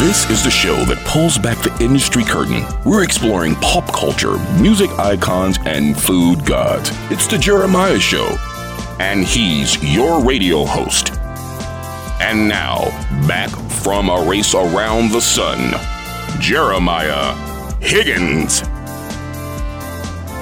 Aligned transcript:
This 0.00 0.30
is 0.30 0.42
the 0.42 0.50
show 0.50 0.82
that 0.86 0.96
pulls 1.04 1.36
back 1.36 1.58
the 1.58 1.84
industry 1.84 2.24
curtain. 2.24 2.64
We're 2.86 3.04
exploring 3.04 3.54
pop 3.56 3.92
culture, 3.92 4.38
music 4.58 4.90
icons, 4.92 5.58
and 5.66 5.94
food 5.94 6.46
gods. 6.46 6.90
It's 7.10 7.26
the 7.26 7.36
Jeremiah 7.36 8.00
Show. 8.00 8.38
And 8.98 9.24
he's 9.24 9.76
your 9.94 10.24
radio 10.24 10.64
host. 10.64 11.12
And 12.18 12.48
now, 12.48 12.84
back 13.28 13.50
from 13.82 14.08
a 14.08 14.24
race 14.26 14.54
around 14.54 15.10
the 15.10 15.20
sun, 15.20 15.74
Jeremiah 16.40 17.34
Higgins. 17.82 18.62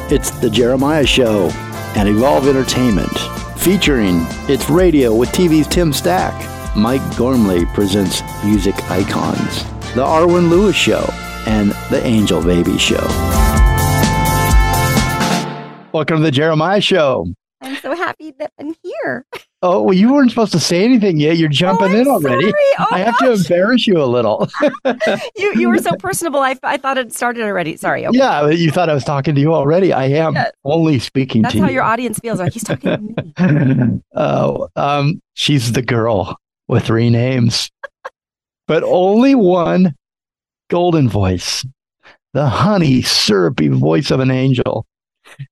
It's 0.08 0.30
the 0.38 0.50
Jeremiah 0.50 1.04
Show 1.04 1.50
and 1.96 2.08
Evolve 2.08 2.46
Entertainment, 2.46 3.18
featuring 3.58 4.20
It's 4.48 4.70
Radio 4.70 5.16
with 5.16 5.30
TV's 5.30 5.66
Tim 5.66 5.92
Stack. 5.92 6.57
Mike 6.78 7.16
Gormley 7.16 7.66
presents 7.66 8.22
Music 8.44 8.72
Icons, 8.88 9.64
The 9.94 10.04
Arwen 10.04 10.48
Lewis 10.48 10.76
Show, 10.76 11.04
and 11.44 11.72
The 11.90 12.00
Angel 12.04 12.40
Baby 12.40 12.78
Show. 12.78 13.04
Welcome 15.92 16.18
to 16.18 16.22
the 16.22 16.30
Jeremiah 16.30 16.80
Show. 16.80 17.26
I'm 17.60 17.74
so 17.78 17.96
happy 17.96 18.32
that 18.38 18.52
I'm 18.60 18.76
here. 18.84 19.26
Oh, 19.60 19.82
well, 19.82 19.92
you 19.92 20.12
weren't 20.12 20.30
supposed 20.30 20.52
to 20.52 20.60
say 20.60 20.84
anything 20.84 21.18
yet. 21.18 21.36
You're 21.36 21.48
jumping 21.48 21.92
oh, 21.92 22.00
in 22.00 22.06
already. 22.06 22.52
Oh, 22.78 22.86
I 22.92 23.00
have 23.00 23.18
to 23.18 23.32
embarrass 23.32 23.88
you 23.88 24.00
a 24.00 24.06
little. 24.06 24.48
you 25.36 25.52
you 25.56 25.68
were 25.68 25.78
so 25.78 25.96
personable. 25.98 26.38
I, 26.38 26.56
I 26.62 26.76
thought 26.76 26.96
it 26.96 27.12
started 27.12 27.42
already. 27.42 27.76
Sorry. 27.76 28.06
Okay. 28.06 28.16
Yeah, 28.16 28.50
you 28.50 28.70
thought 28.70 28.88
I 28.88 28.94
was 28.94 29.02
talking 29.02 29.34
to 29.34 29.40
you 29.40 29.52
already. 29.52 29.92
I 29.92 30.04
am 30.04 30.36
yeah. 30.36 30.52
only 30.64 31.00
speaking 31.00 31.42
That's 31.42 31.54
to 31.54 31.58
you. 31.58 31.62
That's 31.62 31.70
how 31.70 31.74
your 31.74 31.82
audience 31.82 32.20
feels. 32.20 32.38
Like 32.38 32.52
he's 32.52 32.62
talking 32.62 33.16
to 33.16 33.48
me. 33.48 34.00
Oh, 34.14 34.68
um, 34.76 35.20
she's 35.34 35.72
the 35.72 35.82
girl 35.82 36.38
with 36.68 36.84
three 36.84 37.10
names, 37.10 37.70
but 38.66 38.82
only 38.84 39.34
one 39.34 39.94
golden 40.68 41.08
voice, 41.08 41.64
the 42.34 42.46
honey, 42.46 43.02
syrupy 43.02 43.68
voice 43.68 44.10
of 44.10 44.20
an 44.20 44.30
angel, 44.30 44.86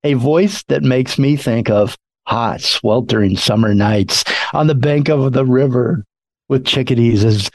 a 0.04 0.14
voice 0.14 0.62
that 0.68 0.82
makes 0.82 1.18
me 1.18 1.36
think 1.36 1.70
of 1.70 1.96
hot, 2.26 2.60
sweltering 2.60 3.36
summer 3.36 3.74
nights 3.74 4.24
on 4.52 4.66
the 4.66 4.74
bank 4.74 5.08
of 5.08 5.32
the 5.32 5.44
river 5.44 6.04
with 6.48 6.64
chickadees 6.64 7.24
as 7.24 7.50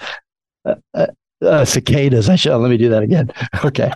uh, 0.65 0.75
uh, 0.93 1.07
uh, 1.41 1.65
cicadas. 1.65 2.29
I 2.29 2.35
should 2.35 2.55
let 2.55 2.69
me 2.69 2.77
do 2.77 2.89
that 2.89 3.03
again. 3.03 3.31
Okay. 3.63 3.91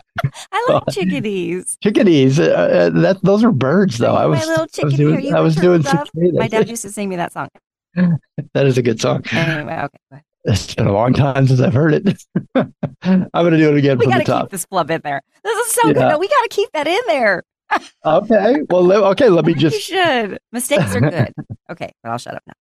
I 0.52 0.66
like 0.70 0.84
chickadees. 0.92 1.78
Chickadees. 1.82 2.40
Uh, 2.40 2.92
that 2.94 3.18
those 3.24 3.44
are 3.44 3.52
birds, 3.52 3.98
though. 3.98 4.14
I 4.14 4.28
was, 4.28 4.40
my 4.42 4.46
little 4.46 4.68
I 4.80 4.86
was 4.86 4.94
doing, 4.94 5.34
I 5.34 5.40
was 5.40 5.56
doing 5.56 5.82
cicadas. 5.82 6.34
My 6.34 6.48
dad 6.48 6.70
used 6.70 6.84
to 6.84 6.92
sing 6.92 7.10
me 7.10 7.16
that 7.16 7.34
song. 7.34 7.50
that 8.54 8.66
is 8.66 8.78
a 8.78 8.82
good 8.82 9.00
song. 9.00 9.24
Anyway, 9.32 9.74
okay. 9.74 10.22
It's 10.46 10.76
been 10.76 10.88
a 10.88 10.94
long 10.94 11.14
time 11.14 11.48
since 11.48 11.60
I've 11.60 11.74
heard 11.74 11.94
it. 11.94 12.24
I'm 12.56 13.30
going 13.34 13.52
to 13.52 13.58
do 13.58 13.72
it 13.72 13.78
again 13.78 13.98
we 13.98 14.06
from 14.06 14.20
the 14.20 14.24
top. 14.24 14.44
keep 14.44 14.52
this 14.52 14.66
flub 14.66 14.92
in 14.92 15.02
there. 15.04 15.22
This 15.44 15.68
is 15.68 15.74
so 15.74 15.88
yeah. 15.88 15.94
good. 16.12 16.20
We 16.20 16.28
got 16.28 16.42
to 16.44 16.50
keep 16.50 16.72
that 16.74 16.88
in 16.88 17.02
there. 17.08 17.44
okay. 18.06 18.58
Well, 18.70 18.92
okay. 19.08 19.30
Let 19.30 19.46
me 19.46 19.56
just. 19.56 19.90
You 19.90 19.96
should. 19.96 20.40
Mistakes 20.52 20.96
are 20.96 21.02
good. 21.02 21.34
Okay, 21.72 21.92
but 22.04 22.12
I'll 22.12 22.20
shut 22.20 22.36
up 22.36 22.44
now. 22.46 22.54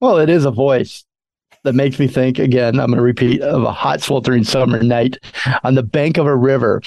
Well, 0.00 0.18
it 0.18 0.28
is 0.28 0.44
a 0.44 0.52
voice 0.52 1.04
that 1.64 1.74
makes 1.74 1.98
me 1.98 2.06
think 2.06 2.38
again. 2.38 2.78
I'm 2.78 2.86
going 2.86 2.98
to 2.98 3.02
repeat 3.02 3.42
of 3.42 3.64
a 3.64 3.72
hot, 3.72 4.00
sweltering 4.00 4.44
summer 4.44 4.82
night 4.82 5.16
on 5.64 5.74
the 5.74 5.82
bank 5.82 6.18
of 6.18 6.26
a 6.26 6.36
river 6.36 6.80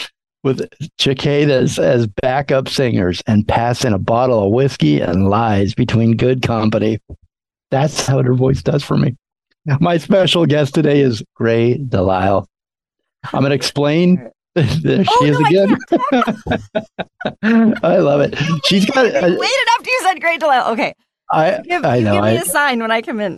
with 0.44 0.68
cicadas 1.00 1.80
as 1.80 2.08
backup 2.08 2.68
singers 2.68 3.22
and 3.28 3.48
passing 3.48 3.94
a 3.94 3.98
bottle 3.98 4.46
of 4.46 4.52
whiskey 4.52 5.00
and 5.00 5.30
lies 5.30 5.74
between 5.74 6.18
good 6.18 6.42
company. 6.42 7.00
That's 7.72 8.06
how 8.06 8.22
her 8.22 8.34
voice 8.34 8.62
does 8.62 8.84
for 8.84 8.98
me. 8.98 9.16
My 9.80 9.98
special 9.98 10.46
guest 10.46 10.76
today 10.76 11.00
is 11.00 11.24
Grey 11.36 11.78
Delisle. 11.78 12.46
I'm 13.32 13.40
going 13.40 13.52
to 13.52 13.56
explain. 13.56 14.30
There 14.56 15.04
she 15.04 15.10
oh, 15.10 15.26
is 15.26 15.40
no, 15.40 15.48
again. 15.48 15.78
I, 17.42 17.96
I, 17.96 17.98
love 17.98 18.22
it. 18.22 18.38
She's 18.66 18.86
got. 18.86 19.08
Uh, 19.08 19.36
Waited 19.36 19.68
after 19.80 19.90
you 19.90 20.02
said 20.04 20.22
Grey 20.22 20.38
Delisle. 20.38 20.74
Okay. 20.74 20.94
I, 21.32 21.60
give, 21.64 21.84
I 21.84 22.02
know. 22.02 22.14
Give 22.14 22.24
me 22.24 22.30
I, 22.30 22.34
a 22.34 22.46
sign 22.46 22.80
when 22.80 22.92
I 22.92 23.02
come 23.02 23.20
in. 23.20 23.36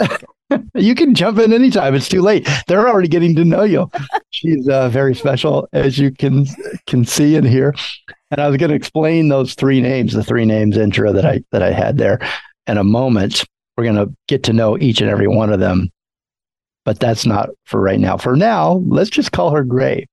You 0.75 0.95
can 0.95 1.15
jump 1.15 1.39
in 1.39 1.53
anytime. 1.53 1.95
It's 1.95 2.09
too 2.09 2.21
late. 2.21 2.47
They're 2.67 2.87
already 2.87 3.07
getting 3.07 3.35
to 3.35 3.45
know 3.45 3.63
you. 3.63 3.89
She's 4.29 4.67
uh, 4.67 4.89
very 4.89 5.15
special, 5.15 5.67
as 5.73 5.97
you 5.97 6.11
can 6.11 6.45
can 6.87 7.05
see 7.05 7.35
and 7.35 7.47
hear. 7.47 7.73
And 8.31 8.41
I 8.41 8.47
was 8.47 8.57
going 8.57 8.69
to 8.69 8.75
explain 8.75 9.29
those 9.29 9.55
three 9.55 9.81
names, 9.81 10.13
the 10.13 10.23
three 10.23 10.45
names 10.45 10.77
intro 10.77 11.13
that 11.13 11.25
I 11.25 11.41
that 11.51 11.63
I 11.63 11.71
had 11.71 11.97
there, 11.97 12.19
in 12.67 12.77
a 12.77 12.83
moment. 12.83 13.43
We're 13.77 13.85
going 13.85 14.07
to 14.07 14.13
get 14.27 14.43
to 14.43 14.53
know 14.53 14.77
each 14.77 15.01
and 15.01 15.09
every 15.09 15.27
one 15.27 15.51
of 15.51 15.59
them, 15.59 15.89
but 16.85 16.99
that's 16.99 17.25
not 17.25 17.49
for 17.65 17.81
right 17.81 17.99
now. 17.99 18.15
For 18.15 18.35
now, 18.35 18.83
let's 18.87 19.09
just 19.09 19.33
call 19.33 19.51
her 19.51 19.63
Grey. 19.65 20.07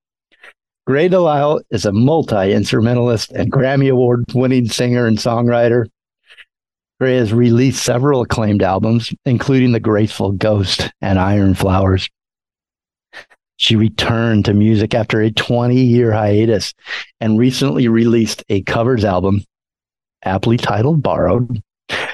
Grey 0.85 1.07
Delisle 1.07 1.61
is 1.69 1.85
a 1.85 1.93
multi 1.93 2.51
instrumentalist 2.51 3.31
and 3.31 3.51
Grammy 3.51 3.89
Award 3.89 4.25
winning 4.33 4.67
singer 4.67 5.05
and 5.05 5.17
songwriter. 5.17 5.85
Gray 7.03 7.17
has 7.17 7.33
released 7.33 7.83
several 7.83 8.21
acclaimed 8.21 8.63
albums, 8.63 9.13
including 9.25 9.73
The 9.73 9.81
Graceful 9.81 10.31
Ghost 10.31 10.89
and 11.01 11.19
Iron 11.19 11.53
Flowers. 11.53 12.09
She 13.57 13.75
returned 13.75 14.45
to 14.45 14.53
music 14.53 14.93
after 14.93 15.19
a 15.19 15.29
20 15.29 15.75
year 15.75 16.13
hiatus 16.13 16.73
and 17.19 17.37
recently 17.37 17.89
released 17.89 18.45
a 18.47 18.61
covers 18.61 19.03
album, 19.03 19.43
aptly 20.23 20.55
titled 20.55 21.03
Borrowed, 21.03 21.61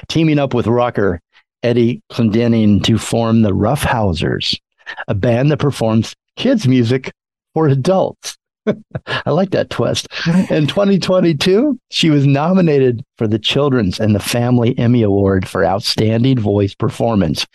teaming 0.08 0.40
up 0.40 0.54
with 0.54 0.66
rocker 0.66 1.20
Eddie 1.62 2.02
Clendening 2.10 2.82
to 2.82 2.98
form 2.98 3.42
the 3.42 3.52
Roughhousers, 3.52 4.58
a 5.06 5.14
band 5.14 5.52
that 5.52 5.58
performs 5.58 6.16
kids' 6.34 6.66
music 6.66 7.12
for 7.54 7.68
adults. 7.68 8.36
I 9.06 9.30
like 9.30 9.50
that 9.50 9.70
twist. 9.70 10.08
In 10.50 10.66
2022, 10.66 11.78
she 11.90 12.10
was 12.10 12.26
nominated 12.26 13.02
for 13.16 13.26
the 13.26 13.38
Children's 13.38 13.98
and 13.98 14.14
the 14.14 14.20
Family 14.20 14.78
Emmy 14.78 15.02
Award 15.02 15.48
for 15.48 15.64
Outstanding 15.64 16.38
Voice 16.38 16.74
Performance 16.74 17.46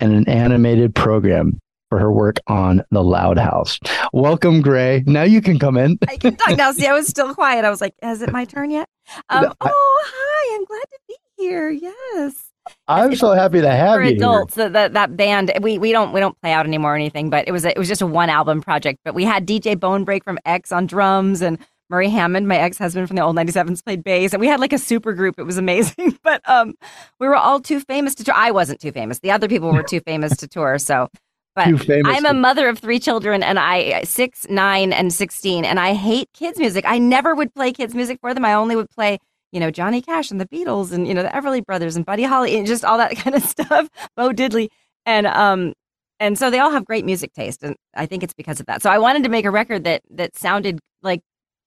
in 0.00 0.12
an 0.12 0.28
animated 0.28 0.94
program 0.94 1.58
for 1.88 1.98
her 1.98 2.12
work 2.12 2.36
on 2.46 2.82
The 2.90 3.02
Loud 3.02 3.38
House. 3.38 3.78
Welcome, 4.12 4.62
Grey. 4.62 5.02
Now 5.06 5.24
you 5.24 5.40
can 5.40 5.58
come 5.58 5.76
in. 5.76 5.98
I 6.08 6.16
can 6.16 6.36
talk 6.36 6.56
now. 6.56 6.72
See, 6.72 6.86
I 6.86 6.92
was 6.92 7.08
still 7.08 7.34
quiet. 7.34 7.64
I 7.64 7.70
was 7.70 7.80
like, 7.80 7.94
is 8.02 8.22
it 8.22 8.30
my 8.32 8.44
turn 8.44 8.70
yet? 8.70 8.88
Um, 9.28 9.42
no, 9.42 9.52
I, 9.60 9.70
oh, 9.72 10.04
hi. 10.06 10.54
I'm 10.54 10.64
glad 10.64 10.82
to 10.82 10.98
be 11.08 11.16
here. 11.36 11.68
Yes. 11.68 12.49
I'm 12.88 13.16
so 13.16 13.32
happy 13.32 13.60
to 13.60 13.70
have 13.70 13.96
for 13.96 14.02
you. 14.02 14.16
adults, 14.16 14.54
that 14.54 14.72
that 14.72 14.92
that 14.92 15.16
band 15.16 15.52
we 15.60 15.78
we 15.78 15.92
don't 15.92 16.12
we 16.12 16.20
don't 16.20 16.38
play 16.40 16.52
out 16.52 16.66
anymore 16.66 16.92
or 16.92 16.96
anything, 16.96 17.30
but 17.30 17.48
it 17.48 17.52
was 17.52 17.64
a, 17.64 17.70
it 17.70 17.78
was 17.78 17.88
just 17.88 18.02
a 18.02 18.06
one 18.06 18.30
album 18.30 18.60
project. 18.60 19.00
But 19.04 19.14
we 19.14 19.24
had 19.24 19.46
DJ 19.46 19.76
Bonebrake 19.76 20.24
from 20.24 20.38
X 20.44 20.72
on 20.72 20.86
drums 20.86 21.40
and 21.42 21.58
Murray 21.90 22.08
Hammond, 22.08 22.46
my 22.46 22.56
ex 22.56 22.78
husband 22.78 23.08
from 23.08 23.16
the 23.16 23.22
old 23.22 23.36
97s, 23.36 23.84
played 23.84 24.04
bass, 24.04 24.32
and 24.32 24.40
we 24.40 24.46
had 24.46 24.60
like 24.60 24.72
a 24.72 24.78
super 24.78 25.12
group. 25.12 25.38
It 25.38 25.42
was 25.42 25.58
amazing, 25.58 26.18
but 26.22 26.40
um, 26.48 26.74
we 27.18 27.26
were 27.26 27.34
all 27.34 27.60
too 27.60 27.80
famous 27.80 28.14
to 28.16 28.24
tour. 28.24 28.34
I 28.34 28.52
wasn't 28.52 28.80
too 28.80 28.92
famous. 28.92 29.18
The 29.18 29.32
other 29.32 29.48
people 29.48 29.72
were 29.72 29.82
too 29.82 30.00
famous 30.00 30.36
to 30.38 30.48
tour. 30.48 30.78
So, 30.78 31.08
but 31.56 31.90
I'm 32.06 32.24
a 32.24 32.32
mother 32.32 32.68
of 32.68 32.78
three 32.78 33.00
children, 33.00 33.42
and 33.42 33.58
I 33.58 34.04
six, 34.04 34.46
nine, 34.48 34.92
and 34.92 35.12
sixteen, 35.12 35.64
and 35.64 35.80
I 35.80 35.94
hate 35.94 36.28
kids 36.32 36.58
music. 36.58 36.84
I 36.86 36.98
never 36.98 37.34
would 37.34 37.52
play 37.54 37.72
kids 37.72 37.94
music 37.94 38.18
for 38.20 38.34
them. 38.34 38.44
I 38.44 38.54
only 38.54 38.76
would 38.76 38.90
play 38.90 39.18
you 39.52 39.60
know, 39.60 39.70
Johnny 39.70 40.00
Cash 40.00 40.30
and 40.30 40.40
the 40.40 40.46
Beatles 40.46 40.92
and, 40.92 41.06
you 41.06 41.14
know, 41.14 41.22
the 41.22 41.28
Everly 41.28 41.64
Brothers 41.64 41.96
and 41.96 42.06
Buddy 42.06 42.22
Holly 42.22 42.56
and 42.56 42.66
just 42.66 42.84
all 42.84 42.98
that 42.98 43.16
kind 43.16 43.34
of 43.36 43.42
stuff, 43.42 43.88
Bo 44.16 44.30
Diddley. 44.30 44.68
And, 45.06 45.26
um, 45.26 45.72
and 46.18 46.38
so 46.38 46.50
they 46.50 46.58
all 46.58 46.70
have 46.70 46.84
great 46.84 47.04
music 47.04 47.32
taste. 47.32 47.62
And 47.62 47.76
I 47.94 48.06
think 48.06 48.22
it's 48.22 48.34
because 48.34 48.60
of 48.60 48.66
that. 48.66 48.82
So 48.82 48.90
I 48.90 48.98
wanted 48.98 49.24
to 49.24 49.28
make 49.28 49.44
a 49.44 49.50
record 49.50 49.84
that, 49.84 50.02
that 50.10 50.36
sounded 50.36 50.78
like 51.02 51.22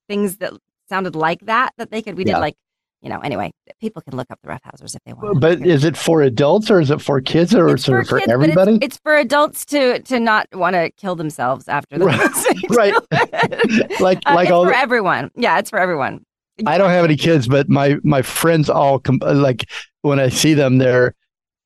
things 0.07 0.37
that 0.37 0.53
sounded 0.87 1.15
like 1.15 1.45
that, 1.47 1.71
that 1.77 1.91
they 1.91 2.01
could, 2.01 2.15
we 2.15 2.25
yeah. 2.25 2.35
did 2.35 2.39
like, 2.39 2.55
you 3.01 3.09
know, 3.09 3.19
anyway, 3.19 3.51
people 3.81 4.01
can 4.01 4.15
look 4.15 4.31
up 4.31 4.39
the 4.41 4.47
Roughhousers 4.47 4.95
if 4.95 5.01
they 5.05 5.11
want. 5.11 5.41
But 5.41 5.65
is 5.65 5.83
it 5.83 5.97
for 5.97 6.21
adults 6.21 6.71
or 6.71 6.79
is 6.79 6.89
it 6.89 7.01
for 7.01 7.19
kids 7.19 7.53
or 7.53 7.67
it's 7.67 7.85
for, 7.85 8.01
for 8.05 8.19
kids, 8.19 8.31
everybody? 8.31 8.75
It's, 8.75 8.85
it's, 8.85 8.97
for 9.03 9.17
adults 9.17 9.65
to 9.65 9.99
to 10.03 10.21
not 10.21 10.47
want 10.53 10.75
to 10.75 10.89
kill 10.91 11.17
themselves 11.17 11.67
after 11.67 11.97
the 11.99 12.05
right, 12.05 12.93
right. 13.11 13.99
like 13.99 14.19
uh, 14.25 14.35
like 14.35 14.49
all 14.51 14.63
for 14.63 14.73
everyone. 14.73 15.31
Yeah, 15.35 15.59
it's 15.59 15.69
for 15.69 15.79
everyone. 15.79 16.23
I 16.65 16.77
don't 16.77 16.89
have 16.89 17.05
any 17.05 17.15
kids, 17.15 17.47
but 17.47 17.69
my 17.69 17.97
my 18.03 18.21
friends 18.21 18.69
all 18.69 18.99
com- 18.99 19.19
like 19.23 19.69
when 20.01 20.19
I 20.19 20.29
see 20.29 20.53
them, 20.53 20.77
they're 20.77 21.15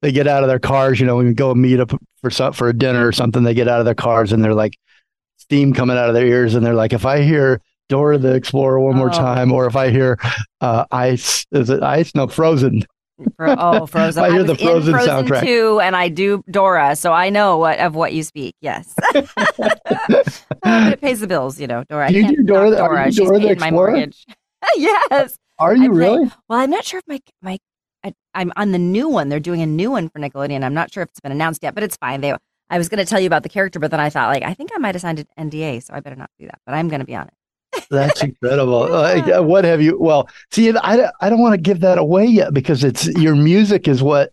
they 0.02 0.12
get 0.12 0.28
out 0.28 0.44
of 0.44 0.50
their 0.50 0.60
cars. 0.60 1.00
You 1.00 1.06
know, 1.06 1.18
when 1.18 1.28
we 1.28 1.34
go 1.34 1.54
meet 1.54 1.80
up 1.80 1.92
for 2.22 2.30
some 2.30 2.54
for 2.54 2.70
a 2.70 2.74
dinner 2.74 3.06
or 3.08 3.12
something, 3.12 3.44
they 3.44 3.54
get 3.54 3.68
out 3.68 3.80
of 3.80 3.86
their 3.86 3.96
cars 3.96 4.32
and 4.32 4.44
they're 4.44 4.54
like 4.54 4.78
steam 5.38 5.74
coming 5.74 5.98
out 5.98 6.10
of 6.10 6.16
their 6.16 6.26
ears, 6.26 6.56
and 6.56 6.66
they're 6.66 6.74
like, 6.74 6.94
if 6.94 7.06
I 7.06 7.22
hear 7.22 7.62
Dora 7.90 8.18
the 8.18 8.34
Explorer 8.34 8.80
one 8.80 8.96
more 8.96 9.10
oh. 9.10 9.18
time, 9.18 9.52
or 9.52 9.66
if 9.66 9.76
I 9.76 9.90
hear 9.90 10.20
uh, 10.62 10.86
Ice, 10.92 11.46
is 11.52 11.70
it 11.70 11.84
Ice? 11.84 12.14
No, 12.16 12.28
Frozen. 12.28 12.84
oh, 13.40 13.86
Frozen! 13.86 14.24
I 14.24 14.30
hear 14.30 14.42
I 14.42 14.44
the 14.44 14.56
Frozen, 14.56 14.94
Frozen 14.94 15.10
soundtrack 15.10 15.44
too, 15.44 15.80
and 15.82 15.96
I 15.96 16.10
do 16.10 16.44
Dora, 16.52 16.96
so 16.96 17.14
I 17.14 17.30
know 17.30 17.58
what 17.58 17.80
of 17.80 17.96
what 17.96 18.14
you 18.14 18.24
speak. 18.24 18.56
Yes, 18.62 18.94
but 19.14 19.32
it 20.64 21.02
pays 21.02 21.20
the 21.20 21.28
bills, 21.28 21.60
you 21.60 21.68
know. 21.68 21.84
Dora, 21.90 22.12
you 22.12 22.28
do 22.28 22.44
Dora, 22.44 22.72
Dora. 22.72 23.06
You 23.06 23.12
She's 23.12 23.28
Dora 23.28 23.40
paid 23.40 23.60
my 23.60 23.72
mortgage. 23.72 24.26
yes. 24.76 25.38
Are 25.60 25.76
you 25.76 25.92
really? 25.92 26.32
Well, 26.48 26.60
I'm 26.60 26.70
not 26.70 26.86
sure 26.86 27.00
if 27.00 27.08
my 27.08 27.20
my 27.42 27.58
I, 28.04 28.14
am 28.36 28.54
on 28.56 28.72
the 28.72 28.80
new 28.80 29.10
one. 29.10 29.30
They're 29.30 29.40
doing 29.40 29.62
a 29.62 29.66
new 29.66 29.92
one 29.92 30.10
for 30.10 30.20
Nickelodeon. 30.20 30.64
I'm 30.64 30.74
not 30.74 30.92
sure 30.92 31.04
if 31.04 31.10
it's 31.10 31.20
been 31.20 31.32
announced 31.32 31.64
yet, 31.64 31.74
but 31.74 31.84
it's 31.84 31.98
fine. 31.98 32.22
They 32.22 32.34
I 32.70 32.78
was 32.78 32.90
going 32.90 33.00
to 33.00 33.06
tell 33.06 33.20
you 33.20 33.28
about 33.28 33.44
the 33.44 33.50
character, 33.50 33.80
but 33.80 33.92
then 33.92 34.00
I 34.00 34.10
thought, 34.10 34.28
like, 34.28 34.44
I 34.44 34.54
think 34.54 34.72
I 34.76 34.78
might 34.78 34.94
have 34.94 35.02
signed 35.02 35.26
an 35.38 35.50
NDA, 35.50 35.84
so 35.84 35.94
I 35.94 36.02
better 36.02 36.18
not 36.18 36.30
do 36.38 36.48
that. 36.48 36.60
But 36.66 36.76
I'm 36.76 36.90
going 36.90 37.00
to 37.00 37.06
be 37.06 37.16
on 37.16 37.28
it. 37.28 37.88
That's 37.90 38.22
incredible. 38.24 38.94
Uh, 38.94 39.42
what 39.42 39.64
have 39.64 39.82
you? 39.82 39.98
Well, 39.98 40.30
see, 40.52 40.76
I, 40.76 41.10
I 41.22 41.30
don't 41.30 41.42
want 41.42 41.54
to 41.54 41.62
give 41.62 41.80
that 41.80 41.98
away 41.98 42.26
yet 42.26 42.54
because 42.54 42.84
it's 42.84 43.08
your 43.08 43.36
music 43.36 43.88
is 43.88 44.04
what 44.04 44.32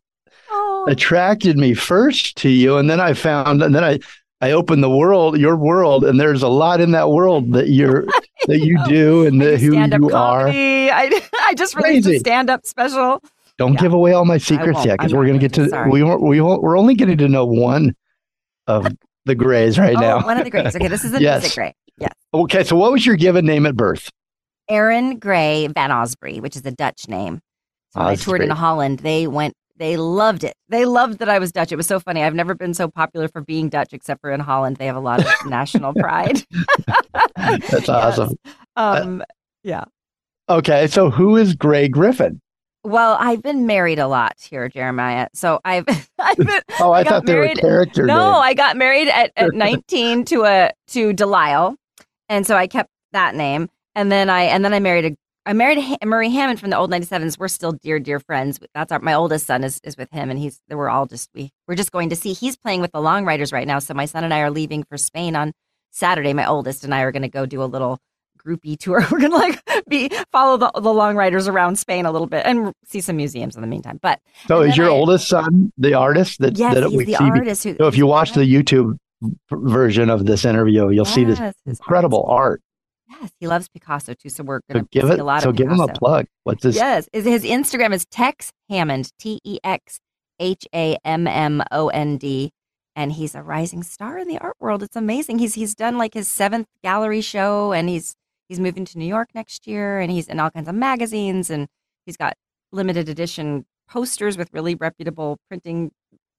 Oh, 0.51 0.87
attracted 0.89 1.57
me 1.59 1.75
first 1.75 2.37
to 2.37 2.49
you, 2.49 2.77
and 2.77 2.89
then 2.89 3.01
I 3.01 3.15
found, 3.15 3.63
and 3.63 3.75
then 3.75 3.83
I 3.83 3.99
I 4.45 4.51
open 4.53 4.83
the 4.83 4.91
world, 4.91 5.39
your 5.39 5.57
world, 5.57 6.05
and 6.05 6.21
there's 6.21 6.43
a 6.43 6.49
lot 6.49 6.79
in 6.83 6.91
that 6.91 7.09
world 7.09 7.53
that 7.55 7.69
you're 7.71 8.05
that 8.47 8.59
you 8.61 8.79
do 8.87 9.25
and 9.25 9.41
the, 9.41 9.57
who 9.57 9.75
you 9.75 10.11
are. 10.11 10.49
I, 10.49 11.23
I 11.47 11.55
just 11.55 11.75
released 11.75 12.07
a 12.07 12.19
stand-up 12.19 12.67
special. 12.67 13.23
Don't 13.57 13.73
Yeah. 13.73 13.81
give 13.81 13.95
away 13.95 14.13
all 14.13 14.27
my 14.27 14.37
secrets 14.37 14.85
yet, 14.85 14.99
because 14.99 15.15
we're 15.15 15.25
going 15.25 15.39
to 15.39 15.49
get 15.49 15.55
to. 15.55 15.71
Sorry. 15.71 15.89
we 15.91 16.03
won't, 16.03 16.21
we 16.21 16.43
won't, 16.43 16.63
we're 16.63 16.77
only 16.77 16.95
getting 16.95 17.17
to 17.17 17.27
know 17.29 17.47
one 17.47 17.95
of 18.67 18.87
the 19.25 19.35
Greys 19.35 19.79
right 19.79 19.97
oh, 19.97 20.01
now. 20.01 20.27
one 20.27 20.37
of 20.37 20.45
the 20.45 20.51
greats. 20.51 20.77
Okay, 20.77 20.89
this 20.89 21.05
is 21.05 21.13
the 21.13 21.23
Yes. 21.23 21.41
music 21.41 21.55
gray. 21.57 21.75
Yes. 21.97 22.13
Okay, 22.35 22.65
so 22.65 22.77
what 22.77 22.93
was 22.93 23.07
your 23.07 23.17
given 23.17 23.47
name 23.47 23.65
at 23.65 23.75
birth? 23.77 24.11
Erin 24.69 25.19
Grey 25.19 25.69
Van 25.69 25.89
Oosbree, 25.89 26.43
which 26.43 26.55
is 26.55 26.67
a 26.67 26.71
Dutch 26.71 27.09
name. 27.09 27.41
So 27.95 28.01
I 28.03 28.17
toured 28.17 28.43
in 28.43 28.51
Holland, 28.51 28.99
they 28.99 29.27
went, 29.27 29.55
they 29.77 29.97
loved 29.97 30.45
it. 30.45 30.55
They 30.69 30.85
loved 30.85 31.19
that 31.19 31.29
I 31.29 31.39
was 31.39 31.51
Dutch. 31.53 31.73
It 31.73 31.77
was 31.77 31.87
so 31.87 31.99
funny. 32.01 32.23
I've 32.23 32.35
never 32.35 32.55
been 32.55 32.75
so 32.75 32.89
popular 32.89 33.29
for 33.29 33.41
being 33.41 33.69
Dutch, 33.69 33.93
except 33.93 34.21
for 34.21 34.31
in 34.31 34.41
Holland. 34.41 34.77
They 34.77 34.87
have 34.87 34.97
a 34.97 35.01
lot 35.01 35.21
of 35.21 35.27
national 35.47 35.95
pride. 35.95 36.43
That's 37.37 37.71
Yes. 37.73 37.89
awesome. 37.89 38.37
Um, 38.77 39.23
yeah. 39.63 39.85
Okay, 40.49 40.87
so 40.87 41.11
who 41.11 41.37
is 41.37 41.55
Grey 41.55 41.89
Griffin? 41.89 42.41
well, 42.87 43.17
I've 43.19 43.41
been 43.43 43.65
married 43.67 43.99
a 43.99 44.07
lot 44.07 44.35
here, 44.39 44.69
Jeremiah. 44.69 45.29
So 45.33 45.59
I've, 45.65 45.87
I've 46.19 46.37
been, 46.37 46.61
Oh, 46.81 46.91
I, 46.93 47.01
I 47.01 47.05
thought 47.05 47.25
they 47.25 47.35
were 47.35 47.41
married- 47.45 47.59
character 47.59 48.05
no, 48.05 48.33
names. 48.33 48.43
I 48.43 48.53
got 48.55 48.77
married 48.77 49.09
at, 49.09 49.33
at 49.37 49.55
19 49.55 50.27
to 50.27 50.45
a 50.45 50.71
to 50.89 51.15
Delisle, 51.15 51.77
and 52.29 52.47
so 52.47 52.57
I 52.57 52.67
kept 52.67 52.91
that 53.13 53.35
name. 53.35 53.71
And 53.95 54.13
then 54.13 54.29
I 54.29 54.43
and 54.43 54.63
then 54.65 54.75
I 54.75 54.81
married 54.81 55.07
a 55.07 55.17
I 55.47 55.53
married 55.53 55.79
Ha- 55.79 55.97
Murray 56.05 56.31
Hammond 56.31 56.59
from 56.59 56.71
the 56.71 56.77
old 56.79 56.91
97s. 56.91 57.39
We're 57.39 57.49
still 57.49 57.73
dear 57.73 57.99
dear 57.99 58.19
friends. 58.19 58.59
That's 58.75 58.91
our 58.93 58.99
my 59.01 59.15
oldest 59.15 59.47
son 59.47 59.63
is 59.65 59.81
is 59.85 59.97
with 59.97 60.11
him, 60.11 60.31
and 60.31 60.39
he's 60.39 60.61
we're 60.71 60.89
all 60.89 61.07
just 61.07 61.29
we 61.35 61.51
we're 61.69 61.75
just 61.75 61.93
going 61.93 62.09
to 62.11 62.17
see. 62.17 62.33
He's 62.33 62.57
playing 62.57 62.81
with 62.81 62.93
the 62.93 63.01
Long 63.01 63.25
Ryders 63.27 63.53
right 63.53 63.67
now. 63.67 63.79
So 63.79 63.93
my 63.95 64.07
son 64.07 64.25
and 64.25 64.33
I 64.33 64.41
are 64.41 64.51
leaving 64.51 64.85
for 64.85 64.97
Spain 64.97 65.37
on 65.37 65.53
Saturday. 65.91 66.33
My 66.33 66.47
oldest 66.47 66.83
and 66.85 66.95
I 66.95 67.03
are 67.03 67.13
going 67.13 67.23
to 67.23 67.29
go 67.29 67.45
do 67.47 67.63
a 67.63 67.67
little 67.67 67.99
groupie 68.45 68.79
tour. 68.79 69.05
We're 69.11 69.21
gonna 69.21 69.35
like 69.37 69.63
be 69.89 70.11
follow 70.33 70.57
the, 70.57 70.71
the 70.81 70.93
Long 70.95 71.15
Ryders 71.17 71.47
around 71.47 71.79
Spain 71.79 72.07
a 72.07 72.11
little 72.13 72.27
bit 72.27 72.45
and 72.47 72.73
see 72.87 73.01
some 73.03 73.17
museums 73.17 73.55
in 73.55 73.61
the 73.61 73.69
meantime. 73.69 73.99
But 74.01 74.21
So 74.49 74.63
is 74.63 74.77
your 74.79 74.87
I- 74.89 74.93
oldest 74.93 75.29
son 75.29 75.71
the 75.77 75.93
artist 75.95 76.41
that, 76.41 76.57
yes, 76.59 76.75
that 76.75 76.91
we 76.91 77.05
the 77.05 77.17
see? 77.17 77.25
artist 77.25 77.65
who. 77.65 77.77
So 77.77 77.87
if 77.87 77.97
you 77.99 78.07
watch 78.07 78.33
the 78.33 78.41
YouTube 78.51 78.97
version 79.51 80.09
of 80.11 80.25
this 80.27 80.45
interview, 80.47 80.89
you'll 80.91 81.05
see 81.05 81.25
this 81.25 81.39
Yes, 81.39 81.55
his 81.67 81.79
incredible 81.79 82.25
art. 82.29 82.61
Yes, 83.21 83.33
he 83.41 83.47
loves 83.47 83.69
Picasso 83.69 84.15
too. 84.15 84.29
So 84.29 84.43
we're 84.43 84.61
gonna 84.71 84.87
give 84.91 85.05
see 85.07 85.15
it. 85.15 85.19
a 85.19 85.25
lot. 85.25 85.43
So 85.43 85.51
of 85.51 85.57
give 85.57 85.71
him 85.71 85.81
a 85.81 85.89
plug. 85.89 86.27
What's 86.45 86.65
his? 86.65 86.77
Yes, 86.77 87.09
his 87.13 87.45
Instagram 87.45 87.93
is 87.93 88.05
Tex 88.07 88.53
Hammond, 88.69 89.13
T 89.19 89.41
E 89.45 89.59
X 89.65 90.01
H 90.41 90.67
A 90.75 90.97
M 91.05 91.27
M 91.27 91.63
O 91.71 91.89
N 91.89 92.17
D, 92.17 92.51
and 92.97 93.13
he's 93.13 93.35
a 93.35 93.43
rising 93.43 93.83
star 93.83 94.19
in 94.19 94.29
the 94.29 94.39
art 94.39 94.57
world. 94.61 94.83
It's 94.83 94.97
amazing. 94.97 95.39
He's 95.39 95.55
he's 95.55 95.75
done 95.75 95.99
like 95.99 96.15
his 96.15 96.29
seventh 96.29 96.67
gallery 96.83 97.21
show, 97.21 97.73
and 97.73 97.89
he's 97.89 98.17
he's 98.49 98.61
moving 98.61 98.85
to 98.87 98.99
New 98.99 99.07
York 99.07 99.29
next 99.35 99.67
year, 99.67 100.01
and 100.01 100.11
he's 100.11 100.29
in 100.29 100.41
all 100.41 100.51
kinds 100.51 100.69
of 100.69 100.75
magazines, 100.75 101.51
and 101.51 101.69
he's 102.07 102.17
got 102.17 102.35
limited 102.73 103.09
edition 103.09 103.65
posters 103.89 104.37
with 104.37 104.49
really 104.53 104.75
reputable 104.75 105.39
printing 105.49 105.91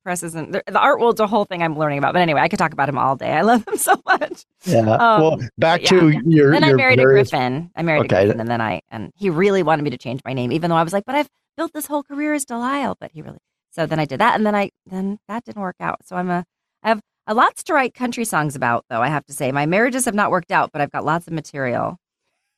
presses, 0.05 0.35
and 0.35 0.53
the, 0.53 0.63
the 0.67 0.79
art 0.79 1.01
world's 1.01 1.19
a 1.19 1.27
whole 1.27 1.43
thing 1.43 1.61
I'm 1.61 1.77
learning 1.77 1.97
about. 1.97 2.13
But 2.13 2.21
anyway, 2.21 2.39
I 2.39 2.47
could 2.47 2.59
talk 2.59 2.71
about 2.71 2.87
him 2.87 2.97
all 2.97 3.17
day. 3.17 3.31
I 3.33 3.41
love 3.41 3.67
him 3.67 3.75
so 3.77 4.01
much. 4.05 4.45
Yeah. 4.63 4.79
Um, 4.79 5.21
well, 5.21 5.37
back 5.57 5.81
but 5.81 5.89
to 5.89 6.09
yeah, 6.09 6.19
your. 6.25 6.51
then 6.51 6.63
I 6.63 6.71
married 6.73 6.99
various- 6.99 7.27
a 7.27 7.31
Griffin. 7.35 7.71
I 7.75 7.81
married 7.83 8.05
Okay. 8.13 8.21
a 8.21 8.25
Griffin, 8.27 8.39
and 8.39 8.49
then 8.49 8.61
I 8.61 8.81
and 8.89 9.11
he 9.15 9.29
really 9.29 9.63
wanted 9.63 9.83
me 9.83 9.89
to 9.89 9.97
change 9.97 10.21
my 10.23 10.31
name, 10.31 10.53
even 10.53 10.69
though 10.69 10.77
I 10.77 10.83
was 10.83 10.93
like, 10.93 11.03
"But 11.05 11.15
I've 11.15 11.29
built 11.57 11.73
this 11.73 11.87
whole 11.87 12.03
career 12.03 12.33
as 12.33 12.45
Delisle." 12.45 12.95
But 13.01 13.11
he 13.11 13.21
really 13.21 13.39
so 13.71 13.85
then 13.85 13.99
I 13.99 14.05
did 14.05 14.21
that, 14.21 14.35
and 14.35 14.45
then 14.45 14.55
I 14.55 14.69
then 14.85 15.17
that 15.27 15.43
didn't 15.43 15.61
work 15.61 15.75
out. 15.81 16.05
So 16.05 16.15
I'm 16.15 16.29
a 16.29 16.45
I 16.83 16.89
have 16.89 17.01
a 17.27 17.33
lots 17.33 17.63
to 17.63 17.73
write 17.73 17.93
country 17.95 18.23
songs 18.23 18.55
about, 18.55 18.85
though 18.89 19.01
I 19.01 19.07
have 19.07 19.25
to 19.25 19.33
say 19.33 19.51
my 19.51 19.65
marriages 19.65 20.05
have 20.05 20.13
not 20.15 20.29
worked 20.31 20.51
out, 20.51 20.69
but 20.71 20.81
I've 20.81 20.91
got 20.91 21.03
lots 21.03 21.25
of 21.27 21.33
material. 21.33 21.97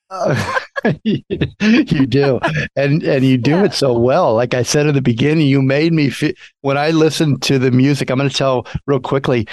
Uh, 0.09 0.35
you 1.03 2.05
do, 2.07 2.39
and 2.75 3.03
and 3.03 3.25
you 3.25 3.37
do 3.37 3.51
Yeah. 3.51 3.65
it 3.65 3.73
so 3.73 3.97
well. 3.97 4.33
Like 4.35 4.53
I 4.53 4.63
said 4.63 4.87
in 4.87 4.95
the 4.95 5.01
beginning, 5.01 5.47
you 5.47 5.61
made 5.61 5.93
me 5.93 6.09
feel. 6.09 6.33
When 6.61 6.77
I 6.77 6.91
listened 6.91 7.41
to 7.43 7.59
the 7.59 7.71
music, 7.71 8.09
I'm 8.09 8.17
going 8.17 8.29
to 8.29 8.35
tell 8.35 8.67
real 8.85 8.99
quickly. 8.99 9.47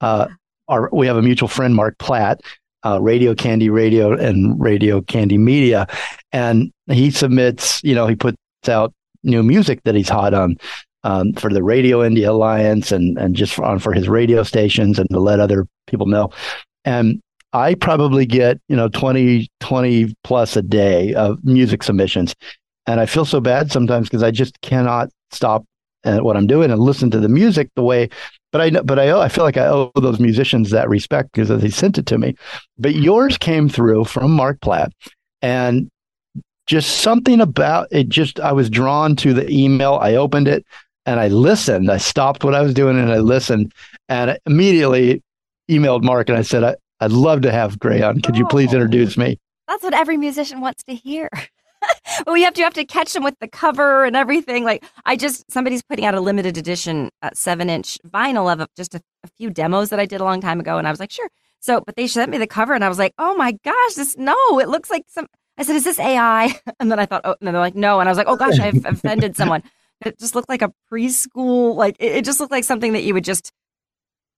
Uh, 0.00 0.28
our 0.68 0.88
we 0.92 1.06
have 1.06 1.16
a 1.16 1.22
mutual 1.22 1.48
friend, 1.48 1.74
Mark 1.74 1.96
Platt, 1.98 2.40
uh, 2.84 3.00
Radio 3.00 3.34
Candy 3.34 3.70
Radio 3.70 4.12
and 4.12 4.60
Radio 4.60 5.00
Candy 5.00 5.38
Media, 5.38 5.86
and 6.32 6.72
he 6.86 7.10
submits. 7.10 7.82
You 7.82 7.94
know, 7.94 8.06
he 8.06 8.14
puts 8.16 8.36
out 8.68 8.92
new 9.24 9.42
music 9.42 9.80
that 9.84 9.94
he's 9.94 10.08
hot 10.08 10.34
on. 10.34 10.56
Um, 11.04 11.32
for 11.34 11.48
the 11.48 11.62
Radio 11.62 12.00
Indie 12.00 12.28
Alliance 12.28 12.90
and 12.90 13.16
and 13.18 13.36
just 13.36 13.54
for, 13.54 13.64
on 13.64 13.78
for 13.78 13.92
his 13.92 14.08
radio 14.08 14.42
stations 14.42 14.98
and 14.98 15.08
to 15.10 15.20
let 15.20 15.38
other 15.38 15.64
people 15.86 16.06
know. 16.06 16.30
And 16.84 17.20
I 17.52 17.74
probably 17.74 18.26
get, 18.26 18.60
you 18.68 18.76
know, 18.76 18.88
20, 18.88 19.48
20 19.60 20.14
plus 20.24 20.56
a 20.56 20.62
day 20.62 21.14
of 21.14 21.42
music 21.44 21.82
submissions. 21.82 22.34
And 22.86 23.00
I 23.00 23.06
feel 23.06 23.24
so 23.24 23.40
bad 23.40 23.72
sometimes 23.72 24.08
because 24.08 24.22
I 24.22 24.30
just 24.30 24.60
cannot 24.60 25.08
stop 25.30 25.64
at 26.04 26.24
what 26.24 26.36
I'm 26.36 26.46
doing 26.46 26.70
and 26.70 26.80
listen 26.80 27.10
to 27.10 27.20
the 27.20 27.28
music 27.28 27.70
the 27.74 27.82
way, 27.82 28.08
but 28.52 28.60
I 28.60 28.70
know, 28.70 28.82
but 28.82 28.98
I, 28.98 29.10
owe- 29.10 29.20
I 29.20 29.28
feel 29.28 29.44
like 29.44 29.56
I 29.56 29.66
owe 29.66 29.90
those 29.96 30.20
musicians 30.20 30.70
that 30.70 30.88
respect 30.88 31.32
because 31.32 31.48
they 31.48 31.70
sent 31.70 31.98
it 31.98 32.06
to 32.06 32.18
me. 32.18 32.34
But 32.78 32.94
yours 32.94 33.36
came 33.36 33.68
through 33.68 34.04
from 34.04 34.30
Mark 34.30 34.60
Platt 34.60 34.92
and 35.42 35.90
just 36.66 36.98
something 37.00 37.40
about 37.40 37.88
it. 37.90 38.08
Just, 38.08 38.40
I 38.40 38.52
was 38.52 38.70
drawn 38.70 39.16
to 39.16 39.34
the 39.34 39.50
email. 39.50 39.98
I 40.00 40.14
opened 40.14 40.48
it 40.48 40.64
and 41.04 41.18
I 41.18 41.28
listened. 41.28 41.90
I 41.90 41.96
stopped 41.96 42.44
what 42.44 42.54
I 42.54 42.62
was 42.62 42.74
doing 42.74 42.98
and 42.98 43.10
I 43.10 43.18
listened 43.18 43.72
and 44.08 44.30
I 44.30 44.38
immediately 44.46 45.22
emailed 45.70 46.04
Mark 46.04 46.28
and 46.28 46.38
I 46.38 46.42
said, 46.42 46.64
I, 46.64 46.76
I'd 47.00 47.12
love 47.12 47.42
to 47.42 47.52
have 47.52 47.78
Grey 47.78 48.02
on. 48.02 48.20
Could 48.20 48.36
you 48.36 48.46
please 48.46 48.70
Oh. 48.72 48.76
introduce 48.76 49.16
me? 49.16 49.38
That's 49.66 49.82
what 49.82 49.94
every 49.94 50.16
musician 50.16 50.60
wants 50.60 50.82
to 50.84 50.94
hear. 50.94 51.28
well, 52.26 52.36
you 52.36 52.44
have 52.44 52.54
to 52.54 52.60
you 52.60 52.64
have 52.64 52.74
to 52.74 52.84
catch 52.84 53.12
them 53.12 53.22
with 53.22 53.34
the 53.40 53.48
cover 53.48 54.04
and 54.04 54.16
everything. 54.16 54.64
Like 54.64 54.84
I 55.06 55.14
just 55.16 55.50
somebody's 55.50 55.82
putting 55.82 56.04
out 56.04 56.14
a 56.14 56.20
limited 56.20 56.56
edition 56.56 57.10
uh, 57.22 57.30
seven 57.34 57.70
inch 57.70 57.98
vinyl 58.08 58.50
of 58.52 58.66
just 58.76 58.94
a, 58.94 59.00
a 59.24 59.28
few 59.36 59.50
demos 59.50 59.90
that 59.90 60.00
I 60.00 60.06
did 60.06 60.20
a 60.20 60.24
long 60.24 60.40
time 60.40 60.58
ago, 60.58 60.78
and 60.78 60.88
I 60.88 60.90
was 60.90 60.98
like, 61.00 61.10
sure. 61.12 61.28
So, 61.60 61.80
but 61.84 61.96
they 61.96 62.06
sent 62.06 62.30
me 62.30 62.38
the 62.38 62.46
cover, 62.46 62.72
and 62.74 62.84
I 62.84 62.88
was 62.88 62.98
like, 62.98 63.12
oh 63.18 63.36
my 63.36 63.52
gosh, 63.64 63.94
this 63.94 64.16
no, 64.16 64.58
it 64.58 64.68
looks 64.68 64.90
like 64.90 65.04
some. 65.08 65.26
I 65.56 65.64
said, 65.64 65.76
is 65.76 65.84
this 65.84 65.98
AI? 66.00 66.52
And 66.80 66.90
then 66.90 66.98
I 67.00 67.06
thought, 67.06 67.22
oh, 67.24 67.34
and 67.40 67.48
they're 67.48 67.58
like, 67.60 67.74
no, 67.74 67.98
and 68.00 68.08
I 68.08 68.12
was 68.12 68.18
like, 68.18 68.28
oh 68.28 68.36
gosh, 68.36 68.58
I've 68.58 68.84
offended 68.84 69.36
someone. 69.36 69.62
It 70.04 70.18
just 70.18 70.34
looked 70.36 70.48
like 70.48 70.62
a 70.62 70.72
preschool, 70.90 71.74
like 71.74 71.96
it, 71.98 72.12
it 72.16 72.24
just 72.24 72.38
looked 72.40 72.52
like 72.52 72.64
something 72.64 72.92
that 72.92 73.02
you 73.02 73.12
would 73.14 73.24
just 73.24 73.50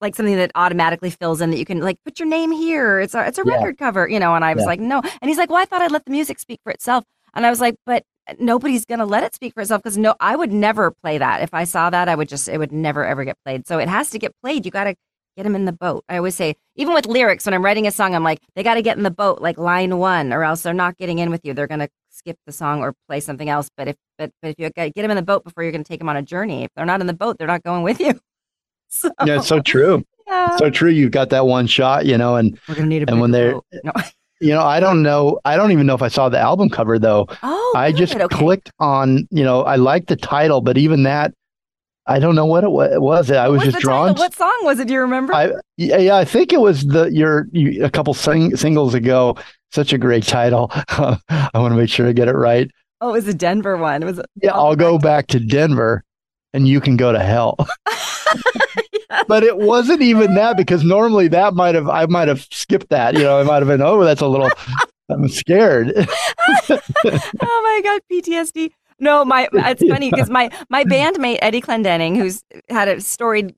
like 0.00 0.14
something 0.14 0.36
that 0.36 0.50
automatically 0.54 1.10
fills 1.10 1.40
in 1.40 1.50
that 1.50 1.58
you 1.58 1.64
can 1.64 1.80
like 1.80 1.96
put 2.04 2.18
your 2.18 2.28
name 2.28 2.52
here. 2.52 3.00
It's 3.00 3.14
a 3.14 3.26
it's 3.26 3.38
a 3.38 3.42
Yeah. 3.44 3.54
record 3.54 3.78
cover, 3.78 4.08
you 4.08 4.18
know. 4.18 4.34
And 4.34 4.44
I 4.44 4.54
was 4.54 4.62
Yeah. 4.62 4.68
like, 4.68 4.80
no. 4.80 5.00
And 5.20 5.28
he's 5.28 5.38
like, 5.38 5.50
well, 5.50 5.60
I 5.62 5.64
thought 5.64 5.82
I'd 5.82 5.92
let 5.92 6.04
the 6.04 6.10
music 6.12 6.38
speak 6.38 6.60
for 6.64 6.70
itself. 6.72 7.04
And 7.34 7.46
I 7.46 7.50
was 7.50 7.60
like, 7.60 7.76
but 7.86 8.04
nobody's 8.38 8.84
gonna 8.84 9.04
let 9.06 9.24
it 9.24 9.34
speak 9.34 9.54
for 9.54 9.60
itself 9.60 9.82
because 9.82 9.98
no, 9.98 10.14
I 10.20 10.36
would 10.36 10.52
never 10.52 10.90
play 10.90 11.18
that. 11.18 11.42
If 11.42 11.52
I 11.54 11.64
saw 11.64 11.90
that, 11.90 12.08
I 12.08 12.14
would 12.14 12.28
just 12.28 12.48
it 12.48 12.58
would 12.58 12.72
never 12.72 13.04
ever 13.04 13.24
get 13.24 13.36
played. 13.44 13.66
So 13.66 13.78
it 13.78 13.88
has 13.88 14.10
to 14.10 14.18
get 14.18 14.32
played. 14.42 14.64
You 14.64 14.70
got 14.70 14.84
to 14.84 14.94
get 15.36 15.44
them 15.44 15.54
in 15.54 15.64
the 15.64 15.72
boat. 15.72 16.04
I 16.08 16.16
always 16.16 16.34
say, 16.34 16.56
even 16.76 16.92
with 16.92 17.06
lyrics, 17.06 17.46
when 17.46 17.54
I'm 17.54 17.64
writing 17.64 17.86
a 17.86 17.90
song, 17.92 18.14
I'm 18.14 18.24
like, 18.24 18.40
they 18.56 18.62
got 18.64 18.74
to 18.74 18.82
get 18.82 18.96
in 18.96 19.04
the 19.04 19.10
boat, 19.12 19.40
like 19.40 19.58
line 19.58 19.96
one, 19.98 20.32
or 20.32 20.42
else 20.44 20.62
they're 20.62 20.74
not 20.74 20.96
getting 20.96 21.18
in 21.18 21.30
with 21.30 21.42
you. 21.44 21.54
They're 21.54 21.66
gonna 21.68 21.88
skip 22.10 22.36
the 22.46 22.52
song 22.52 22.80
or 22.80 22.94
play 23.08 23.20
something 23.20 23.48
else. 23.48 23.70
But 23.76 23.88
if 23.88 23.96
but, 24.18 24.30
but 24.42 24.50
if 24.50 24.54
you 24.58 24.70
get 24.70 24.94
them 24.94 25.10
in 25.10 25.16
the 25.16 25.22
boat 25.22 25.44
before 25.44 25.62
you're 25.62 25.72
gonna 25.72 25.84
take 25.84 26.00
them 26.00 26.08
on 26.08 26.16
a 26.16 26.22
journey, 26.22 26.64
if 26.64 26.70
they're 26.74 26.84
not 26.86 27.00
in 27.00 27.06
the 27.06 27.12
boat, 27.14 27.38
they're 27.38 27.46
not 27.46 27.62
going 27.62 27.82
with 27.82 28.00
you. 28.00 28.18
So, 28.90 29.10
Yeah, 29.24 29.38
it's 29.38 29.46
so 29.46 29.60
true. 29.60 30.04
yeah. 30.26 30.56
So 30.56 30.68
true. 30.70 30.90
You've 30.90 31.12
got 31.12 31.30
that 31.30 31.46
one 31.46 31.66
shot, 31.66 32.06
you 32.06 32.18
know, 32.18 32.36
and 32.36 32.58
we're 32.68 32.74
gonna 32.74 32.86
need 32.88 33.08
a 33.08 33.10
and 33.12 33.20
when 33.20 33.30
they're- 33.30 33.54
no. 33.84 33.92
you 34.40 34.50
know, 34.50 34.62
I 34.62 34.80
don't 34.80 35.02
know. 35.02 35.38
I 35.44 35.56
don't 35.56 35.70
even 35.72 35.86
know 35.86 35.94
if 35.94 36.02
I 36.02 36.08
saw 36.08 36.28
the 36.28 36.38
album 36.38 36.70
cover 36.70 36.98
though. 36.98 37.26
Oh, 37.42 37.74
I 37.76 37.92
just 37.92 38.14
okay. 38.16 38.26
clicked 38.34 38.70
on, 38.80 39.26
you 39.30 39.44
know, 39.44 39.62
I 39.62 39.76
like 39.76 40.06
the 40.06 40.16
title, 40.16 40.60
but 40.60 40.76
even 40.78 41.02
that, 41.04 41.32
I 42.06 42.18
don't 42.18 42.34
know 42.34 42.46
what 42.46 42.64
it 42.64 42.70
wa- 42.70 42.84
it 42.84 43.00
was. 43.02 43.30
I 43.30 43.48
What 43.48 43.58
was 43.58 43.64
just 43.72 43.78
drawn. 43.78 44.08
title? 44.08 44.24
What 44.24 44.34
song 44.34 44.58
was 44.62 44.80
it? 44.80 44.88
Do 44.88 44.94
you 44.94 45.00
remember? 45.00 45.32
I 45.34 45.52
yeah, 45.76 45.98
yeah, 45.98 46.16
I 46.16 46.24
think 46.24 46.52
it 46.52 46.60
was 46.60 46.84
the 46.86 47.04
your 47.12 47.46
you, 47.52 47.84
a 47.84 47.90
couple 47.90 48.14
sing, 48.14 48.56
singles 48.56 48.94
ago. 48.94 49.36
Such 49.72 49.92
a 49.92 49.98
great 49.98 50.24
title. 50.24 50.68
I 50.88 51.50
want 51.54 51.72
to 51.72 51.76
make 51.76 51.90
sure 51.90 52.08
I 52.08 52.12
get 52.12 52.26
it 52.26 52.32
right. 52.34 52.68
oh, 53.02 53.10
it 53.10 53.12
was 53.12 53.28
a 53.28 53.34
Denver 53.34 53.76
one. 53.76 54.02
It 54.02 54.06
was. 54.06 54.20
Yeah, 54.42 54.52
I'll 54.54 54.74
go 54.74 54.98
back 54.98 55.28
to 55.28 55.38
Denver, 55.38 56.02
and 56.54 56.66
you 56.66 56.80
can 56.80 56.96
go 56.96 57.12
to 57.12 57.20
hell. 57.20 57.56
but 59.28 59.42
it 59.42 59.58
wasn't 59.58 60.02
even 60.02 60.34
that 60.34 60.56
because 60.56 60.84
normally 60.84 61.28
that 61.28 61.54
might 61.54 61.74
have 61.74 61.88
I 61.88 62.06
might 62.06 62.28
have 62.28 62.46
skipped 62.50 62.88
that. 62.90 63.14
You 63.14 63.22
know, 63.22 63.40
I 63.40 63.42
might 63.42 63.58
have 63.58 63.68
been 63.68 63.82
oh 63.82 64.02
that's 64.04 64.20
a 64.20 64.28
little. 64.28 64.50
I'm 65.08 65.28
scared. 65.28 65.92
oh 65.96 66.80
my 67.40 67.80
god, 67.82 68.00
PTSD. 68.10 68.70
No, 69.00 69.24
my 69.24 69.48
it's 69.52 69.82
funny 69.88 70.10
because 70.10 70.30
my 70.30 70.50
my 70.68 70.84
bandmate 70.84 71.38
Eddie 71.42 71.62
Clendening, 71.62 72.16
who's 72.16 72.44
had 72.68 72.86
a 72.86 73.00
storied, 73.00 73.54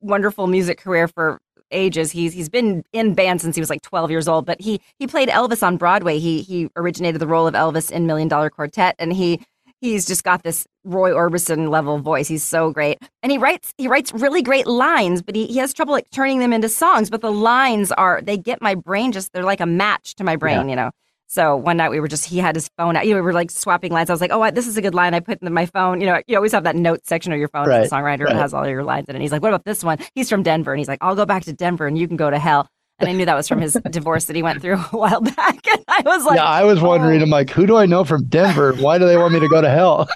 wonderful 0.00 0.46
music 0.46 0.78
career 0.78 1.08
for 1.08 1.40
ages. 1.72 2.12
He's 2.12 2.32
he's 2.32 2.48
been 2.48 2.84
in 2.92 3.14
band 3.14 3.40
since 3.40 3.56
he 3.56 3.60
was 3.60 3.70
like 3.70 3.82
12 3.82 4.10
years 4.10 4.28
old, 4.28 4.46
but 4.46 4.60
he 4.60 4.80
he 4.98 5.06
played 5.06 5.28
Elvis 5.28 5.62
on 5.62 5.76
Broadway. 5.76 6.18
He 6.18 6.42
he 6.42 6.70
originated 6.76 7.20
the 7.20 7.26
role 7.26 7.46
of 7.46 7.54
Elvis 7.54 7.90
in 7.90 8.06
Million 8.06 8.28
Dollar 8.28 8.50
Quartet, 8.50 8.94
and 8.98 9.12
he 9.12 9.44
he's 9.84 10.06
just 10.06 10.24
got 10.24 10.42
this 10.42 10.66
Roy 10.84 11.10
Orbison 11.10 11.68
level 11.68 11.98
voice. 11.98 12.26
He's 12.26 12.42
so 12.42 12.70
great, 12.70 12.98
and 13.22 13.30
he 13.30 13.38
writes 13.38 13.72
he 13.78 13.86
writes 13.88 14.12
really 14.12 14.42
great 14.42 14.66
lines, 14.66 15.22
but 15.22 15.36
he, 15.36 15.46
he 15.46 15.58
has 15.58 15.72
trouble 15.72 15.92
like 15.92 16.10
turning 16.10 16.38
them 16.38 16.52
into 16.52 16.68
songs. 16.68 17.10
But 17.10 17.20
the 17.20 17.32
lines 17.32 17.92
are 17.92 18.20
they 18.22 18.36
get 18.36 18.60
my 18.62 18.74
brain 18.74 19.12
just 19.12 19.32
they're 19.32 19.44
like 19.44 19.60
a 19.60 19.66
match 19.66 20.14
to 20.16 20.24
my 20.24 20.36
brain, 20.36 20.68
yeah. 20.68 20.70
you 20.70 20.76
know. 20.76 20.90
So 21.26 21.56
one 21.56 21.76
night 21.78 21.90
we 21.90 22.00
were 22.00 22.08
just 22.08 22.26
he 22.26 22.38
had 22.38 22.54
his 22.54 22.68
phone 22.76 22.96
out. 22.96 23.06
You 23.06 23.12
know, 23.12 23.16
we 23.16 23.22
were 23.22 23.32
like 23.32 23.50
swapping 23.50 23.92
lines. 23.92 24.08
I 24.08 24.12
was 24.12 24.20
like, 24.20 24.32
oh, 24.32 24.50
this 24.50 24.66
is 24.66 24.76
a 24.76 24.82
good 24.82 24.94
line. 24.94 25.14
I 25.14 25.20
put 25.20 25.42
in 25.42 25.52
my 25.52 25.66
phone. 25.66 26.00
You 26.00 26.06
know, 26.06 26.22
you 26.26 26.36
always 26.36 26.52
have 26.52 26.64
that 26.64 26.76
note 26.76 27.04
section 27.04 27.32
of 27.32 27.38
your 27.38 27.48
phone. 27.48 27.66
Right, 27.66 27.82
the 27.82 27.94
songwriter 27.94 28.26
right. 28.26 28.36
has 28.36 28.54
all 28.54 28.68
your 28.68 28.84
lines 28.84 29.08
in 29.08 29.14
it. 29.14 29.16
And 29.16 29.22
he's 29.22 29.32
like, 29.32 29.42
what 29.42 29.48
about 29.48 29.64
this 29.64 29.82
one? 29.82 29.98
He's 30.14 30.28
from 30.30 30.42
Denver, 30.42 30.72
and 30.72 30.78
he's 30.78 30.88
like, 30.88 31.00
I'll 31.00 31.16
go 31.16 31.26
back 31.26 31.44
to 31.44 31.52
Denver, 31.52 31.86
and 31.86 31.98
you 31.98 32.08
can 32.08 32.16
go 32.16 32.30
to 32.30 32.38
hell. 32.38 32.68
And 32.98 33.08
I 33.08 33.12
knew 33.12 33.24
that 33.26 33.34
was 33.34 33.48
from 33.48 33.60
his 33.60 33.74
divorce 33.90 34.26
that 34.26 34.36
he 34.36 34.42
went 34.42 34.62
through 34.62 34.74
a 34.92 34.96
while 34.96 35.20
back. 35.20 35.60
And 35.74 35.84
I 35.88 36.02
was 36.16 36.24
like, 36.24 36.36
Yeah, 36.36 36.44
I 36.44 36.64
was 36.64 36.80
wondering, 36.80 37.20
oh. 37.20 37.24
I'm 37.24 37.30
like, 37.30 37.50
who 37.50 37.66
do 37.66 37.76
I 37.76 37.86
know 37.86 38.04
from 38.04 38.24
Denver? 38.24 38.72
Why 38.74 38.98
do 38.98 39.06
they 39.06 39.16
want 39.16 39.34
me 39.34 39.40
to 39.40 39.48
go 39.48 39.60
to 39.60 39.68
hell? 39.68 40.08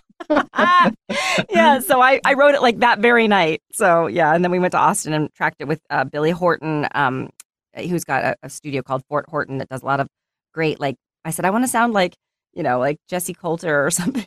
yeah, 1.50 1.80
so 1.80 2.00
I, 2.00 2.20
I 2.24 2.34
wrote 2.34 2.54
it 2.54 2.62
like 2.62 2.78
that 2.78 3.00
very 3.00 3.28
night. 3.28 3.60
So 3.72 4.06
yeah, 4.06 4.34
and 4.34 4.44
then 4.44 4.50
we 4.50 4.58
went 4.58 4.72
to 4.72 4.78
Austin 4.78 5.12
and 5.12 5.32
tracked 5.34 5.56
it 5.60 5.68
with 5.68 5.80
uh, 5.90 6.04
Billy 6.04 6.30
Horton, 6.30 6.86
um, 6.94 7.30
who's 7.76 8.04
got 8.04 8.24
a, 8.24 8.36
a 8.42 8.50
studio 8.50 8.82
called 8.82 9.02
Fort 9.08 9.26
Horton 9.28 9.58
that 9.58 9.68
does 9.68 9.82
a 9.82 9.86
lot 9.86 10.00
of 10.00 10.08
great 10.54 10.80
like 10.80 10.96
I 11.24 11.30
said, 11.30 11.44
I 11.44 11.50
want 11.50 11.64
to 11.64 11.68
sound 11.68 11.92
like, 11.92 12.14
you 12.54 12.62
know, 12.62 12.78
like 12.78 12.98
Jessi 13.10 13.36
Colter 13.36 13.84
or 13.84 13.90
something. 13.90 14.26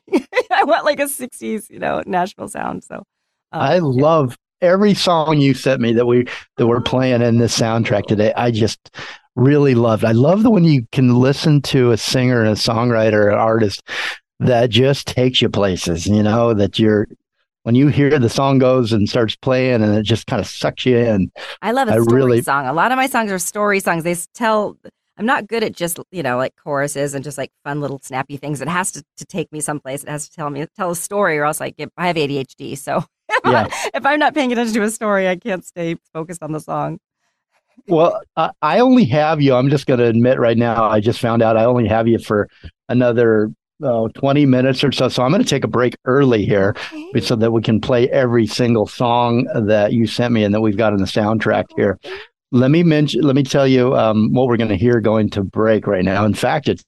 I 0.54 0.64
want 0.64 0.86
like 0.86 1.00
a 1.00 1.06
60s, 1.06 1.70
you 1.70 1.80
know, 1.80 2.04
Nashville 2.06 2.48
sound. 2.48 2.84
So 2.84 2.96
um, 3.52 3.62
I 3.62 3.80
love 3.80 4.38
every 4.62 4.94
song 4.94 5.40
you 5.40 5.54
sent 5.54 5.82
me 5.82 5.94
that 5.94 6.06
we 6.06 6.28
that 6.58 6.68
we're 6.68 6.82
playing 6.82 7.22
in 7.22 7.38
this 7.38 7.58
soundtrack 7.58 8.06
today. 8.06 8.34
I 8.36 8.52
just 8.52 8.92
really 9.36 9.76
loved. 9.76 10.06
I 10.06 10.12
love 10.12 10.44
the 10.44 10.52
when 10.52 10.64
you 10.64 10.88
can 10.92 11.16
listen 11.16 11.62
to 11.64 11.92
a 11.92 11.98
singer 11.98 12.42
and 12.42 12.50
a 12.50 12.60
songwriter, 12.60 13.32
an 13.32 13.40
artist 13.40 13.82
that 14.40 14.70
just 14.70 15.08
takes 15.08 15.42
you 15.42 15.50
places, 15.50 16.08
you 16.08 16.24
know, 16.24 16.54
that 16.54 16.80
you're 16.80 17.08
when 17.64 17.76
you 17.76 17.90
hear 17.90 18.18
the 18.18 18.30
song 18.30 18.58
goes 18.58 18.92
and 18.92 19.08
starts 19.08 19.36
playing 19.36 19.84
and 19.84 19.96
it 19.96 20.04
just 20.04 20.26
kind 20.26 20.40
of 20.40 20.48
sucks 20.48 20.86
you 20.86 20.98
in. 20.98 21.32
I 21.62 21.72
love 21.72 21.88
a 21.88 21.92
I 21.92 22.02
story 22.02 22.16
really, 22.16 22.42
song. 22.42 22.66
A 22.66 22.74
lot 22.74 22.92
of 22.92 22.98
my 22.98 23.08
songs 23.08 23.32
are 23.32 23.40
story 23.40 23.80
songs. 23.80 24.04
They 24.04 24.16
tell 24.34 24.78
I'm 25.18 25.28
not 25.28 25.48
good 25.48 25.64
at 25.64 25.74
just, 25.74 26.00
you 26.12 26.24
know, 26.24 26.38
like 26.38 26.56
choruses 26.56 27.14
and 27.14 27.24
just 27.24 27.38
like 27.38 27.52
fun 27.64 27.82
little 27.82 28.00
snappy 28.02 28.38
things. 28.38 28.62
It 28.62 28.68
has 28.68 28.92
to, 28.94 29.04
to 29.18 29.26
take 29.26 29.52
me 29.52 29.60
someplace. 29.60 30.04
It 30.04 30.10
has 30.10 30.28
to 30.28 30.36
tell 30.36 30.50
me, 30.50 30.66
tell 30.76 30.92
a 30.92 30.96
story 30.96 31.38
or 31.38 31.46
else 31.46 31.60
like 31.60 31.76
I 31.98 32.08
have 32.08 32.16
ADHD. 32.16 32.76
So 32.78 33.04
yeah. 33.46 33.68
if 33.94 34.06
I'm 34.06 34.20
not 34.20 34.34
paying 34.34 34.52
attention 34.52 34.74
to 34.76 34.84
a 34.84 34.90
story, 34.90 35.28
I 35.28 35.36
can't 35.36 35.66
stay 35.66 35.96
focused 36.14 36.44
on 36.44 36.52
the 36.52 36.60
song. 36.60 37.00
Well, 37.88 38.22
I 38.62 38.80
only 38.80 39.06
have 39.06 39.42
you. 39.42 39.56
I'm 39.56 39.70
just 39.70 39.88
going 39.88 40.00
to 40.00 40.06
admit 40.06 40.40
right 40.40 40.58
now, 40.58 40.84
I 40.84 41.00
just 41.00 41.20
found 41.20 41.42
out 41.42 41.58
I 41.58 41.66
only 41.66 41.88
have 41.88 42.08
you 42.08 42.20
for 42.20 42.48
another 42.90 43.52
oh, 43.84 44.08
20 44.10 44.46
minutes 44.46 44.84
or 44.84 44.92
so. 44.92 45.10
So 45.10 45.24
I'm 45.24 45.32
going 45.32 45.44
to 45.44 45.50
take 45.50 45.64
a 45.64 45.70
break 45.70 45.96
early 46.06 46.46
here 46.46 46.76
okay. 46.94 47.22
so 47.22 47.36
that 47.36 47.52
we 47.52 47.62
can 47.62 47.82
play 47.82 48.10
every 48.10 48.46
single 48.46 48.88
song 48.88 49.46
that 49.56 49.94
you 49.94 50.06
sent 50.06 50.34
me 50.34 50.44
and 50.44 50.54
that 50.54 50.62
we've 50.62 50.78
got 50.78 50.94
in 50.94 51.00
the 51.00 51.06
soundtrack 51.06 51.66
here. 51.76 52.00
Let 52.52 52.70
me 52.70 52.84
mention. 52.84 53.22
Let 53.22 53.36
me 53.36 53.44
tell 53.44 53.68
you 53.68 53.96
um, 53.96 54.34
what 54.34 54.48
we're 54.48 54.58
going 54.58 54.70
to 54.70 54.78
hear 54.78 55.00
going 55.00 55.30
to 55.32 55.44
break 55.44 55.88
right 55.88 56.04
now. 56.04 56.26
In 56.26 56.34
fact, 56.34 56.68
it's 56.68 56.84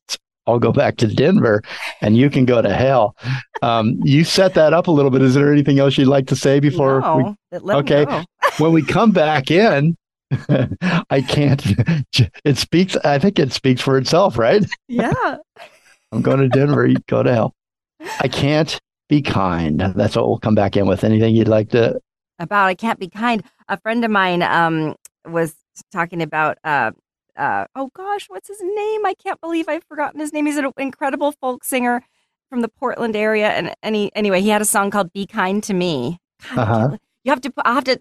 I'll 0.46 0.60
go 0.60 0.72
back 0.72 0.98
to 0.98 1.08
Denver, 1.08 1.62
and 2.02 2.18
you 2.18 2.30
can 2.30 2.46
go 2.46 2.62
to 2.62 2.74
hell. 2.74 3.16
Um, 3.62 4.00
you 4.04 4.24
set 4.24 4.54
that 4.56 4.74
up 4.74 4.88
a 4.88 4.92
little 4.92 5.12
bit. 5.12 5.22
Is 5.22 5.36
there 5.36 5.52
anything 5.52 5.80
else 5.80 5.98
you'd 5.98 6.08
like 6.08 6.28
to 6.28 6.36
say 6.36 6.60
before? 6.60 7.00
No, 7.00 7.36
we, 7.52 7.72
okay. 7.74 8.06
when 8.58 8.74
we 8.74 8.84
come 8.84 9.12
back 9.12 9.50
in, 9.52 9.96
I 11.10 11.22
can't. 11.22 11.64
It 12.46 12.58
speaks. 12.58 12.96
I 12.98 13.20
think 13.20 13.40
it 13.40 13.54
speaks 13.54 13.82
for 13.82 13.98
itself, 13.98 14.38
right? 14.38 14.64
Yeah. 14.88 15.38
I'm 16.12 16.22
going 16.22 16.40
to 16.40 16.50
Denver. 16.50 16.86
You 16.86 16.98
go 17.08 17.24
to 17.24 17.34
hell. 17.34 17.56
I 18.20 18.28
can't 18.28 18.80
be 19.08 19.22
kind. 19.22 19.80
That's 19.80 20.16
what 20.16 20.28
we'll 20.28 20.40
come 20.40 20.56
back 20.56 20.76
in 20.76 20.86
with. 20.86 21.04
Anything 21.04 21.36
you'd 21.36 21.48
like 21.48 21.70
to 21.70 22.00
about? 22.40 22.68
I 22.68 22.76
can't 22.76 23.00
be 23.00 23.10
kind. 23.10 23.44
A 23.70 23.80
friend 23.80 24.06
of 24.06 24.12
mine 24.12 24.44
um, 24.44 24.96
was 25.26 25.56
talking 25.92 26.22
about 26.22 26.58
uh 26.64 26.92
uh 27.38 27.66
oh 27.75 27.90
gosh, 27.96 28.30
what's 28.30 28.48
his 28.48 28.62
name? 28.62 29.06
I 29.06 29.13
can't 29.13 29.42
believe 29.42 29.68
I've 29.68 29.84
forgotten 29.84 30.20
his 30.20 30.34
name. 30.34 30.46
He's 30.46 30.58
an 30.58 30.72
incredible 30.78 31.32
folk 31.32 31.63
singer 31.63 32.04
from 32.50 32.62
the 32.62 32.70
Portland 32.70 33.16
area, 33.16 33.50
and 33.50 33.74
any 33.82 34.13
anyway, 34.16 34.42
he 34.42 34.50
had 34.50 34.62
a 34.62 34.66
song 34.66 34.92
called 34.92 35.12
"Be 35.13 35.25
Kind 35.25 35.63
to 35.63 35.74
Me." 35.74 36.20
God, 36.56 36.60
uh-huh. 36.60 36.98
You 37.24 37.32
have 37.32 37.42
to. 37.42 37.54
I 37.63 37.74
have 37.74 37.86
to 37.86 38.00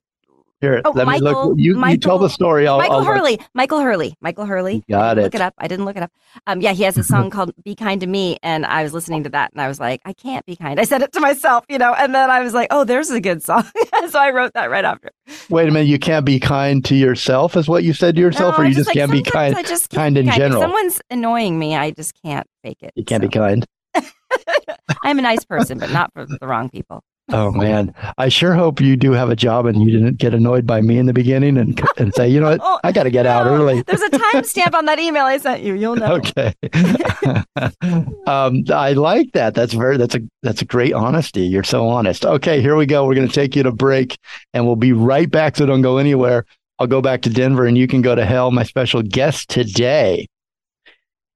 here, 0.62 0.80
oh, 0.84 0.92
let 0.92 1.06
Michael, 1.06 1.26
me 1.26 1.32
look. 1.32 1.58
You, 1.58 1.74
Michael, 1.74 1.92
you 1.92 1.98
tell 1.98 2.18
the 2.20 2.28
story. 2.28 2.68
I'll, 2.68 2.78
Michael 2.78 2.98
I'll 2.98 3.04
Hurley. 3.04 3.32
Look. 3.32 3.48
Michael 3.52 3.80
Hurley. 3.80 4.14
Michael 4.20 4.46
Hurley. 4.46 4.84
Got 4.88 5.18
it. 5.18 5.22
Look 5.22 5.34
it 5.34 5.40
up. 5.40 5.54
I 5.58 5.66
didn't 5.66 5.84
look 5.86 5.96
it 5.96 6.04
up. 6.04 6.12
Um, 6.46 6.60
yeah, 6.60 6.72
he 6.72 6.84
has 6.84 6.96
a 6.96 7.02
song 7.02 7.30
called 7.34 7.52
"Be 7.64 7.74
Kind 7.74 8.00
to 8.02 8.06
Me," 8.06 8.38
and 8.44 8.64
I 8.64 8.84
was 8.84 8.94
listening 8.94 9.24
to 9.24 9.28
that, 9.30 9.52
and 9.52 9.60
I 9.60 9.66
was 9.66 9.80
like, 9.80 10.00
I 10.04 10.12
can't 10.12 10.46
be 10.46 10.54
kind. 10.54 10.78
I 10.78 10.84
said 10.84 11.02
it 11.02 11.12
to 11.14 11.20
myself, 11.20 11.64
you 11.68 11.78
know, 11.78 11.92
and 11.94 12.14
then 12.14 12.30
I 12.30 12.40
was 12.40 12.54
like, 12.54 12.68
oh, 12.70 12.84
there's 12.84 13.10
a 13.10 13.20
good 13.20 13.42
song. 13.42 13.64
so 14.08 14.20
I 14.20 14.30
wrote 14.30 14.52
that 14.54 14.70
right 14.70 14.84
after. 14.84 15.10
Wait 15.50 15.68
a 15.68 15.72
minute. 15.72 15.88
You 15.88 15.98
can't 15.98 16.24
be 16.24 16.38
kind 16.38 16.84
to 16.84 16.94
yourself, 16.94 17.56
is 17.56 17.68
what 17.68 17.82
you 17.82 17.92
said 17.92 18.14
to 18.14 18.20
yourself, 18.20 18.56
no, 18.56 18.62
or 18.62 18.66
you 18.66 18.74
just, 18.74 18.86
just 18.86 18.96
like, 18.96 18.96
can't 18.96 19.10
be 19.10 19.22
kind? 19.28 19.56
I 19.56 19.64
just 19.64 19.90
kind 19.90 20.16
in 20.16 20.26
kind. 20.26 20.38
general. 20.38 20.62
If 20.62 20.66
someone's 20.66 21.02
annoying 21.10 21.58
me, 21.58 21.74
I 21.74 21.90
just 21.90 22.14
can't 22.22 22.46
fake 22.62 22.82
it. 22.82 22.92
You 22.94 23.04
can't 23.04 23.22
so. 23.22 23.28
be 23.28 23.32
kind. 23.32 23.66
I'm 25.02 25.18
a 25.18 25.22
nice 25.22 25.44
person, 25.44 25.78
but 25.78 25.90
not 25.90 26.12
for 26.12 26.24
the 26.24 26.46
wrong 26.46 26.70
people. 26.70 27.02
Oh 27.30 27.52
man, 27.52 27.94
I 28.18 28.28
sure 28.28 28.52
hope 28.52 28.80
you 28.80 28.96
do 28.96 29.12
have 29.12 29.30
a 29.30 29.36
job 29.36 29.66
and 29.66 29.80
you 29.80 29.90
didn't 29.90 30.18
get 30.18 30.34
annoyed 30.34 30.66
by 30.66 30.80
me 30.80 30.98
in 30.98 31.06
the 31.06 31.12
beginning 31.12 31.56
and 31.56 31.80
and 31.96 32.12
say, 32.14 32.28
you 32.28 32.40
know 32.40 32.50
what, 32.50 32.60
oh, 32.62 32.80
I 32.82 32.90
got 32.90 33.04
to 33.04 33.10
get 33.10 33.22
no, 33.22 33.30
out 33.30 33.46
early. 33.46 33.82
There's 33.82 34.02
a 34.02 34.10
timestamp 34.10 34.74
on 34.74 34.86
that 34.86 34.98
email 34.98 35.24
I 35.24 35.38
sent 35.38 35.62
you. 35.62 35.74
You'll 35.74 35.96
know. 35.96 36.14
Okay. 36.16 36.52
um, 38.26 38.64
I 38.70 38.92
like 38.94 39.32
that. 39.32 39.54
That's 39.54 39.72
very 39.72 39.96
that's 39.96 40.16
a 40.16 40.20
that's 40.42 40.62
a 40.62 40.64
great 40.64 40.94
honesty. 40.94 41.42
You're 41.42 41.62
so 41.62 41.88
honest. 41.88 42.26
Okay, 42.26 42.60
here 42.60 42.76
we 42.76 42.86
go. 42.86 43.06
We're 43.06 43.14
going 43.14 43.28
to 43.28 43.34
take 43.34 43.54
you 43.54 43.62
to 43.62 43.72
break, 43.72 44.16
and 44.52 44.66
we'll 44.66 44.76
be 44.76 44.92
right 44.92 45.30
back. 45.30 45.56
So 45.56 45.64
don't 45.64 45.82
go 45.82 45.98
anywhere. 45.98 46.44
I'll 46.78 46.86
go 46.88 47.00
back 47.00 47.22
to 47.22 47.30
Denver, 47.30 47.66
and 47.66 47.78
you 47.78 47.86
can 47.86 48.02
go 48.02 48.14
to 48.14 48.24
hell. 48.24 48.50
My 48.50 48.64
special 48.64 49.02
guest 49.02 49.48
today 49.48 50.26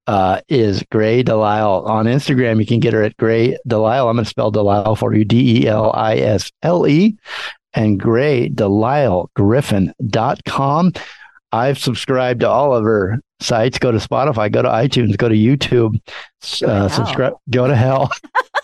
uh, 0.07 0.41
is 0.49 0.83
Grey 0.91 1.23
DeLisle 1.23 1.85
on 1.85 2.05
Instagram. 2.05 2.59
You 2.59 2.65
can 2.65 2.79
get 2.79 2.93
her 2.93 3.03
at 3.03 3.17
Grey 3.17 3.57
DeLisle. 3.67 4.09
I'm 4.09 4.15
going 4.15 4.23
to 4.23 4.29
spell 4.29 4.51
DeLisle 4.51 4.97
for 4.97 5.13
you 5.13 5.25
D 5.25 5.63
E 5.63 5.67
L 5.67 5.91
I 5.93 6.17
S 6.17 6.51
L 6.63 6.87
E 6.87 7.17
and 7.73 7.99
Grey 7.99 8.49
DeLisle 8.49 9.29
Griffin.com. 9.35 10.93
I've 11.51 11.77
subscribed 11.77 12.41
to 12.41 12.49
all 12.49 12.75
of 12.75 12.83
her 12.83 13.19
sites. 13.39 13.79
Go 13.79 13.91
to 13.91 13.97
Spotify, 13.99 14.51
go 14.51 14.61
to 14.61 14.69
iTunes, 14.69 15.17
go 15.17 15.29
to 15.29 15.35
YouTube, 15.35 15.99
uh, 16.63 16.89
subscribe, 16.89 17.33
go 17.49 17.67
to 17.67 17.75
hell. 17.75 18.11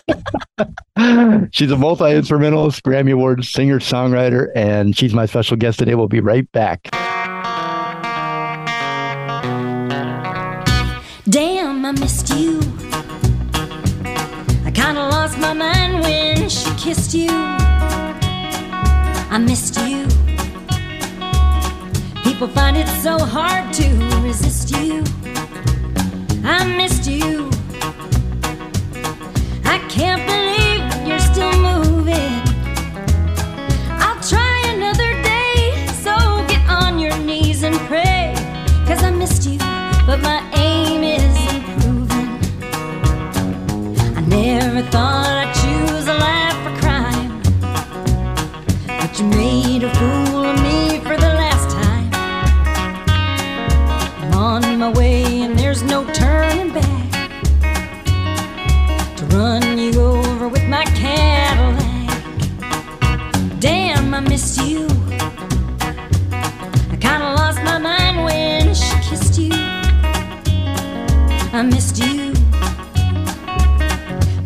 she's 1.51 1.71
a 1.71 1.77
multi 1.77 2.11
instrumentalist, 2.11 2.83
Grammy 2.83 3.13
Award 3.13 3.45
singer, 3.45 3.79
songwriter, 3.79 4.47
and 4.55 4.97
she's 4.97 5.13
my 5.13 5.25
special 5.25 5.57
guest 5.57 5.79
today. 5.79 5.95
We'll 5.95 6.07
be 6.07 6.19
right 6.19 6.49
back. 6.51 6.89
Kissed 16.93 17.15
you. 17.15 17.29
I 19.31 19.39
missed 19.39 19.75
you. 19.89 20.05
People 22.23 22.47
find 22.47 22.77
it 22.77 22.87
so 23.01 23.17
hard 23.17 23.73
to 23.73 23.87
resist 24.21 24.69
you. 24.77 25.03
I 26.43 26.63
missed 26.77 27.07
you. 27.07 27.49
I 29.65 29.79
can't 29.89 30.23
believe 30.33 30.83
you're 31.07 31.25
still 31.33 31.55
moving. 31.69 32.35
I'll 34.05 34.21
try 34.21 34.57
another 34.75 35.11
day, 35.23 35.87
so 36.05 36.13
get 36.47 36.61
on 36.69 36.99
your 36.99 37.17
knees 37.17 37.63
and 37.63 37.75
pray. 37.89 38.35
Cause 38.87 39.01
I 39.01 39.09
missed 39.09 39.47
you, 39.49 39.57
but 40.05 40.21
my 40.21 40.39
aim 40.53 41.01
is 41.03 41.37
improving. 41.55 42.29
I 44.15 44.21
never 44.27 44.83
thought 44.91 45.25
I'd 45.41 45.62
You 49.15 49.25
made 49.25 49.83
a 49.83 49.93
fool 49.93 50.43
of 50.43 50.59
me 50.63 50.97
for 50.97 51.15
the 51.15 51.33
last 51.41 51.69
time. 51.69 52.09
I'm 54.23 54.33
on 54.33 54.79
my 54.79 54.91
way, 54.91 55.41
and 55.43 55.57
there's 55.57 55.83
no 55.83 56.03
turning 56.13 56.73
back. 56.73 57.11
To 59.17 59.25
run 59.25 59.77
you 59.77 60.01
over 60.01 60.47
with 60.47 60.67
my 60.67 60.83
Cadillac. 60.85 62.09
Damn, 63.59 64.15
I 64.15 64.19
miss 64.21 64.57
you. 64.57 64.87
I 66.91 66.97
kinda 66.99 67.35
lost 67.35 67.61
my 67.63 67.77
mind 67.77 68.25
when 68.25 68.73
she 68.73 68.95
kissed 69.07 69.37
you. 69.37 69.53
I 71.53 71.61
missed 71.61 71.99
you. 71.99 72.33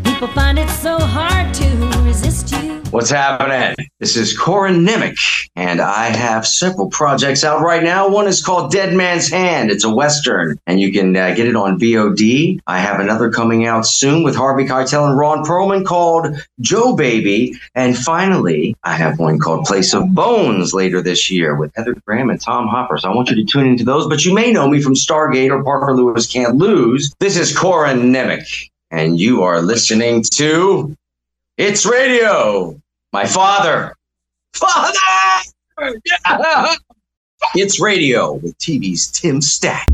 People 0.03 0.27
find 0.27 0.59
it 0.59 0.69
so 0.71 1.00
hard 1.00 1.53
to 1.53 1.67
resist 2.03 2.51
you. 2.51 2.81
What's 2.91 3.12
happening? 3.12 3.87
This 4.00 4.16
is 4.16 4.38
Corin 4.38 4.86
Nemec, 4.86 5.50
and 5.56 5.82
I 5.82 6.10
have 6.10 6.46
several 6.46 6.88
projects 6.88 7.44
out 7.44 7.62
right 7.63 7.82
now. 7.82 8.08
One 8.08 8.27
is 8.27 8.44
called 8.44 8.72
Dead 8.72 8.94
Man's 8.94 9.27
Hand. 9.27 9.72
It's 9.72 9.84
a 9.84 9.89
Western, 9.89 10.60
and 10.68 10.80
you 10.80 10.92
can 10.94 11.18
uh, 11.18 11.34
get 11.34 11.48
it 11.48 11.56
on 11.56 11.80
VOD. 11.80 12.60
I 12.68 12.77
have 12.77 13.00
another 13.00 13.32
coming 13.32 13.66
out 13.66 13.88
soon 13.88 14.22
with 14.22 14.36
Harvey 14.36 14.66
Keitel 14.66 15.10
and 15.10 15.18
Ron 15.18 15.44
Perlman 15.44 15.84
called 15.84 16.27
Joe 16.60 16.96
Baby. 16.96 17.60
And 17.74 17.98
finally, 17.98 18.75
I 18.84 18.94
have 18.94 19.18
one 19.18 19.39
called 19.39 19.66
Place 19.66 19.96
of 19.96 20.13
Bones 20.13 20.75
later 20.75 21.01
this 21.01 21.32
year 21.32 21.56
with 21.56 21.74
Heather 21.75 21.96
Graham 22.06 22.30
and 22.30 22.39
Tom 22.39 22.68
Hopper. 22.68 23.00
So 23.00 23.10
I 23.10 23.16
want 23.16 23.32
you 23.32 23.36
to 23.38 23.46
tune 23.46 23.66
into 23.66 23.84
those, 23.84 24.08
but 24.08 24.24
you 24.24 24.32
may 24.32 24.51
know 24.51 24.70
me 24.70 24.80
from 24.80 24.94
Stargate 24.94 25.50
or 25.50 25.63
Parker 25.63 25.96
Lewis 25.96 26.32
Can't 26.32 26.56
Lose. 26.56 27.12
This 27.18 27.36
is 27.36 27.58
Corin 27.58 28.13
Nemec, 28.13 28.70
and 28.92 29.20
you 29.20 29.42
are 29.42 29.60
listening 29.60 30.24
to 30.36 30.96
It's 31.58 31.84
Radio. 31.84 32.80
My 33.14 33.26
father. 33.26 33.96
Father! 34.54 34.98
Yeah! 36.06 36.76
It's 37.54 37.80
radio 37.80 38.34
with 38.34 38.58
TV's 38.58 39.12
Tim 39.12 39.42
Stack. 39.42 39.88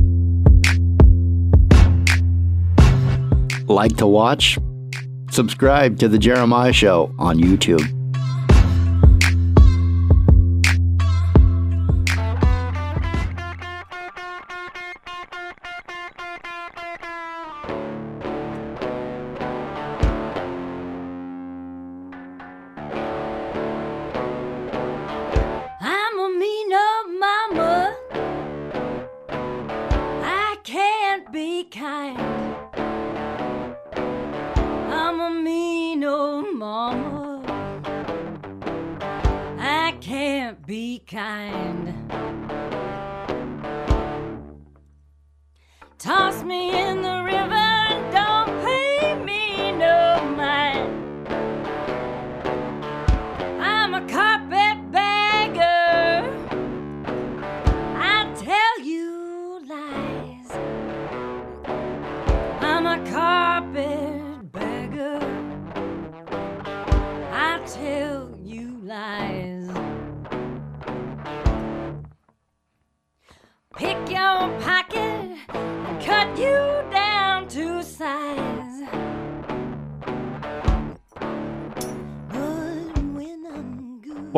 Like 3.67 3.98
to 3.98 4.08
watch? 4.08 4.58
Subscribe 5.29 6.00
to 6.00 6.08
The 6.08 6.17
Jeremiah 6.17 6.72
Show 6.72 7.13
on 7.20 7.38
YouTube. 7.39 7.84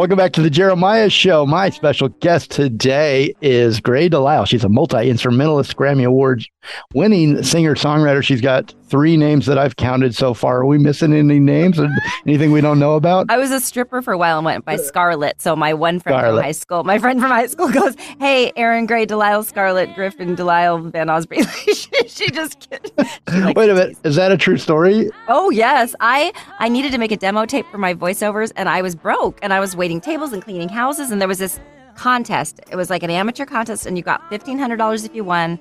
Welcome 0.06 0.18
back 0.18 0.34
to 0.34 0.44
the 0.44 0.52
Jeremiah 0.52 1.10
Show. 1.10 1.48
My 1.48 1.72
special 1.72 2.10
guest 2.10 2.52
today 2.52 3.34
is 3.42 3.80
Grey 3.80 4.08
Delisle. 4.08 4.46
She's 4.46 4.64
a 4.64 4.70
multi 4.70 5.10
instrumentalist, 5.10 5.76
Grammy 5.76 6.06
Award 6.06 6.46
winning 6.94 7.42
singer 7.42 7.74
songwriter. 7.74 8.22
She's 8.24 8.40
got 8.40 8.72
three 8.88 9.18
names 9.18 9.46
that 9.48 9.58
I've 9.58 9.76
counted 9.76 10.16
so 10.16 10.34
far. 10.34 10.60
Are 10.60 10.66
we 10.66 10.78
missing 10.78 11.14
any 11.14 11.40
names? 11.40 11.80
or 11.80 11.90
Anything 12.26 12.52
we 12.52 12.62
don't 12.62 12.80
know 12.80 12.96
about? 12.96 13.26
I 13.30 13.38
was 13.38 13.52
a 13.52 13.60
stripper 13.60 14.02
for 14.02 14.14
a 14.14 14.18
while 14.18 14.38
and 14.38 14.46
went 14.46 14.66
by 14.66 14.76
Scarlett. 14.78 15.42
So 15.42 15.56
my 15.56 15.74
one 15.74 16.00
friend 16.00 16.18
Scarlett. 16.20 16.36
from 16.40 16.44
high 16.44 16.52
school, 16.52 16.84
my 16.84 17.00
friend 17.00 17.20
from 17.20 17.30
high 17.32 17.48
school 17.48 17.70
goes, 17.72 17.96
"Hey, 18.20 18.52
Erin 18.56 18.86
Grey, 18.86 19.06
Delisle, 19.06 19.44
Scarlett, 19.46 19.94
Griffin, 19.96 20.36
Delisle, 20.36 20.92
Van 20.92 21.10
Osprey." 21.10 21.44
she, 21.74 22.08
she 22.08 22.30
just 22.32 22.68
she 23.30 23.40
likes 23.40 23.56
Wait 23.58 23.70
a 23.70 23.74
minute. 23.74 23.98
Is 24.04 24.16
that 24.16 24.32
a 24.32 24.38
true 24.38 24.58
story? 24.58 25.10
Oh 25.28 25.50
yes, 25.50 25.96
I 26.00 26.32
I 26.60 26.70
needed 26.70 26.92
to 26.92 26.98
make 26.98 27.12
a 27.12 27.18
demo 27.18 27.46
tape 27.46 27.66
for 27.72 27.78
my 27.78 27.94
voiceovers, 27.94 28.52
and 28.56 28.70
I 28.70 28.82
was 28.82 28.96
broke, 28.96 29.40
and 29.42 29.54
I 29.54 29.60
was 29.60 29.76
waiting 29.76 30.00
tables 30.02 30.32
and 30.34 30.42
cleaning 30.44 30.70
houses, 30.70 31.12
and 31.12 31.20
there 31.20 31.28
was 31.28 31.40
this 31.40 31.60
contest. 31.96 32.60
It 32.72 32.76
was 32.76 32.90
like 32.90 33.04
an 33.04 33.10
amateur 33.10 33.46
contest, 33.46 33.86
and 33.86 33.98
you 33.98 34.04
got 34.04 34.28
fifteen 34.30 34.60
hundred 34.60 34.78
dollars 34.78 35.06
if 35.06 35.16
you 35.16 35.24
won. 35.24 35.60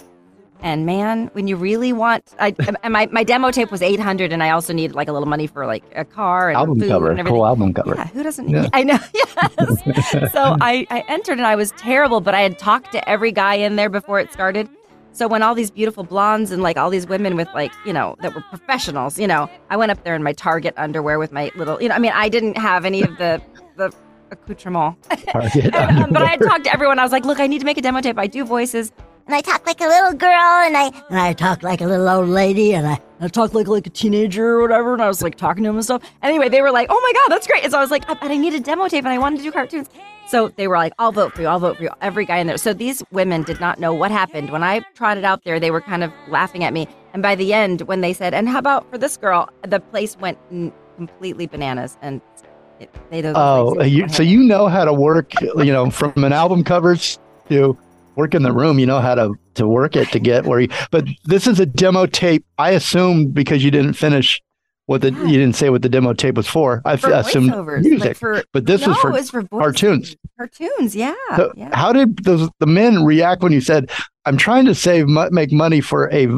And 0.64 0.87
man, 0.87 1.29
when 1.35 1.46
you 1.46 1.57
really 1.57 1.92
want, 1.92 2.24
I 2.40 2.55
and 2.83 2.90
my, 2.90 3.07
my 3.12 3.22
demo 3.22 3.50
tape 3.50 3.70
was 3.70 3.83
eight 3.83 4.00
hundred, 4.00 4.33
and 4.33 4.42
I 4.42 4.48
also 4.48 4.72
needed 4.72 4.96
like 4.96 5.09
a 5.09 5.12
little 5.12 5.29
money 5.29 5.46
for 5.46 5.66
like 5.66 5.85
a 5.94 6.07
car 6.07 6.48
and 6.48 6.57
album 6.57 6.81
food 6.81 6.88
cover. 6.88 7.11
and 7.11 7.20
everything. 7.20 7.37
Cool 7.37 7.44
album 7.46 7.74
cover. 7.74 7.94
Yeah, 7.94 8.07
who 8.07 8.22
doesn't? 8.22 8.48
Yeah. 8.48 8.68
I 8.72 8.83
know. 8.83 8.98
Yes. 9.14 10.33
so 10.33 10.57
I, 10.61 10.87
I 10.90 11.05
entered 11.07 11.37
and 11.37 11.46
I 11.46 11.55
was 11.55 11.72
terrible, 11.72 12.20
but 12.22 12.35
I 12.35 12.40
had 12.40 12.59
talked 12.59 12.92
to 12.92 13.09
every 13.09 13.31
guy 13.31 13.57
in 13.57 13.77
there 13.77 13.90
before 13.90 14.20
it 14.20 14.33
started. 14.33 14.68
So 15.12 15.29
when 15.29 15.42
all 15.42 15.55
these 15.55 15.70
beautiful 15.70 16.03
blondes 16.03 16.50
and 16.50 16.62
like 16.62 16.79
all 16.79 16.88
these 16.88 17.07
women 17.07 17.37
with 17.37 17.48
like 17.55 17.72
you 17.85 17.92
know 17.92 18.16
that 18.22 18.35
were 18.35 18.40
professionals, 18.48 19.18
you 19.18 19.27
know, 19.27 19.50
I 19.68 19.77
went 19.77 19.92
up 19.92 20.03
there 20.03 20.14
in 20.14 20.22
my 20.22 20.33
Target 20.33 20.72
underwear 20.79 21.18
with 21.18 21.31
my 21.31 21.50
little, 21.57 21.81
you 21.83 21.90
know, 21.90 21.94
I 21.94 21.98
mean, 21.98 22.12
I 22.14 22.31
didn't 22.31 22.57
have 22.57 22.87
any 22.87 23.03
of 23.03 23.18
the 23.18 23.42
the 23.77 23.92
accoutrement, 24.31 24.96
um, 25.11 26.11
but 26.11 26.22
I 26.22 26.31
had 26.31 26.40
talked 26.40 26.64
to 26.64 26.72
everyone. 26.72 26.98
I 26.98 27.03
was 27.03 27.12
like, 27.12 27.27
look, 27.27 27.38
I 27.38 27.46
need 27.48 27.59
to 27.59 27.66
make 27.66 27.77
a 27.77 27.83
demo 27.83 28.00
tape. 28.00 28.18
I 28.18 28.27
do 28.27 28.46
voices. 28.46 28.92
And 29.26 29.34
I 29.34 29.40
talk 29.40 29.66
like 29.66 29.80
a 29.80 29.87
little 29.87 30.12
girl, 30.12 30.30
and 30.30 30.76
I 30.76 30.90
and 31.08 31.18
I 31.18 31.32
talk 31.32 31.62
like 31.62 31.80
a 31.80 31.87
little 31.87 32.08
old 32.08 32.28
lady, 32.28 32.74
and 32.74 32.87
I 32.87 33.00
I 33.20 33.28
talked 33.28 33.54
like 33.54 33.66
like 33.66 33.87
a 33.87 33.90
teenager 33.90 34.58
or 34.58 34.62
whatever, 34.62 34.92
and 34.92 35.02
I 35.02 35.08
was 35.08 35.22
like 35.22 35.37
talking 35.37 35.62
to 35.64 35.70
him 35.70 35.76
and 35.76 35.84
stuff. 35.84 36.02
Anyway, 36.22 36.48
they 36.48 36.62
were 36.62 36.70
like, 36.70 36.88
"Oh 36.90 37.00
my 37.00 37.12
god, 37.20 37.34
that's 37.34 37.46
great!" 37.46 37.62
And 37.62 37.72
so 37.72 37.78
I 37.78 37.80
was 37.80 37.90
like, 37.90 38.04
oh, 38.08 38.16
"But 38.20 38.30
I 38.30 38.37
need 38.37 38.54
a 38.54 38.60
demo 38.60 38.88
tape, 38.88 39.04
and 39.04 39.12
I 39.12 39.18
wanted 39.18 39.38
to 39.38 39.42
do 39.42 39.52
cartoons." 39.52 39.88
So 40.28 40.48
they 40.48 40.68
were 40.68 40.76
like, 40.76 40.92
"I'll 40.98 41.12
vote 41.12 41.34
for 41.34 41.42
you. 41.42 41.48
I'll 41.48 41.58
vote 41.58 41.76
for 41.76 41.82
you." 41.84 41.90
Every 42.00 42.24
guy 42.24 42.38
in 42.38 42.46
there. 42.46 42.58
So 42.58 42.72
these 42.72 43.02
women 43.12 43.42
did 43.42 43.60
not 43.60 43.78
know 43.78 43.94
what 43.94 44.10
happened 44.10 44.50
when 44.50 44.62
I 44.62 44.80
trotted 44.94 45.24
out 45.24 45.44
there. 45.44 45.58
They 45.58 45.70
were 45.70 45.80
kind 45.80 46.04
of 46.04 46.12
laughing 46.28 46.64
at 46.64 46.72
me, 46.72 46.87
and 47.12 47.22
by 47.22 47.34
the 47.34 47.52
end, 47.52 47.82
when 47.82 48.00
they 48.00 48.12
said, 48.12 48.34
"And 48.34 48.48
how 48.48 48.58
about 48.58 48.90
for 48.90 48.98
this 48.98 49.16
girl?" 49.16 49.48
the 49.62 49.80
place 49.80 50.16
went 50.18 50.38
n- 50.50 50.72
completely 50.96 51.46
bananas, 51.46 51.96
and 52.02 52.20
it, 52.80 52.90
they 53.10 53.20
those 53.20 53.34
Oh, 53.37 53.82
you, 53.82 54.08
so 54.08 54.22
you 54.22 54.42
know 54.42 54.68
how 54.68 54.84
to 54.84 54.92
work, 54.92 55.40
you 55.40 55.72
know, 55.72 55.90
from 55.90 56.24
an 56.24 56.32
album 56.32 56.64
covers 56.64 57.18
to 57.48 57.76
work 58.16 58.35
in 58.35 58.42
the 58.42 58.53
room. 58.53 58.79
You 58.79 58.87
know 58.87 59.00
how 59.00 59.14
to 59.14 59.35
to 59.55 59.68
work 59.68 59.96
it 59.96 60.11
to 60.12 60.18
get 60.18 60.46
where 60.46 60.61
you. 60.61 60.68
But 60.90 61.07
this 61.24 61.46
is 61.46 61.61
a 61.61 61.66
demo 61.66 62.07
tape. 62.07 62.44
I 62.59 62.70
assumed 62.70 63.35
because 63.35 63.64
you 63.64 63.70
didn't 63.70 63.94
finish 63.94 64.42
what 64.87 65.00
the 65.00 65.11
you 65.11 65.38
didn't 65.38 65.55
say 65.55 65.70
what 65.70 65.83
the 65.83 65.88
demo 65.88 66.12
tape 66.12 66.37
was 66.37 66.46
for. 66.46 66.83
I 66.85 66.96
for 66.96 67.11
assumed 67.12 67.55
music. 67.83 68.00
like 68.00 68.16
for 68.16 68.44
but 68.53 68.66
this 68.66 68.83
no, 68.83 68.88
was 68.88 68.98
for 68.98 69.11
was 69.11 69.31
for 69.31 69.42
cartoons. 69.44 70.16
Cartoons, 70.38 70.94
yeah, 70.94 71.14
So 71.37 71.53
yeah. 71.57 71.74
How 71.74 71.92
did 71.92 72.24
those 72.24 72.50
the 72.61 72.66
men 72.66 73.05
react 73.05 73.42
when 73.42 73.53
you 73.53 73.61
said, 73.61 73.90
"I'm 74.27 74.37
trying 74.37 74.66
to 74.66 74.74
save 74.74 75.07
make 75.09 75.53
money 75.53 75.81
for 75.81 76.12
a 76.12 76.29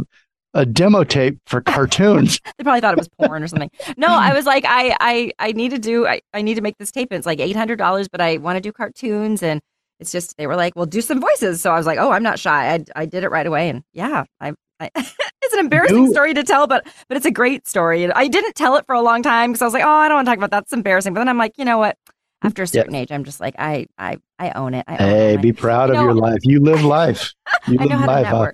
a 0.55 0.65
demo 0.65 1.03
tape 1.03 1.39
for 1.47 1.61
cartoons"? 1.61 2.41
They 2.59 2.65
probably 2.65 2.81
thought 2.81 2.95
it 2.95 2.99
was 2.99 3.09
porn 3.09 3.43
or 3.43 3.49
something. 3.49 3.71
No, 3.97 4.09
I 4.09 4.33
was 4.33 4.47
like, 4.47 4.65
I, 4.67 4.97
I, 4.99 5.33
I 5.39 5.53
need 5.53 5.71
to 5.73 5.79
do, 5.79 6.07
I, 6.07 6.23
I 6.33 6.41
need 6.41 6.55
to 6.55 6.62
make 6.62 6.79
this 6.79 6.91
tape. 6.91 7.09
And 7.11 7.19
it's 7.19 7.27
like 7.27 7.39
eight 7.39 7.55
hundred 7.57 7.77
dollars, 7.77 8.09
but 8.09 8.21
I 8.21 8.39
want 8.39 8.57
to 8.57 8.61
do 8.61 8.73
cartoons, 8.73 9.43
and 9.43 9.61
it's 10.01 10.13
just 10.13 10.37
they 10.37 10.47
were 10.47 10.57
like, 10.57 10.75
well, 10.77 10.87
do 10.87 11.01
some 11.01 11.21
voices. 11.21 11.61
So 11.61 11.71
I 11.73 11.77
was 11.77 11.87
like, 11.87 11.99
oh, 11.99 12.11
I'm 12.11 12.23
not 12.23 12.39
shy. 12.39 12.75
I, 12.75 12.85
I 12.95 13.07
did 13.07 13.25
it 13.25 13.31
right 13.31 13.47
away, 13.47 13.69
and 13.69 13.83
yeah, 13.93 14.25
I, 14.41 14.53
I 14.81 14.91
it's 14.97 15.53
an 15.55 15.61
embarrassing 15.61 16.05
You- 16.05 16.11
story 16.13 16.35
to 16.35 16.43
tell, 16.45 16.67
but 16.67 16.87
but 17.09 17.17
it's 17.17 17.27
a 17.27 17.31
great 17.31 17.67
story. 17.67 18.11
I 18.13 18.29
didn't 18.29 18.55
tell 18.55 18.77
it 18.77 18.85
for 18.87 18.95
a 18.95 19.01
long 19.01 19.23
time 19.23 19.53
because 19.53 19.63
I 19.63 19.65
was 19.65 19.75
like, 19.75 19.85
oh, 19.85 19.89
I 19.89 20.09
don't 20.09 20.17
want 20.17 20.27
to 20.27 20.31
talk 20.31 20.39
about 20.39 20.51
that. 20.51 20.57
That's 20.65 20.73
embarrassing. 20.73 21.15
But 21.15 21.21
then 21.21 21.29
I'm 21.29 21.39
like, 21.39 21.53
you 21.57 21.65
know 21.65 21.79
what? 21.79 21.97
After 22.43 22.63
a 22.63 22.67
certain 22.67 22.95
age, 22.95 23.11
I'm 23.11 23.25
just 23.25 23.41
like, 23.41 23.55
I, 23.59 23.87
I, 23.97 24.19
I 24.39 24.51
own 24.51 24.75
it. 24.75 24.85
I 24.87 24.93
own 24.99 24.99
hey, 25.09 25.37
my- 25.37 25.43
be 25.43 25.53
proud 25.53 25.89
You 25.89 25.97
of 25.97 26.03
your 26.03 26.15
life. 26.15 26.39
You 26.43 26.61
live 26.61 26.85
life. 26.85 27.33
You 27.67 27.79
I 27.81 27.85
live 27.85 28.01
know 28.01 28.07
life. 28.07 28.27
huh? 28.27 28.53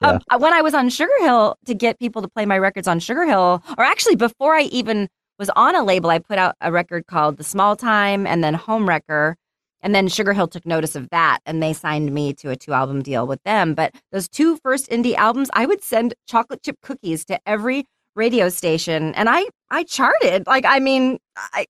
Um, 0.00 0.20
uh, 0.30 0.38
when 0.38 0.52
I 0.54 0.62
was 0.62 0.72
on 0.74 0.88
Sugar 0.88 1.12
Hill 1.20 1.56
to 1.66 1.74
get 1.74 1.98
people 1.98 2.22
to 2.22 2.28
play 2.28 2.46
my 2.46 2.58
records 2.58 2.88
on 2.88 2.98
Sugar 2.98 3.24
Hill, 3.26 3.62
or 3.76 3.84
actually 3.84 4.16
before 4.16 4.54
I 4.54 4.62
even 4.62 5.08
was 5.38 5.50
on 5.50 5.76
a 5.76 5.84
label, 5.84 6.08
I 6.10 6.18
put 6.18 6.38
out 6.38 6.56
a 6.62 6.72
record 6.72 7.06
called 7.06 7.36
The 7.36 7.44
Small 7.44 7.76
Time 7.76 8.26
and 8.26 8.42
then 8.42 8.54
Home 8.54 8.88
Wrecker. 8.88 9.36
And 9.80 9.94
then 9.94 10.08
Sugar 10.08 10.32
Hill 10.32 10.48
took 10.48 10.66
notice 10.66 10.96
of 10.96 11.08
that 11.10 11.38
and 11.46 11.62
they 11.62 11.72
signed 11.72 12.12
me 12.12 12.32
to 12.34 12.50
a 12.50 12.56
two 12.56 12.72
album 12.72 13.02
deal 13.02 13.26
with 13.26 13.42
them. 13.44 13.74
But 13.74 13.94
those 14.12 14.28
two 14.28 14.56
first 14.56 14.90
indie 14.90 15.14
albums, 15.14 15.50
I 15.52 15.66
would 15.66 15.82
send 15.82 16.14
chocolate 16.26 16.62
chip 16.62 16.76
cookies 16.82 17.24
to 17.26 17.38
every 17.46 17.84
radio 18.14 18.48
station 18.48 19.14
and 19.14 19.28
I 19.28 19.46
I 19.70 19.84
charted. 19.84 20.46
Like 20.46 20.64
I 20.66 20.80
mean, 20.80 21.18
I 21.36 21.66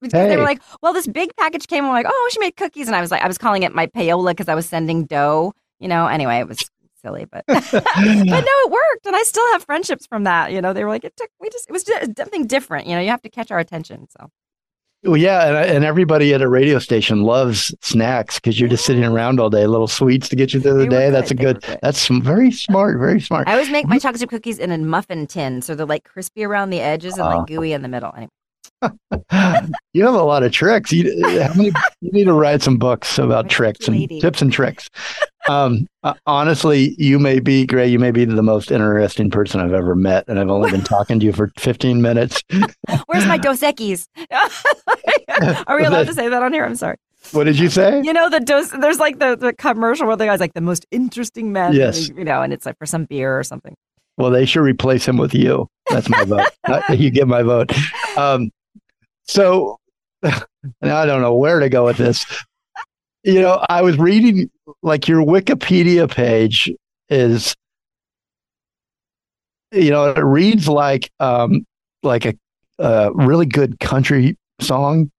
because 0.00 0.28
they 0.28 0.36
were 0.36 0.42
like, 0.42 0.60
well, 0.82 0.92
this 0.92 1.06
big 1.06 1.30
package 1.36 1.68
came. 1.68 1.84
I'm 1.84 1.92
like, 1.92 2.06
oh, 2.08 2.30
she 2.32 2.40
made 2.40 2.56
cookies, 2.56 2.88
and 2.88 2.96
I 2.96 3.00
was 3.00 3.10
like, 3.10 3.22
I 3.22 3.28
was 3.28 3.38
calling 3.38 3.62
it 3.62 3.72
my 3.72 3.86
payola 3.86 4.30
because 4.30 4.48
I 4.48 4.54
was 4.54 4.66
sending 4.66 5.04
dough. 5.04 5.52
You 5.78 5.88
know. 5.88 6.06
Anyway, 6.08 6.38
it 6.38 6.48
was 6.48 6.58
silly, 7.02 7.24
but 7.24 7.44
but 7.46 7.62
no, 7.62 8.26
it 8.26 8.70
worked, 8.70 9.06
and 9.06 9.14
I 9.14 9.22
still 9.22 9.46
have 9.52 9.64
friendships 9.64 10.06
from 10.06 10.24
that. 10.24 10.52
You 10.52 10.60
know, 10.60 10.72
they 10.72 10.84
were 10.84 10.90
like, 10.90 11.04
it 11.04 11.16
took 11.16 11.30
we 11.40 11.50
just 11.50 11.68
it 11.68 11.72
was 11.72 11.84
just 11.84 12.16
something 12.16 12.46
different. 12.46 12.86
You 12.86 12.96
know, 12.96 13.00
you 13.00 13.10
have 13.10 13.22
to 13.22 13.30
catch 13.30 13.50
our 13.50 13.58
attention. 13.58 14.08
So 14.10 14.30
Well, 15.04 15.16
yeah, 15.16 15.48
and, 15.48 15.70
and 15.76 15.84
everybody 15.84 16.32
at 16.32 16.42
a 16.42 16.48
radio 16.48 16.78
station 16.78 17.22
loves 17.22 17.74
snacks 17.80 18.36
because 18.38 18.60
you're 18.60 18.68
just 18.68 18.84
sitting 18.84 19.02
around 19.04 19.40
all 19.40 19.50
day. 19.50 19.66
Little 19.66 19.88
sweets 19.88 20.28
to 20.28 20.36
get 20.36 20.54
you 20.54 20.60
through 20.60 20.78
the 20.78 20.86
day. 20.86 21.10
That's 21.10 21.32
a 21.32 21.34
good. 21.34 21.60
Good. 21.62 21.78
That's 21.82 22.06
very 22.06 22.52
smart. 22.52 23.00
Very 23.00 23.20
smart. 23.20 23.48
I 23.48 23.52
always 23.52 23.68
make 23.70 23.86
my 23.88 23.98
chocolate 23.98 24.20
chip 24.20 24.30
cookies 24.30 24.60
in 24.60 24.70
a 24.70 24.78
muffin 24.78 25.26
tin, 25.26 25.60
so 25.60 25.74
they're 25.74 25.86
like 25.86 26.04
crispy 26.04 26.44
around 26.44 26.70
the 26.70 26.80
edges 26.80 27.14
and 27.14 27.22
Ah. 27.22 27.38
like 27.38 27.48
gooey 27.48 27.72
in 27.72 27.82
the 27.82 27.88
middle. 27.88 28.12
Anyway, 28.16 28.30
you 29.92 30.04
have 30.04 30.14
a 30.14 30.22
lot 30.22 30.44
of 30.44 30.52
tricks. 30.52 30.92
You, 30.92 31.20
how 31.40 31.52
many, 31.54 31.72
you 32.00 32.12
need 32.12 32.24
to 32.24 32.32
write 32.32 32.62
some 32.62 32.78
books 32.78 33.18
about 33.18 33.48
tricks 33.48 33.88
and 33.88 33.96
lady. 33.96 34.20
tips 34.20 34.40
and 34.40 34.52
tricks. 34.52 34.88
Um, 35.48 35.88
uh, 36.02 36.14
honestly, 36.26 36.94
you 36.98 37.18
may 37.18 37.40
be 37.40 37.66
Grey. 37.66 37.88
You 37.88 37.98
may 37.98 38.10
be 38.10 38.24
the 38.24 38.42
most 38.42 38.70
interesting 38.70 39.30
person 39.30 39.60
I've 39.60 39.72
ever 39.72 39.94
met, 39.94 40.24
and 40.28 40.38
I've 40.38 40.48
only 40.48 40.70
been 40.70 40.82
talking 40.82 41.18
to 41.20 41.26
you 41.26 41.32
for 41.32 41.50
15 41.58 42.00
minutes. 42.00 42.42
where's 43.06 43.26
my 43.26 43.38
Dos 43.38 43.60
Equis? 43.60 44.06
Are 45.66 45.76
we 45.76 45.84
allowed 45.84 46.06
to 46.06 46.14
say 46.14 46.28
that 46.28 46.42
on 46.42 46.52
here? 46.52 46.64
I'm 46.64 46.76
sorry. 46.76 46.96
What 47.30 47.44
did 47.44 47.58
you 47.58 47.70
say? 47.70 48.02
You 48.02 48.12
know 48.12 48.28
the 48.28 48.40
dos. 48.40 48.70
There's 48.70 48.98
like 48.98 49.20
the, 49.20 49.36
the 49.36 49.52
commercial 49.52 50.08
where 50.08 50.16
the 50.16 50.26
guy's 50.26 50.40
like 50.40 50.54
the 50.54 50.60
most 50.60 50.84
interesting 50.90 51.52
man. 51.52 51.72
Yes. 51.72 52.08
you 52.08 52.24
know, 52.24 52.42
and 52.42 52.52
it's 52.52 52.66
like 52.66 52.76
for 52.78 52.86
some 52.86 53.04
beer 53.04 53.38
or 53.38 53.44
something. 53.44 53.74
Well, 54.18 54.30
they 54.30 54.44
should 54.44 54.62
replace 54.62 55.06
him 55.06 55.16
with 55.16 55.32
you. 55.32 55.68
That's 55.88 56.08
my 56.08 56.24
vote. 56.24 56.48
Uh, 56.64 56.80
you 56.92 57.10
get 57.10 57.26
my 57.26 57.42
vote. 57.42 57.72
Um, 58.16 58.50
so 59.24 59.78
now 60.22 60.96
I 60.96 61.06
don't 61.06 61.20
know 61.20 61.34
where 61.34 61.58
to 61.58 61.68
go 61.68 61.84
with 61.84 61.96
this. 61.96 62.24
You 63.24 63.40
know, 63.40 63.64
I 63.68 63.82
was 63.82 63.98
reading 63.98 64.50
like 64.82 65.06
your 65.06 65.22
Wikipedia 65.22 66.10
page 66.10 66.72
is, 67.08 67.54
you 69.70 69.90
know, 69.90 70.10
it 70.10 70.18
reads 70.18 70.68
like 70.68 71.10
um, 71.20 71.64
like 72.02 72.24
a, 72.24 72.34
a 72.78 73.12
really 73.14 73.46
good 73.46 73.78
country 73.78 74.36
song 74.60 75.10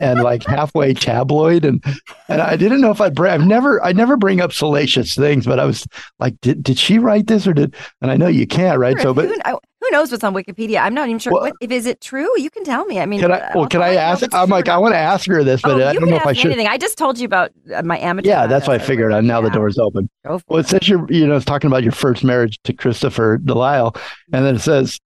and 0.00 0.22
like 0.22 0.44
halfway 0.44 0.92
tabloid 0.94 1.64
and 1.64 1.82
and 2.28 2.42
I 2.42 2.56
didn't 2.56 2.80
know 2.80 2.90
if 2.90 3.00
I'd 3.00 3.14
bring 3.14 3.32
I've 3.32 3.46
never 3.46 3.82
I 3.84 3.92
never 3.92 4.16
bring 4.16 4.40
up 4.40 4.52
salacious 4.52 5.14
things 5.14 5.46
but 5.46 5.60
I 5.60 5.64
was 5.64 5.86
like 6.18 6.40
did 6.40 6.62
did 6.62 6.78
she 6.78 6.98
write 6.98 7.26
this 7.28 7.46
or 7.46 7.52
did 7.52 7.74
and 8.02 8.10
I 8.10 8.16
know 8.16 8.26
you 8.26 8.46
can't 8.46 8.78
right 8.78 8.98
so 9.00 9.14
but 9.14 9.26
who, 9.26 9.34
who 9.80 9.90
knows 9.90 10.10
what's 10.10 10.24
on 10.24 10.32
Wikipedia? 10.32 10.80
I'm 10.80 10.94
not 10.94 11.08
even 11.10 11.18
sure. 11.18 11.32
Well- 11.34 11.42
what, 11.42 11.52
if 11.60 11.70
is 11.70 11.84
it 11.84 12.00
true? 12.00 12.28
You 12.40 12.48
can 12.48 12.64
tell 12.64 12.86
me. 12.86 12.98
I 13.00 13.04
mean, 13.06 13.20
can 13.20 13.30
I 13.30 13.38
uh, 13.38 13.50
well 13.54 13.64
I'll 13.64 13.68
can 13.68 13.82
I 13.82 13.94
ask 13.96 14.26
I'm 14.34 14.48
like 14.48 14.68
I 14.68 14.78
want 14.78 14.94
to 14.94 14.98
ask 14.98 15.28
her 15.28 15.44
this 15.44 15.60
but 15.62 15.80
oh, 15.80 15.86
I 15.88 15.92
don't 15.92 16.08
know 16.08 16.16
if 16.16 16.26
I 16.26 16.32
should 16.32 16.46
anything. 16.46 16.66
I 16.68 16.78
just 16.78 16.96
told 16.98 17.18
you 17.18 17.26
about 17.26 17.50
uh, 17.74 17.82
my 17.82 17.98
amateur. 17.98 18.28
yeah 18.28 18.46
that's 18.46 18.66
why 18.66 18.74
I 18.74 18.78
figured 18.78 19.12
out 19.12 19.24
now 19.24 19.40
the 19.42 19.48
Yeah, 19.48 19.54
door's 19.54 19.78
open 19.78 20.08
well 20.24 20.40
it 20.58 20.60
it. 20.60 20.66
says 20.68 20.88
you're 20.88 21.06
you 21.12 21.26
know 21.26 21.36
it's 21.36 21.44
talking 21.44 21.68
about 21.68 21.82
your 21.82 21.92
first 21.92 22.24
marriage 22.24 22.58
to 22.64 22.72
Christopher 22.72 23.38
Delisle 23.38 23.94
and 24.32 24.44
then 24.44 24.56
it 24.56 24.60
says 24.60 24.98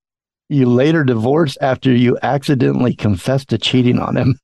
you 0.49 0.67
later 0.67 1.05
divorced 1.05 1.59
after 1.61 1.93
you 1.93 2.17
accidentally 2.23 2.95
confessed 2.95 3.49
to 3.49 3.59
cheating 3.59 3.99
on 3.99 4.17
him 4.17 4.39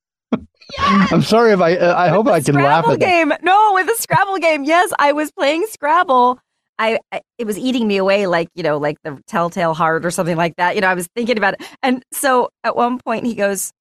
I'm 0.79 1.23
sorry 1.23 1.53
if 1.53 1.61
I 1.61 1.77
uh, 1.77 1.95
I 1.97 2.09
hope 2.09 2.27
I 2.27 2.41
can 2.41 2.55
laugh 2.55 2.85
Scrabble 2.85 2.93
at 2.93 3.01
that. 3.01 3.07
game. 3.07 3.33
No, 3.43 3.73
with 3.75 3.87
the 3.87 3.97
Scrabble 3.99 4.39
game. 4.39 4.65
Yes, 4.65 4.93
I 4.99 5.13
was 5.13 5.31
playing 5.33 5.67
Scrabble. 5.71 6.39
I, 6.79 6.99
I 7.13 7.21
it 7.39 7.47
was 7.47 7.57
eating 7.57 7.87
me 7.87 7.97
away 7.99 8.27
like 8.27 8.49
you 8.55 8.63
know 8.63 8.79
like 8.79 8.97
the 9.05 9.21
telltale 9.27 9.75
heart 9.75 10.05
or 10.05 10.11
something 10.11 10.37
like 10.37 10.57
that. 10.57 10.75
You 10.75 10.81
know, 10.81 10.89
I 10.89 10.95
was 10.95 11.07
thinking 11.15 11.39
about 11.39 11.55
it, 11.55 11.63
and 11.83 12.03
so 12.13 12.49
at 12.65 12.75
one 12.77 12.99
point 12.99 13.27
he 13.27 13.35
goes, 13.35 13.73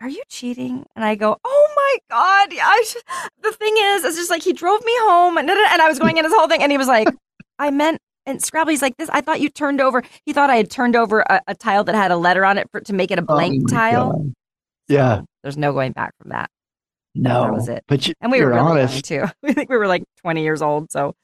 "Are 0.00 0.08
you 0.08 0.22
cheating?" 0.28 0.84
And 0.96 1.04
I 1.04 1.14
go, 1.14 1.36
"Oh 1.44 1.68
my 1.76 1.98
god!" 2.10 2.58
I 2.60 2.84
sh-. 2.86 3.30
The 3.42 3.52
thing 3.52 3.74
is, 3.76 4.04
it's 4.04 4.16
just 4.16 4.30
like 4.30 4.42
he 4.42 4.52
drove 4.52 4.84
me 4.84 4.92
home, 5.02 5.36
and 5.36 5.48
and 5.48 5.82
I 5.82 5.88
was 5.88 5.98
going 6.00 6.16
in 6.16 6.24
his 6.24 6.32
whole 6.34 6.48
thing, 6.48 6.62
and 6.62 6.72
he 6.72 6.78
was 6.78 6.88
like, 6.88 7.08
"I 7.58 7.70
meant." 7.70 7.98
And 8.24 8.40
Scrabble, 8.40 8.70
he's 8.70 8.82
like 8.82 8.96
this. 8.98 9.08
I 9.12 9.20
thought 9.20 9.40
you 9.40 9.48
turned 9.48 9.80
over. 9.80 10.00
He 10.26 10.32
thought 10.32 10.48
I 10.48 10.54
had 10.54 10.70
turned 10.70 10.94
over 10.94 11.22
a, 11.22 11.40
a 11.48 11.54
tile 11.56 11.82
that 11.82 11.96
had 11.96 12.12
a 12.12 12.16
letter 12.16 12.44
on 12.44 12.56
it 12.56 12.68
for, 12.70 12.80
to 12.82 12.92
make 12.92 13.10
it 13.10 13.18
a 13.18 13.22
blank 13.22 13.64
Oh 13.64 13.72
tile. 13.74 14.12
God. 14.12 14.32
Yeah. 14.86 15.22
There's 15.42 15.56
no 15.56 15.72
going 15.72 15.92
back 15.92 16.14
from 16.20 16.30
that. 16.30 16.50
No, 17.14 17.42
That 17.44 17.52
was 17.52 17.68
it. 17.68 17.84
But 17.88 18.06
you, 18.08 18.14
And 18.20 18.32
we 18.32 18.38
you're 18.38 18.46
were 18.48 18.54
really 18.54 18.80
honest. 18.82 19.04
too. 19.04 19.24
We 19.42 19.52
think 19.52 19.68
we 19.68 19.76
were 19.76 19.86
like 19.86 20.02
20 20.22 20.42
years 20.42 20.62
old. 20.62 20.90
So, 20.90 21.14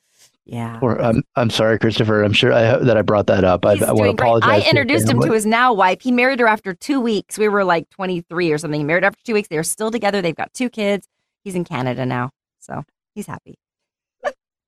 yeah. 0.44 0.78
Or 0.82 1.00
I'm 1.00 1.22
I'm 1.36 1.50
sorry, 1.50 1.78
Christopher. 1.78 2.22
I'm 2.22 2.32
sure 2.32 2.52
I, 2.52 2.64
uh, 2.64 2.78
that 2.84 2.96
I 2.96 3.02
brought 3.02 3.26
that 3.28 3.44
up. 3.44 3.64
I, 3.64 3.72
I 3.72 3.74
want 3.74 3.88
to 3.88 3.94
great. 3.94 4.10
apologize. 4.14 4.64
I 4.64 4.68
introduced 4.68 5.08
him 5.08 5.20
to 5.20 5.32
his 5.32 5.46
now 5.46 5.72
wife. 5.72 6.00
He 6.02 6.10
married 6.12 6.40
her 6.40 6.46
after 6.46 6.74
two 6.74 7.00
weeks. 7.00 7.38
We 7.38 7.48
were 7.48 7.64
like 7.64 7.88
23 7.90 8.50
or 8.52 8.58
something. 8.58 8.80
He 8.80 8.84
married 8.84 9.04
after 9.04 9.20
two 9.24 9.34
weeks. 9.34 9.48
They're 9.48 9.62
still 9.62 9.90
together. 9.90 10.20
They've 10.22 10.34
got 10.36 10.52
two 10.54 10.68
kids. 10.70 11.06
He's 11.44 11.54
in 11.54 11.64
Canada 11.64 12.04
now. 12.06 12.30
So 12.60 12.82
he's 13.14 13.26
happy. 13.26 13.56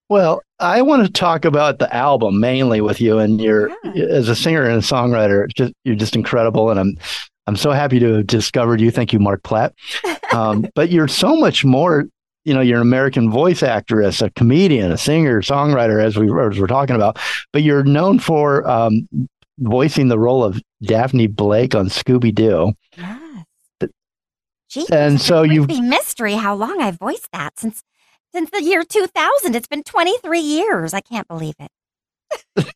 Well, 0.08 0.42
I 0.58 0.82
want 0.82 1.06
to 1.06 1.12
talk 1.12 1.44
about 1.44 1.78
the 1.78 1.94
album 1.94 2.40
mainly 2.40 2.80
with 2.80 3.00
you 3.00 3.18
and 3.18 3.40
your 3.40 3.68
Yeah. 3.94 4.06
as 4.06 4.28
a 4.28 4.34
singer 4.34 4.64
and 4.64 4.74
a 4.74 4.78
songwriter. 4.86 5.46
Just 5.54 5.72
you're 5.84 5.94
just 5.94 6.16
incredible, 6.16 6.70
and 6.70 6.80
I'm 6.80 6.98
I'm 7.46 7.56
so 7.56 7.72
happy 7.72 7.98
to 7.98 8.14
have 8.18 8.26
discovered 8.26 8.80
you. 8.80 8.90
Thank 8.90 9.12
you, 9.12 9.18
Mark 9.18 9.42
Platt. 9.42 9.74
Um, 10.32 10.66
but 10.74 10.90
you're 10.90 11.08
so 11.08 11.36
much 11.36 11.64
more. 11.64 12.04
You 12.44 12.54
know, 12.54 12.60
you're 12.62 12.76
an 12.76 12.82
American 12.82 13.30
voice 13.30 13.62
actress, 13.62 14.22
a 14.22 14.30
comedian, 14.30 14.90
a 14.92 14.96
singer, 14.96 15.42
songwriter, 15.42 16.02
as 16.02 16.16
we 16.16 16.24
as 16.26 16.58
we're 16.58 16.66
talking 16.66 16.96
about. 16.96 17.18
But 17.52 17.62
you're 17.62 17.84
known 17.84 18.18
for 18.18 18.66
um, 18.68 19.06
voicing 19.58 20.08
the 20.08 20.18
role 20.18 20.42
of 20.42 20.60
Daphne 20.82 21.26
Blake 21.26 21.74
on 21.74 21.86
Scooby 21.88 22.34
Doo. 22.34 22.72
Yes. 22.96 23.26
Gee, 24.70 24.86
And 24.92 25.20
so 25.20 25.42
you- 25.42 25.66
mystery 25.66 26.34
how 26.34 26.54
long 26.54 26.80
I've 26.80 26.98
voiced 26.98 27.28
that 27.32 27.58
since 27.58 27.82
since 28.32 28.48
the 28.50 28.62
year 28.62 28.84
2000. 28.84 29.54
It's 29.56 29.66
been 29.66 29.82
23 29.82 30.38
years. 30.40 30.94
I 30.94 31.00
can't 31.00 31.26
believe 31.28 31.54
it. 31.58 31.70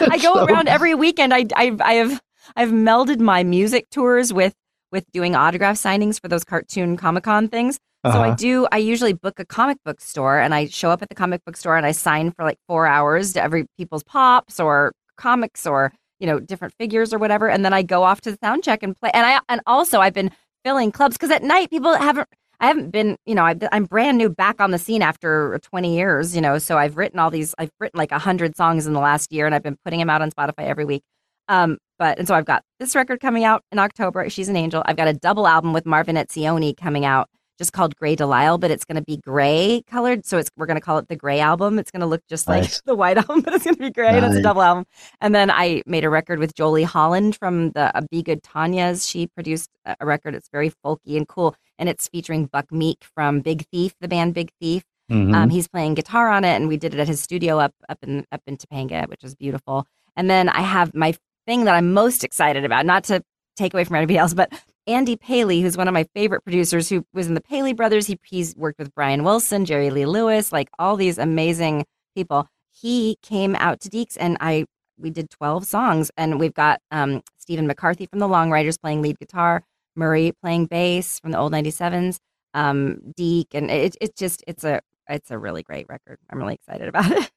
I 0.00 0.18
go 0.18 0.34
So- 0.34 0.44
around 0.44 0.68
every 0.68 0.94
weekend. 0.94 1.32
I, 1.32 1.46
I, 1.54 1.76
I 1.80 1.92
have, 1.94 2.20
I've 2.56 2.70
melded 2.70 3.20
my 3.20 3.42
music 3.42 3.88
tours 3.90 4.32
with, 4.32 4.54
with 4.92 5.04
doing 5.12 5.34
autograph 5.34 5.76
signings 5.76 6.20
for 6.20 6.28
those 6.28 6.44
cartoon 6.44 6.96
Comic 6.96 7.24
Con 7.24 7.48
things. 7.48 7.78
So 8.06 8.20
I 8.20 8.28
Uh-huh. 8.28 8.36
do. 8.36 8.68
I 8.70 8.76
usually 8.76 9.14
book 9.14 9.40
a 9.40 9.46
comic 9.46 9.78
book 9.82 10.00
store, 10.00 10.38
and 10.38 10.54
I 10.54 10.66
show 10.66 10.90
up 10.90 11.00
at 11.00 11.08
the 11.08 11.14
comic 11.14 11.42
book 11.46 11.56
store, 11.56 11.76
and 11.76 11.86
I 11.86 11.92
sign 11.92 12.32
for 12.32 12.44
like 12.44 12.58
four 12.68 12.86
hours 12.86 13.32
to 13.32 13.42
every 13.42 13.64
people's 13.78 14.04
pops 14.04 14.60
or 14.60 14.92
comics 15.16 15.66
or 15.66 15.90
you 16.20 16.26
know 16.26 16.38
different 16.38 16.74
figures 16.78 17.14
or 17.14 17.18
whatever, 17.18 17.48
and 17.48 17.64
then 17.64 17.72
I 17.72 17.82
go 17.82 18.02
off 18.02 18.20
to 18.22 18.30
the 18.30 18.38
sound 18.44 18.62
check 18.62 18.82
and 18.82 18.94
play. 18.94 19.10
And 19.14 19.24
I 19.26 19.40
and 19.48 19.62
also 19.66 20.00
I've 20.00 20.12
been 20.12 20.30
filling 20.64 20.92
clubs 20.92 21.16
because 21.16 21.30
at 21.30 21.42
night 21.42 21.70
people 21.70 21.94
haven't. 21.94 22.28
I 22.60 22.68
haven't 22.68 22.90
been, 22.92 23.16
you 23.26 23.34
know, 23.34 23.44
I've, 23.44 23.62
I'm 23.72 23.84
brand 23.84 24.16
new 24.16 24.28
back 24.30 24.60
on 24.60 24.70
the 24.70 24.78
scene 24.78 25.02
after 25.02 25.58
20 25.64 25.96
years, 25.96 26.36
you 26.36 26.40
know, 26.40 26.58
so 26.58 26.78
I've 26.78 26.96
written 26.96 27.18
all 27.18 27.28
these, 27.28 27.52
I've 27.58 27.72
written 27.80 27.98
like 27.98 28.12
100 28.12 28.56
songs 28.56 28.86
in 28.86 28.92
the 28.92 29.00
last 29.00 29.32
year 29.32 29.44
and 29.44 29.54
I've 29.54 29.62
been 29.62 29.76
putting 29.84 29.98
them 29.98 30.08
out 30.08 30.22
on 30.22 30.30
Spotify 30.30 30.60
every 30.60 30.84
week. 30.84 31.02
Um, 31.48 31.78
but, 31.98 32.18
and 32.18 32.26
so 32.26 32.34
I've 32.34 32.44
got 32.44 32.62
this 32.80 32.96
record 32.96 33.20
coming 33.20 33.44
out 33.44 33.62
in 33.70 33.78
October. 33.78 34.28
She's 34.28 34.48
an 34.48 34.56
angel. 34.56 34.82
I've 34.86 34.96
got 34.96 35.08
a 35.08 35.12
double 35.12 35.46
album 35.46 35.72
with 35.72 35.86
Marvin 35.86 36.16
Etzioni 36.16 36.76
coming 36.76 37.04
out 37.04 37.28
just 37.58 37.72
called 37.72 37.94
Grey 37.96 38.16
Delisle, 38.16 38.58
but 38.58 38.70
it's 38.70 38.84
going 38.84 38.96
to 38.96 39.02
be 39.02 39.16
gray 39.16 39.82
colored. 39.86 40.26
So 40.26 40.38
it's 40.38 40.50
we're 40.56 40.66
going 40.66 40.76
to 40.76 40.80
call 40.80 40.98
it 40.98 41.08
the 41.08 41.16
Gray 41.16 41.40
album. 41.40 41.78
It's 41.78 41.90
going 41.90 42.00
to 42.00 42.06
look 42.06 42.22
just 42.28 42.48
like 42.48 42.70
the 42.84 42.94
White 42.94 43.16
album, 43.18 43.42
but 43.42 43.54
it's 43.54 43.64
going 43.64 43.76
to 43.76 43.80
be 43.80 43.90
gray. 43.90 44.08
And 44.08 44.26
it's 44.26 44.36
a 44.36 44.42
double 44.42 44.62
album. 44.62 44.84
And 45.20 45.34
then 45.34 45.50
I 45.50 45.82
made 45.86 46.04
a 46.04 46.10
record 46.10 46.38
with 46.38 46.54
Jolie 46.54 46.82
Holland 46.82 47.36
from 47.36 47.70
the 47.70 47.96
uh, 47.96 48.00
Be 48.10 48.22
Good 48.22 48.42
Tanyas. 48.42 49.08
She 49.08 49.26
produced 49.28 49.70
a 49.86 50.04
record. 50.04 50.34
It's 50.34 50.48
very 50.48 50.70
folky 50.84 51.16
and 51.16 51.28
cool, 51.28 51.54
and 51.78 51.88
it's 51.88 52.08
featuring 52.08 52.46
Buck 52.46 52.72
Meek 52.72 53.04
from 53.14 53.40
Big 53.40 53.66
Thief, 53.70 53.94
the 54.00 54.08
band 54.08 54.34
Big 54.34 54.50
Thief. 54.60 54.84
Mhm. 55.10 55.34
Um, 55.34 55.50
he's 55.50 55.68
playing 55.68 55.94
guitar 55.94 56.30
on 56.30 56.44
it, 56.44 56.56
and 56.56 56.66
we 56.66 56.78
did 56.78 56.94
it 56.94 57.00
at 57.00 57.08
his 57.08 57.20
studio 57.20 57.58
up 57.58 57.74
up 57.88 57.98
in 58.02 58.26
up 58.32 58.40
in 58.46 58.56
Topanga, 58.56 59.06
which 59.08 59.22
was 59.22 59.34
beautiful. 59.34 59.86
And 60.16 60.30
then 60.30 60.48
I 60.48 60.62
have 60.62 60.94
my 60.94 61.14
thing 61.46 61.64
that 61.64 61.74
I'm 61.74 61.92
most 61.92 62.24
excited 62.24 62.64
about, 62.64 62.86
not 62.86 63.04
to 63.04 63.22
take 63.56 63.74
away 63.74 63.84
from 63.84 63.96
anybody 63.96 64.18
else, 64.18 64.34
but 64.34 64.52
Andy 64.86 65.16
Paley, 65.16 65.62
who's 65.62 65.76
one 65.76 65.88
of 65.88 65.94
my 65.94 66.04
favorite 66.14 66.42
producers, 66.42 66.88
who 66.88 67.06
was 67.14 67.26
in 67.26 67.34
the 67.34 67.40
Paley 67.40 67.72
Brothers. 67.72 68.06
He, 68.06 68.18
he's 68.24 68.54
worked 68.56 68.78
with 68.78 68.94
Brian 68.94 69.24
Wilson, 69.24 69.64
Jerry 69.64 69.90
Lee 69.90 70.06
Lewis, 70.06 70.52
like 70.52 70.68
all 70.78 70.96
these 70.96 71.18
amazing 71.18 71.86
people. 72.14 72.46
He 72.70 73.16
came 73.22 73.54
out 73.56 73.80
to 73.80 73.88
Deeks, 73.88 74.16
and 74.18 74.36
I 74.40 74.66
we 74.98 75.10
did 75.10 75.30
12 75.30 75.66
songs, 75.66 76.10
and 76.16 76.38
we've 76.38 76.54
got 76.54 76.80
um, 76.90 77.22
Stephen 77.36 77.66
McCarthy 77.66 78.06
from 78.06 78.20
the 78.20 78.28
Long 78.28 78.50
Ryders 78.50 78.78
playing 78.78 79.02
lead 79.02 79.18
guitar, 79.18 79.62
Murray 79.96 80.32
playing 80.40 80.66
bass 80.66 81.18
from 81.18 81.32
the 81.32 81.38
old 81.38 81.52
97s, 81.52 82.18
um, 82.52 83.12
Deke, 83.16 83.54
and 83.54 83.70
it, 83.70 83.96
it 84.00 84.16
just 84.16 84.44
it's 84.46 84.64
a 84.64 84.80
it's 85.08 85.30
a 85.30 85.38
really 85.38 85.62
great 85.62 85.86
record. 85.88 86.18
I'm 86.30 86.38
really 86.38 86.54
excited 86.54 86.88
about 86.88 87.10
it. 87.10 87.30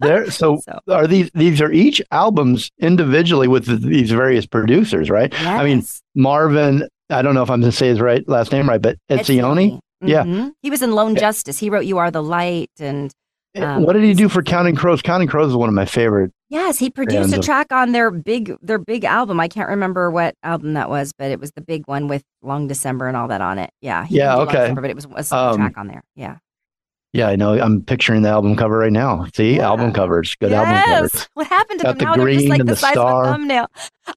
There. 0.00 0.30
So 0.30 0.58
So 0.64 0.78
are 0.88 1.06
these 1.06 1.30
these 1.34 1.60
are 1.60 1.70
each 1.72 2.02
albums 2.10 2.70
individually 2.78 3.48
with 3.48 3.66
th- 3.66 3.80
these 3.80 4.10
various 4.10 4.46
producers, 4.46 5.10
right? 5.10 5.32
yes. 5.32 5.46
I 5.46 5.64
mean, 5.64 5.84
Marvin, 6.14 6.88
I 7.10 7.22
don't 7.22 7.34
know 7.34 7.42
if 7.42 7.50
I'm 7.50 7.60
going 7.60 7.70
to 7.70 7.76
say 7.76 7.88
his 7.88 8.00
right 8.00 8.26
last 8.28 8.52
name 8.52 8.68
right, 8.68 8.80
but 8.82 8.96
Etzioni. 9.10 9.78
Yeah. 10.00 10.24
Mhm. 10.24 10.52
He 10.62 10.70
was 10.70 10.82
in 10.82 10.92
Lone 10.92 11.14
Yeah. 11.14 11.20
Justice. 11.20 11.58
He 11.58 11.70
wrote 11.70 11.84
"You 11.86 11.98
Are 11.98 12.10
the 12.10 12.22
Light," 12.22 12.70
and 12.78 13.10
Um, 13.56 13.84
what 13.84 13.92
did 13.92 14.02
he 14.02 14.14
do 14.14 14.28
for 14.28 14.42
Counting 14.42 14.74
Crows? 14.74 15.00
Counting 15.00 15.28
Crows 15.28 15.50
is 15.50 15.56
one 15.56 15.68
of 15.68 15.74
my 15.74 15.84
favorite. 15.86 16.32
yes, 16.50 16.78
he 16.78 16.90
produced 16.90 17.32
a 17.32 17.38
uh, 17.38 17.42
track 17.42 17.72
on 17.72 17.92
their 17.92 18.10
big 18.10 18.52
their 18.60 18.78
big 18.78 19.04
album. 19.04 19.38
I 19.40 19.48
can't 19.48 19.68
remember 19.68 20.10
what 20.10 20.34
album 20.42 20.74
that 20.74 20.90
was, 20.90 21.12
but 21.16 21.30
it 21.30 21.38
was 21.40 21.52
the 21.52 21.60
big 21.62 21.86
one 21.86 22.08
with 22.08 22.22
Long 22.42 22.66
December 22.68 23.06
and 23.06 23.16
all 23.16 23.28
that 23.28 23.40
on 23.40 23.58
it. 23.58 23.70
Yeah, 23.80 24.04
he 24.06 24.16
Yeah, 24.16 24.24
didn't 24.24 24.34
do 24.34 24.38
Long 24.38 24.48
okay. 24.48 24.58
December, 24.62 24.80
but 24.82 24.90
it 24.90 24.96
was, 24.96 25.06
was 25.06 25.32
a 25.32 25.36
Um, 25.36 25.56
track 25.56 25.78
on 25.78 25.86
there. 25.86 26.02
Yeah, 26.16 26.36
Yeah, 27.14 27.28
I 27.28 27.36
know. 27.36 27.56
I'm 27.60 27.80
picturing 27.80 28.22
the 28.22 28.28
album 28.28 28.56
cover 28.56 28.76
right 28.76 28.90
now. 28.92 29.26
See, 29.36 29.54
Yeah. 29.56 29.68
album 29.68 29.92
covers, 29.92 30.34
good 30.34 30.52
album 30.52 30.74
covers. 30.84 31.28
What 31.34 31.46
happened 31.46 31.78
to 31.78 31.84
Got 31.84 31.90
them 31.90 31.98
the 31.98 32.04
now? 32.06 32.16
They're 32.16 32.26
just 32.26 32.38
green 32.38 32.48
like 32.50 32.58
and 32.60 32.68
the, 32.68 32.72
the 32.72 32.76
size 32.80 32.92
star. 32.94 33.22
of 33.22 33.28
a 33.28 33.32
thumbnail. 33.32 33.66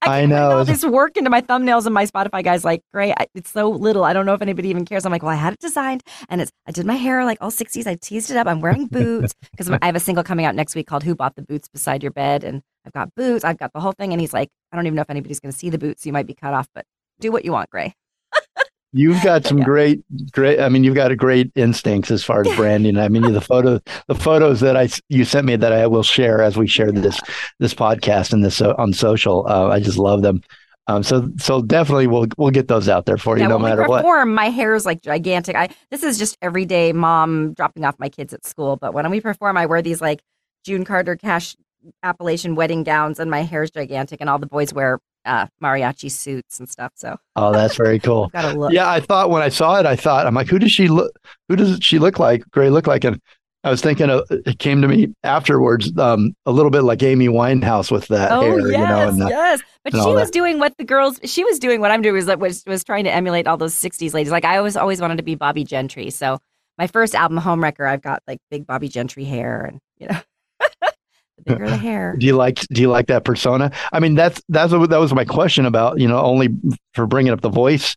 I 0.02 0.06
putting 0.08 0.30
know. 0.30 0.50
all 0.58 0.64
this 0.64 0.84
work 0.84 1.16
into 1.16 1.30
my 1.30 1.40
thumbnails, 1.40 1.86
and 1.86 1.94
my 1.94 2.06
Spotify 2.06 2.42
guy's 2.42 2.64
like, 2.64 2.82
"Great, 2.92 3.14
I, 3.16 3.26
it's 3.36 3.52
so 3.52 3.70
little. 3.70 4.02
I 4.02 4.12
don't 4.12 4.26
know 4.26 4.34
if 4.34 4.42
anybody 4.42 4.68
even 4.70 4.84
cares." 4.84 5.06
I'm 5.06 5.12
like, 5.12 5.22
"Well, 5.22 5.30
I 5.30 5.36
had 5.36 5.52
it 5.52 5.60
designed, 5.60 6.02
and 6.28 6.40
it's 6.40 6.50
I 6.66 6.72
did 6.72 6.86
my 6.86 6.96
hair 6.96 7.24
like 7.24 7.38
all 7.40 7.52
60s. 7.52 7.86
I 7.86 7.94
teased 7.94 8.32
it 8.32 8.36
up. 8.36 8.48
I'm 8.48 8.60
wearing 8.60 8.86
boots 8.88 9.32
because 9.52 9.70
I 9.70 9.86
have 9.86 9.94
a 9.96 10.00
single 10.00 10.24
coming 10.24 10.44
out 10.44 10.56
next 10.56 10.74
week 10.74 10.88
called 10.88 11.04
"Who 11.04 11.14
Bought 11.14 11.36
the 11.36 11.42
Boots 11.42 11.68
Beside 11.68 12.02
Your 12.02 12.10
Bed," 12.12 12.42
and 12.42 12.62
I've 12.84 12.92
got 12.92 13.14
boots. 13.14 13.44
I've 13.44 13.58
got 13.58 13.72
the 13.72 13.80
whole 13.80 13.92
thing, 13.92 14.12
and 14.12 14.20
he's 14.20 14.32
like, 14.32 14.48
"I 14.72 14.76
don't 14.76 14.86
even 14.86 14.96
know 14.96 15.02
if 15.02 15.10
anybody's 15.10 15.38
going 15.38 15.52
to 15.52 15.58
see 15.58 15.70
the 15.70 15.78
boots. 15.78 16.04
You 16.04 16.12
might 16.12 16.26
be 16.26 16.34
cut 16.34 16.52
off, 16.52 16.66
but 16.74 16.84
do 17.20 17.30
what 17.30 17.44
you 17.44 17.52
want, 17.52 17.70
Grey." 17.70 17.94
You've 18.92 19.22
got 19.22 19.44
some 19.44 19.58
Yeah. 19.58 19.64
great, 19.64 20.00
great. 20.32 20.60
I 20.60 20.68
mean, 20.68 20.82
you've 20.82 20.94
got 20.94 21.10
a 21.10 21.16
great 21.16 21.52
instincts 21.54 22.10
as 22.10 22.24
far 22.24 22.40
as 22.40 22.46
branding. 22.56 22.96
I 22.96 23.08
mean, 23.08 23.32
the 23.32 23.40
photo, 23.40 23.80
the 24.06 24.14
photos 24.14 24.60
that 24.60 24.76
I 24.76 24.88
you 25.08 25.24
sent 25.24 25.46
me 25.46 25.56
that 25.56 25.72
I 25.72 25.86
will 25.86 26.02
share 26.02 26.40
as 26.42 26.56
we 26.56 26.66
share 26.66 26.90
this 26.90 27.18
this 27.58 27.74
podcast 27.74 28.32
and 28.32 28.44
this 28.44 28.60
uh, 28.62 28.74
on 28.78 28.92
social. 28.92 29.46
Uh, 29.46 29.68
I 29.68 29.80
just 29.80 29.98
love 29.98 30.22
them. 30.22 30.40
Um, 30.86 31.02
so 31.02 31.28
so 31.38 31.60
definitely 31.60 32.06
we'll 32.06 32.28
we'll 32.38 32.50
get 32.50 32.68
those 32.68 32.88
out 32.88 33.04
there 33.04 33.18
for 33.18 33.36
you 33.36 33.42
yeah, 33.42 33.48
no 33.48 33.58
matter 33.58 33.82
we 33.82 33.88
what. 33.88 33.98
perform, 33.98 34.34
my 34.34 34.48
hair 34.48 34.74
is 34.74 34.86
like 34.86 35.02
gigantic. 35.02 35.54
I 35.54 35.68
this 35.90 36.02
is 36.02 36.18
just 36.18 36.38
everyday 36.40 36.94
mom 36.94 37.52
dropping 37.52 37.84
off 37.84 37.98
my 37.98 38.08
kids 38.08 38.32
at 38.32 38.46
school. 38.46 38.76
But 38.76 38.94
when 38.94 39.08
we 39.10 39.20
perform, 39.20 39.58
I 39.58 39.66
wear 39.66 39.82
these 39.82 40.00
like 40.00 40.22
June 40.64 40.86
Carter 40.86 41.14
cash 41.14 41.54
Appalachian 42.02 42.54
wedding 42.54 42.84
gowns, 42.84 43.20
and 43.20 43.30
my 43.30 43.42
hair 43.42 43.62
is 43.62 43.70
gigantic, 43.70 44.20
and 44.22 44.30
all 44.30 44.38
the 44.38 44.46
boys 44.46 44.72
wear 44.72 44.98
uh, 45.28 45.46
mariachi 45.62 46.10
suits 46.10 46.58
and 46.58 46.68
stuff. 46.68 46.92
So 46.96 47.16
Oh, 47.36 47.52
that's 47.52 47.76
very 47.76 47.98
cool. 48.06 48.28
Got 48.28 48.52
to 48.52 48.58
look. 48.58 48.72
Yeah, 48.72 48.90
I 48.90 49.00
thought 49.00 49.30
when 49.30 49.42
I 49.42 49.48
saw 49.48 49.78
it, 49.78 49.86
I 49.86 49.94
thought 49.96 50.26
I'm 50.26 50.34
like, 50.34 50.48
who 50.48 50.58
does 50.58 50.72
she 50.72 50.88
look? 50.88 51.12
Who 51.48 51.56
does 51.56 51.78
she 51.82 51.98
look 51.98 52.18
like? 52.18 52.42
Grey 52.50 52.70
look 52.70 52.86
like? 52.86 53.04
And 53.04 53.20
I 53.64 53.70
was 53.70 53.80
thinking, 53.82 54.08
of, 54.08 54.24
it 54.30 54.58
came 54.60 54.80
to 54.82 54.88
me 54.88 55.08
afterwards, 55.24 55.96
um, 55.98 56.32
a 56.46 56.52
little 56.52 56.70
bit 56.70 56.82
like 56.82 57.02
Amy 57.02 57.28
Winehouse 57.28 57.90
with 57.90 58.06
that 58.08 58.30
Oh 58.30 58.40
hair, 58.40 58.58
yes, 58.60 58.66
you 58.66 58.78
know. 58.78 59.08
And, 59.08 59.22
uh, 59.22 59.28
yes. 59.28 59.60
But 59.84 59.92
she 59.92 59.98
was 59.98 60.28
that. 60.28 60.32
doing 60.32 60.58
what 60.58 60.76
the 60.78 60.84
girls. 60.84 61.18
She 61.24 61.44
was 61.44 61.58
doing 61.58 61.80
what 61.80 61.90
I'm 61.90 62.00
doing 62.02 62.14
was 62.14 62.26
like 62.26 62.38
was 62.38 62.62
was 62.66 62.84
trying 62.84 63.04
to 63.04 63.12
emulate 63.12 63.46
all 63.46 63.56
those 63.56 63.74
'60s 63.74 64.14
ladies. 64.14 64.30
Like 64.32 64.44
I 64.44 64.56
always 64.56 64.76
always 64.76 65.00
wanted 65.00 65.16
to 65.18 65.22
be 65.24 65.34
Bobbie 65.34 65.64
Gentry. 65.64 66.10
So 66.10 66.38
my 66.78 66.86
first 66.86 67.14
album, 67.16 67.38
Homewrecker, 67.38 67.88
I've 67.88 68.02
got 68.02 68.22
like 68.28 68.38
big 68.50 68.66
Bobbie 68.66 68.88
Gentry 68.88 69.24
hair, 69.24 69.64
and 69.64 69.80
you 69.98 70.06
know, 70.06 70.20
the 71.44 71.54
bigger 71.54 71.66
the 71.66 71.76
hair. 71.76 72.16
do 72.18 72.26
you 72.26 72.36
like 72.36 72.60
do 72.68 72.80
you 72.80 72.88
like 72.88 73.06
that 73.06 73.24
persona? 73.24 73.72
I 73.92 74.00
mean, 74.00 74.14
that's 74.14 74.42
that's 74.48 74.72
what, 74.72 74.90
that 74.90 74.98
was 74.98 75.14
my 75.14 75.24
question 75.24 75.66
about. 75.66 75.98
You 75.98 76.08
know, 76.08 76.20
only 76.20 76.48
for 76.94 77.06
bringing 77.06 77.32
up 77.32 77.40
the 77.40 77.50
voice, 77.50 77.96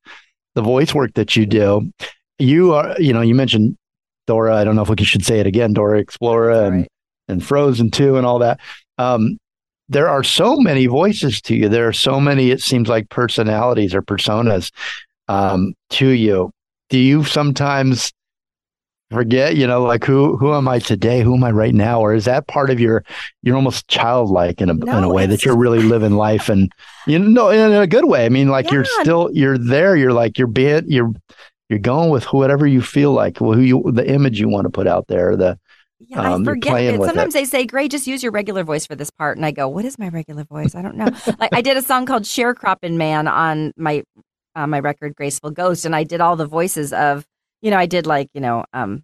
the 0.55 0.61
voice 0.61 0.93
work 0.93 1.13
that 1.15 1.35
you 1.35 1.45
do. 1.45 1.91
You 2.39 2.73
are, 2.73 2.99
you 2.99 3.13
know, 3.13 3.21
you 3.21 3.35
mentioned 3.35 3.77
Dora. 4.27 4.55
I 4.55 4.63
don't 4.63 4.75
know 4.75 4.81
if 4.81 4.89
we 4.89 5.03
should 5.03 5.25
say 5.25 5.39
it 5.39 5.47
again, 5.47 5.73
Dora 5.73 5.99
Explorer 5.99 6.51
and 6.51 6.75
right. 6.77 6.87
and 7.27 7.45
Frozen 7.45 7.91
2 7.91 8.17
and 8.17 8.25
all 8.25 8.39
that. 8.39 8.59
Um, 8.97 9.37
there 9.91 10.07
are 10.07 10.23
so 10.23 10.55
many 10.55 10.85
voices 10.85 11.41
to 11.41 11.55
you. 11.55 11.67
There 11.67 11.87
are 11.87 11.93
so 11.93 12.19
many, 12.19 12.49
it 12.49 12.61
seems 12.61 12.87
like 12.87 13.09
personalities 13.09 13.93
or 13.93 14.01
personas 14.01 14.71
um, 15.27 15.73
to 15.91 16.07
you. 16.07 16.49
Do 16.89 16.97
you 16.97 17.25
sometimes 17.25 18.13
forget, 19.11 19.55
you 19.55 19.67
know, 19.67 19.83
like 19.83 20.03
who 20.03 20.37
who 20.37 20.53
am 20.53 20.67
I 20.67 20.79
today? 20.79 21.21
Who 21.21 21.35
am 21.35 21.43
I 21.43 21.51
right 21.51 21.73
now? 21.73 21.99
Or 22.01 22.13
is 22.13 22.25
that 22.25 22.47
part 22.47 22.69
of 22.69 22.79
your 22.79 23.03
you're 23.43 23.55
almost 23.55 23.87
childlike 23.87 24.61
in 24.61 24.69
a 24.69 24.73
in 24.73 25.03
a 25.03 25.09
way 25.09 25.25
that 25.27 25.45
you're 25.45 25.57
really 25.57 25.79
living 25.95 26.13
life 26.13 26.49
and 26.49 26.71
you 27.07 27.19
know 27.19 27.49
in 27.49 27.73
a 27.73 27.87
good 27.87 28.05
way. 28.05 28.25
I 28.25 28.29
mean, 28.29 28.49
like 28.49 28.71
you're 28.71 28.85
still 28.85 29.29
you're 29.33 29.57
there, 29.57 29.95
you're 29.95 30.13
like 30.13 30.37
you're 30.37 30.47
being 30.47 30.83
you're 30.87 31.11
you're 31.69 31.79
going 31.79 32.09
with 32.09 32.25
whatever 32.33 32.67
you 32.67 32.81
feel 32.81 33.13
like, 33.13 33.37
who 33.37 33.59
you 33.59 33.83
the 33.93 34.09
image 34.09 34.39
you 34.39 34.49
want 34.49 34.65
to 34.65 34.69
put 34.71 34.87
out 34.87 35.07
there, 35.07 35.35
the 35.37 35.57
Yeah, 35.99 36.33
Um, 36.33 36.41
I 36.41 36.45
forget 36.45 36.73
it. 36.81 36.99
with 36.99 37.09
it. 37.09 37.13
Sometimes 37.13 37.33
they 37.33 37.45
say, 37.45 37.65
"Grey, 37.65 37.87
just 37.87 38.07
use 38.07 38.23
your 38.23 38.31
regular 38.31 38.63
voice 38.63 38.85
for 38.87 38.95
this 38.95 39.09
part," 39.11 39.37
and 39.37 39.45
I 39.45 39.51
go, 39.51 39.67
"What 39.69 39.85
is 39.85 39.99
my 39.99 40.09
regular 40.09 40.43
voice? 40.43 40.73
I 40.75 40.81
don't 40.81 40.95
know." 40.95 41.07
like 41.39 41.53
I 41.53 41.61
did 41.61 41.77
a 41.77 41.81
song 41.81 42.05
called 42.05 42.23
"Sharecropping 42.23 42.95
Man" 42.97 43.27
on 43.27 43.71
my 43.77 44.03
on 44.55 44.69
my 44.69 44.79
record 44.79 45.15
"Graceful 45.15 45.51
Ghost," 45.51 45.85
and 45.85 45.95
I 45.95 46.03
did 46.03 46.19
all 46.19 46.35
the 46.35 46.47
voices 46.47 46.91
of, 46.91 47.25
you 47.61 47.71
know, 47.71 47.77
I 47.77 47.85
did 47.85 48.05
like, 48.05 48.29
you 48.33 48.41
know, 48.41 48.65
um, 48.73 49.03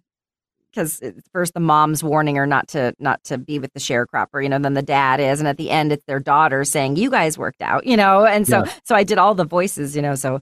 because 0.70 1.02
first 1.32 1.54
the 1.54 1.60
mom's 1.60 2.04
warning 2.04 2.36
her 2.36 2.46
not 2.46 2.68
to 2.68 2.94
not 2.98 3.24
to 3.24 3.38
be 3.38 3.58
with 3.58 3.72
the 3.72 3.80
sharecropper, 3.80 4.42
you 4.42 4.48
know, 4.48 4.58
then 4.58 4.74
the 4.74 4.82
dad 4.82 5.18
is, 5.18 5.40
and 5.40 5.48
at 5.48 5.56
the 5.56 5.70
end 5.70 5.92
it's 5.92 6.04
their 6.04 6.20
daughter 6.20 6.64
saying, 6.64 6.96
"You 6.96 7.10
guys 7.10 7.38
worked 7.38 7.62
out," 7.62 7.86
you 7.86 7.96
know, 7.96 8.26
and 8.26 8.46
so 8.46 8.64
so 8.84 8.94
I 8.94 9.02
did 9.04 9.18
all 9.18 9.34
the 9.34 9.44
voices, 9.44 9.96
you 9.96 10.02
know, 10.02 10.14
so. 10.14 10.40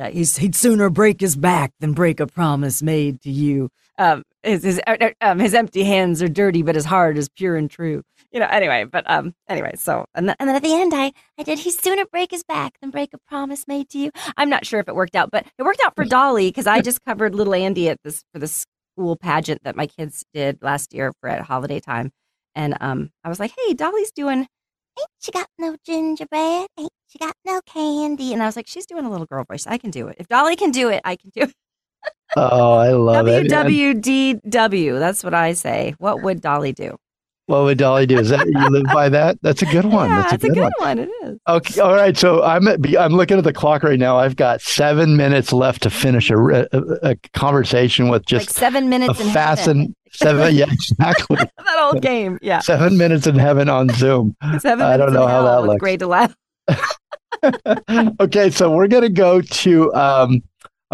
Uh, 0.00 0.10
he's, 0.10 0.36
he'd 0.36 0.54
sooner 0.54 0.88
break 0.88 1.20
his 1.20 1.34
back 1.34 1.72
than 1.80 1.92
break 1.92 2.20
a 2.20 2.26
promise 2.28 2.84
made 2.84 3.20
to 3.20 3.32
you. 3.32 3.68
Um, 3.98 4.22
his 4.42 4.62
his, 4.62 4.80
uh, 4.86 4.96
uh, 5.00 5.10
um, 5.20 5.38
his 5.38 5.54
empty 5.54 5.84
hands 5.84 6.22
are 6.22 6.28
dirty, 6.28 6.62
but 6.62 6.74
his 6.74 6.84
heart 6.84 7.18
is 7.18 7.28
pure 7.28 7.56
and 7.56 7.70
true. 7.70 8.02
You 8.32 8.40
know. 8.40 8.46
Anyway, 8.46 8.84
but 8.84 9.08
um, 9.10 9.34
anyway. 9.48 9.72
So 9.76 10.06
and 10.14 10.28
then, 10.28 10.36
And 10.38 10.48
then 10.48 10.56
at 10.56 10.62
the 10.62 10.74
end, 10.74 10.92
I, 10.94 11.12
I 11.38 11.42
did, 11.42 11.58
he'd 11.58 11.72
sooner 11.72 12.04
break 12.06 12.30
his 12.30 12.44
back 12.44 12.78
than 12.80 12.90
break 12.90 13.10
a 13.14 13.18
promise 13.18 13.66
made 13.66 13.88
to 13.90 13.98
you. 13.98 14.10
I'm 14.36 14.50
not 14.50 14.66
sure 14.66 14.80
if 14.80 14.88
it 14.88 14.94
worked 14.94 15.16
out, 15.16 15.30
but 15.30 15.46
it 15.58 15.62
worked 15.62 15.80
out 15.84 15.94
for 15.96 16.04
Dolly 16.04 16.48
because 16.48 16.66
I 16.66 16.80
just 16.80 17.04
covered 17.04 17.34
little 17.34 17.54
Andy 17.54 17.88
at 17.88 17.98
this 18.04 18.24
for 18.32 18.38
the 18.38 18.48
school 18.48 19.16
pageant 19.16 19.62
that 19.64 19.76
my 19.76 19.86
kids 19.86 20.24
did 20.32 20.62
last 20.62 20.92
year 20.92 21.12
for 21.20 21.28
at 21.30 21.42
holiday 21.42 21.80
time, 21.80 22.10
and 22.54 22.76
um, 22.80 23.10
I 23.24 23.28
was 23.28 23.40
like, 23.40 23.52
hey, 23.58 23.74
Dolly's 23.74 24.12
doing. 24.12 24.46
Ain't 25.00 25.08
she 25.20 25.30
got 25.30 25.46
no 25.58 25.76
gingerbread? 25.86 26.66
Ain't 26.76 26.90
she 27.06 27.18
got 27.18 27.34
no 27.44 27.60
candy? 27.64 28.32
And 28.32 28.42
I 28.42 28.46
was 28.46 28.56
like, 28.56 28.66
she's 28.66 28.84
doing 28.84 29.04
a 29.04 29.10
little 29.10 29.26
girl 29.26 29.44
voice. 29.44 29.64
I 29.64 29.78
can 29.78 29.90
do 29.90 30.08
it. 30.08 30.16
If 30.18 30.26
Dolly 30.26 30.56
can 30.56 30.72
do 30.72 30.88
it, 30.88 31.00
I 31.04 31.14
can 31.14 31.30
do 31.30 31.42
it. 31.42 31.54
Oh, 32.36 32.74
I 32.74 32.90
love 32.90 33.26
it. 33.26 33.50
And 33.52 33.68
WWDW. 33.70 34.98
That's 34.98 35.24
what 35.24 35.34
I 35.34 35.52
say. 35.54 35.94
What 35.98 36.22
would 36.22 36.40
Dolly 36.40 36.72
do? 36.72 36.96
What 37.46 37.62
would 37.62 37.78
Dolly 37.78 38.04
do? 38.04 38.18
Is 38.18 38.28
that 38.28 38.46
you 38.46 38.68
live 38.68 38.84
by 38.92 39.08
that? 39.08 39.38
That's 39.40 39.62
a 39.62 39.66
good 39.66 39.84
one. 39.90 40.10
Yeah, 40.10 40.20
That's 40.20 40.32
a 40.32 40.34
it's 40.34 40.44
a 40.44 40.48
good, 40.48 40.54
good 40.56 40.72
one. 40.76 40.98
one. 40.98 40.98
It 40.98 41.10
is. 41.24 41.38
Okay, 41.48 41.80
all 41.80 41.94
right. 41.94 42.14
So 42.14 42.42
I'm 42.42 42.68
at, 42.68 42.80
I'm 42.98 43.12
looking 43.14 43.38
at 43.38 43.44
the 43.44 43.54
clock 43.54 43.82
right 43.82 43.98
now. 43.98 44.18
I've 44.18 44.36
got 44.36 44.60
seven 44.60 45.16
minutes 45.16 45.50
left 45.54 45.82
to 45.84 45.90
finish 45.90 46.30
a, 46.30 46.36
a, 46.36 46.68
a 47.10 47.16
conversation 47.32 48.10
with 48.10 48.20
like 48.22 48.26
just 48.26 48.50
seven 48.50 48.84
a 48.84 48.88
minute 48.88 49.08
in 49.08 49.14
heaven. 49.16 49.32
fasten 49.32 49.96
seven. 50.12 50.54
Yeah, 50.54 50.66
exactly. 50.70 51.36
that 51.56 51.78
old 51.80 52.02
game. 52.02 52.38
Yeah. 52.42 52.58
seven 52.60 52.98
minutes 52.98 53.26
in 53.26 53.36
heaven 53.36 53.70
on 53.70 53.88
Zoom. 53.90 54.36
Seven 54.58 54.84
I 54.84 54.98
don't 54.98 55.14
know 55.14 55.26
how 55.26 55.42
that 55.44 55.66
with 55.66 55.78
Great 55.78 56.00
to 56.00 56.06
laugh. 56.06 56.36
okay, 58.20 58.50
so 58.50 58.70
we're 58.70 58.88
gonna 58.88 59.08
go 59.08 59.40
to 59.40 59.94
um, 59.94 60.42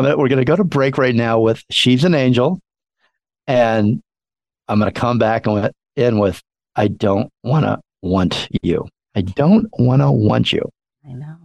gonna, 0.02 0.16
we're 0.16 0.28
gonna 0.28 0.44
go 0.44 0.56
to 0.56 0.64
break 0.64 0.98
right 0.98 1.14
now 1.14 1.40
with 1.40 1.62
"She's 1.70 2.04
an 2.04 2.14
Angel," 2.14 2.58
and 3.46 4.02
I'm 4.68 4.78
gonna 4.78 4.92
come 4.92 5.18
back 5.18 5.46
and 5.46 5.70
in 5.96 6.18
with 6.18 6.42
"I 6.74 6.88
don't 6.88 7.30
wanna 7.42 7.80
want 8.02 8.48
you." 8.62 8.88
I 9.14 9.20
don't 9.22 9.68
wanna 9.78 10.10
want 10.10 10.52
you. 10.52 10.68
I 11.08 11.12
know. 11.12 11.36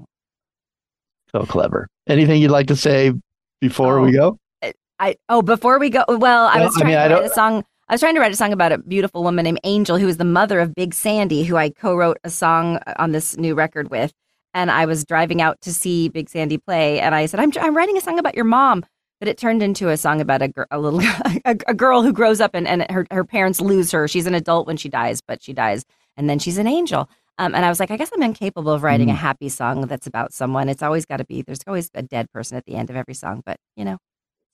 So 1.32 1.46
clever. 1.46 1.88
Anything 2.08 2.42
you'd 2.42 2.52
like 2.52 2.68
to 2.68 2.76
say 2.76 3.14
before 3.62 4.02
we 4.02 4.18
oh, 4.20 4.38
go? 4.64 4.74
I 5.00 5.16
oh 5.30 5.42
before 5.42 5.80
we 5.80 5.90
go 5.90 6.04
well 6.08 6.48
I 6.48 6.62
was 6.64 6.76
I 6.76 6.82
trying 6.82 6.94
mean, 6.94 7.10
to 7.10 7.16
write 7.16 7.26
a 7.26 7.34
song 7.34 7.64
I 7.88 7.94
was 7.94 8.02
trying 8.02 8.16
to 8.16 8.20
write 8.20 8.34
a 8.34 8.36
song 8.36 8.52
about 8.52 8.72
a 8.72 8.78
beautiful 8.80 9.24
woman 9.24 9.44
named 9.44 9.60
Angel 9.64 9.98
who 9.98 10.08
is 10.08 10.18
the 10.18 10.26
mother 10.26 10.60
of 10.60 10.76
Big 10.76 10.94
Sandy 10.94 11.44
who 11.44 11.56
I 11.56 11.70
co-wrote 11.70 12.18
a 12.24 12.30
song 12.30 12.78
uh, 12.86 12.94
on 12.98 13.12
this 13.12 13.38
new 13.38 13.56
record 13.56 13.90
with 13.90 14.12
and 14.54 14.72
I 14.72 14.86
was 14.86 15.06
driving 15.06 15.42
out 15.42 15.60
to 15.62 15.74
see 15.74 16.10
Big 16.10 16.30
Sandy 16.30 16.58
play 16.58 17.00
and 17.00 17.14
I 17.16 17.26
said 17.26 17.40
I'm 17.40 17.52
I'm 17.60 17.76
writing 17.76 17.98
a 17.98 18.02
song 18.02 18.20
about 18.20 18.36
your 18.36 18.46
mom 18.46 18.86
but 19.20 19.28
it 19.28 19.38
turned 19.38 19.62
into 19.62 19.90
a 19.90 19.98
song 19.98 20.22
about 20.22 20.42
a, 20.42 20.48
gir- 20.48 20.68
a 20.72 20.80
little 20.80 21.02
a, 21.46 21.58
a 21.68 21.74
girl 21.74 22.02
who 22.02 22.14
grows 22.14 22.40
up 22.42 22.52
and, 22.54 22.68
and 22.68 22.90
her, 22.90 23.06
her 23.12 23.24
parents 23.24 23.60
lose 23.62 23.92
her 23.92 24.08
she's 24.08 24.26
an 24.26 24.36
adult 24.36 24.66
when 24.68 24.78
she 24.78 24.90
dies 24.90 25.22
but 25.22 25.42
she 25.44 25.54
dies 25.54 25.84
and 26.18 26.30
then 26.30 26.40
she's 26.40 26.58
an 26.58 26.68
angel 26.68 27.10
um, 27.38 27.56
and 27.56 27.64
I 27.66 27.70
was 27.70 27.80
like 27.80 27.92
I 27.92 27.98
guess 27.98 28.12
I'm 28.14 28.24
incapable 28.24 28.72
of 28.72 28.84
writing 28.84 29.10
a 29.10 29.14
Mm. 29.14 29.18
happy 29.18 29.50
song 29.50 29.82
that's 29.88 30.08
about 30.08 30.34
someone 30.34 30.68
it's 30.70 30.84
always 30.84 31.06
got 31.06 31.18
to 31.18 31.26
be 31.26 31.42
there's 31.42 31.60
always 31.68 31.90
a 31.94 32.02
dead 32.02 32.30
person 32.32 32.58
at 32.58 32.66
the 32.66 32.76
end 32.76 32.90
of 32.90 32.96
every 32.96 33.14
song 33.14 33.42
but 33.46 33.58
you 33.76 33.86
know 33.86 33.98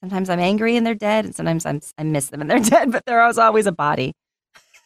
Sometimes 0.01 0.29
I'm 0.29 0.39
angry 0.41 0.75
and 0.75 0.85
they're 0.85 0.93
dead, 0.93 1.25
and 1.25 1.33
sometimes 1.33 1.65
I'm 1.65 1.79
I 1.97 2.03
miss 2.03 2.27
them 2.27 2.41
and 2.41 2.51
they're 2.51 2.59
dead, 2.75 2.91
but 2.91 3.05
there 3.07 3.25
was 3.25 3.39
always 3.39 3.65
a 3.65 3.71
body. 3.71 4.13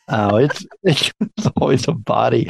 Oh, 0.08 0.38
it's 0.38 0.66
it's 0.84 1.12
always 1.58 1.88
a 1.88 1.94
body. 1.94 2.48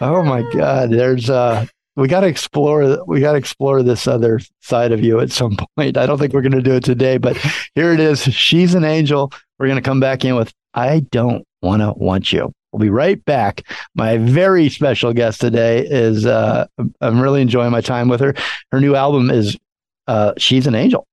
Oh 0.00 0.22
my 0.22 0.42
God, 0.52 0.90
there's 0.90 1.28
uh, 1.28 1.66
we 1.98 2.06
got 2.06 2.20
to 2.20 2.28
explore 2.28 3.04
we 3.06 3.20
got 3.20 3.32
to 3.32 3.38
explore 3.38 3.82
this 3.82 4.06
other 4.06 4.40
side 4.60 4.92
of 4.92 5.02
you 5.02 5.18
at 5.18 5.32
some 5.32 5.56
point. 5.76 5.96
I 5.96 6.06
don't 6.06 6.18
think 6.18 6.32
we're 6.32 6.42
going 6.42 6.52
to 6.52 6.62
do 6.62 6.74
it 6.74 6.84
today, 6.84 7.18
but 7.18 7.36
here 7.74 7.92
it 7.92 7.98
is. 7.98 8.22
She's 8.22 8.74
an 8.74 8.84
angel. 8.84 9.32
We're 9.58 9.66
going 9.66 9.82
to 9.82 9.88
come 9.88 10.00
back 10.00 10.24
in 10.24 10.36
with 10.36 10.52
I 10.74 11.00
don't 11.10 11.44
want 11.60 11.82
to 11.82 11.92
want 11.96 12.32
you. 12.32 12.52
We'll 12.70 12.80
be 12.80 12.90
right 12.90 13.22
back. 13.24 13.62
My 13.96 14.16
very 14.16 14.68
special 14.68 15.12
guest 15.12 15.40
today 15.40 15.84
is 15.84 16.24
uh, 16.24 16.66
I'm 17.00 17.20
really 17.20 17.42
enjoying 17.42 17.72
my 17.72 17.80
time 17.80 18.08
with 18.08 18.20
her. 18.20 18.34
Her 18.70 18.80
new 18.80 18.94
album 18.94 19.30
is 19.30 19.56
uh, 20.06 20.34
She's 20.38 20.66
an 20.66 20.76
Angel. 20.76 21.04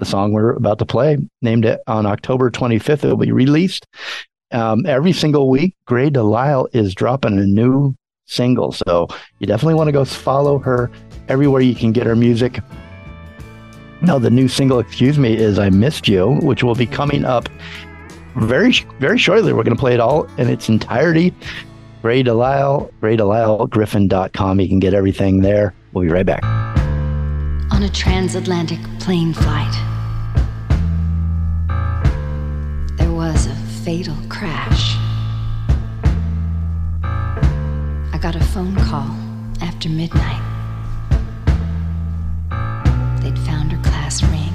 The 0.00 0.04
song 0.04 0.32
we're 0.32 0.54
about 0.54 0.80
to 0.80 0.86
play, 0.86 1.18
named 1.42 1.64
it 1.64 1.80
on 1.86 2.06
October 2.06 2.50
25th, 2.50 3.04
it 3.04 3.08
will 3.08 3.16
be 3.16 3.30
released. 3.30 3.86
Um, 4.50 4.84
every 4.86 5.12
single 5.12 5.48
week, 5.48 5.74
Grey 5.86 6.10
Delisle 6.10 6.68
is 6.72 6.94
dropping 6.94 7.38
a 7.38 7.46
new 7.46 7.94
single. 8.26 8.72
So 8.72 9.08
you 9.38 9.46
definitely 9.46 9.74
want 9.74 9.88
to 9.88 9.92
go 9.92 10.04
follow 10.04 10.58
her 10.58 10.90
everywhere 11.28 11.60
you 11.62 11.74
can 11.74 11.92
get 11.92 12.06
her 12.06 12.16
music. 12.16 12.60
Now, 14.02 14.18
the 14.18 14.30
new 14.30 14.48
single, 14.48 14.80
excuse 14.80 15.18
me, 15.18 15.34
is 15.34 15.58
I 15.58 15.70
Missed 15.70 16.08
You, 16.08 16.34
which 16.42 16.62
will 16.62 16.74
be 16.74 16.86
coming 16.86 17.24
up 17.24 17.48
very, 18.36 18.72
very 18.98 19.16
shortly, 19.16 19.52
we're 19.52 19.62
going 19.62 19.76
to 19.76 19.80
play 19.80 19.94
it 19.94 20.00
all 20.00 20.24
in 20.38 20.48
its 20.48 20.68
entirety. 20.68 21.32
Grey 22.02 22.22
Delisle, 22.22 22.92
GreyDelisleGriffin.com. 23.00 24.60
You 24.60 24.68
can 24.68 24.78
get 24.78 24.92
everything 24.92 25.40
there. 25.40 25.72
We'll 25.92 26.04
be 26.04 26.10
right 26.10 26.26
back. 26.26 26.44
On 27.72 27.82
a 27.82 27.88
transatlantic 27.88 28.78
plane 29.00 29.32
flight, 29.32 29.72
there 32.98 33.12
was 33.12 33.46
a 33.46 33.54
fatal 33.84 34.16
crash. 34.28 34.93
Got 38.24 38.36
a 38.36 38.40
phone 38.42 38.74
call 38.76 39.14
after 39.60 39.90
midnight. 39.90 40.40
They'd 43.20 43.38
found 43.40 43.70
her 43.70 43.82
class 43.82 44.22
ring 44.22 44.54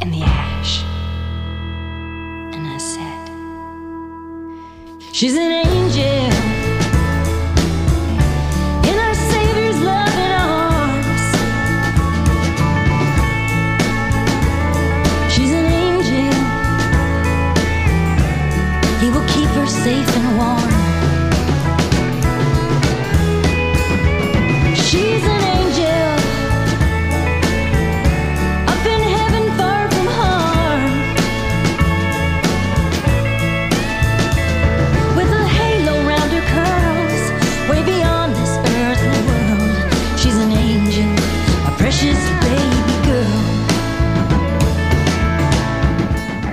in 0.00 0.10
the 0.10 0.22
ash. 0.22 0.82
And 2.52 2.66
I 2.66 2.78
said, 2.78 3.30
She's 5.14 5.36
an 5.36 5.52
angel 5.52 6.59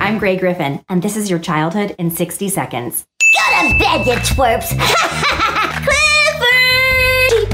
I'm 0.08 0.16
Grey 0.16 0.38
Griffin, 0.38 0.82
and 0.88 1.02
this 1.02 1.18
is 1.18 1.28
your 1.28 1.38
childhood 1.38 1.94
in 1.98 2.10
60 2.10 2.48
seconds. 2.48 3.06
Go 3.20 3.68
to 3.68 3.78
bed, 3.78 4.06
you 4.06 4.14
twerps. 4.14 5.24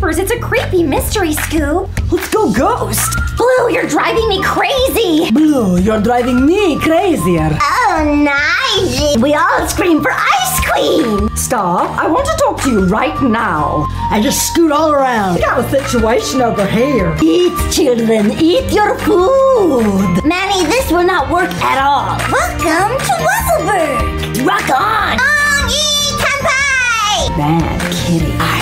Clifford! 0.05 0.23
It's 0.23 0.33
a 0.33 0.38
creepy 0.38 0.83
mystery, 0.83 1.33
Scoob. 1.33 1.88
Let's 2.12 2.29
go 2.29 2.53
ghost! 2.53 3.11
Blue, 3.38 3.71
you're 3.71 3.87
driving 3.87 4.29
me 4.29 4.43
crazy. 4.43 5.31
Blue, 5.31 5.79
you're 5.79 6.01
driving 6.01 6.45
me 6.45 6.79
crazier. 6.79 7.57
Oh, 7.61 8.05
Nigel. 8.05 9.23
We 9.23 9.35
all 9.35 9.67
scream 9.67 10.03
for 10.03 10.11
ice 10.12 10.61
cream. 10.61 11.35
Stop. 11.37 11.99
I 11.99 12.07
want 12.07 12.27
to 12.27 12.37
talk 12.37 12.61
to 12.64 12.71
you 12.71 12.87
right 12.87 13.19
now. 13.23 13.87
I 14.11 14.21
just 14.23 14.47
scoot 14.49 14.73
all 14.73 14.93
around. 14.93 15.37
We 15.37 15.40
got 15.40 15.64
a 15.64 15.71
situation 15.71 16.43
over 16.43 16.67
here. 16.67 17.17
Eat, 17.23 17.55
children, 17.73 18.33
eat 18.33 18.71
your 18.73 18.99
food. 18.99 20.23
Manny, 20.25 20.67
this 20.67 20.90
will 20.90 21.07
not 21.07 21.31
work 21.31 21.51
at 21.62 21.81
all. 21.81 22.19
Welcome 22.31 22.99
to 23.07 23.14
Wuzzleberg. 23.25 24.47
Rock 24.47 24.69
on. 24.69 25.19
On 25.19 25.71
ye 25.71 26.12
kanpai. 26.21 27.38
Bad 27.38 27.93
kitty. 27.93 28.54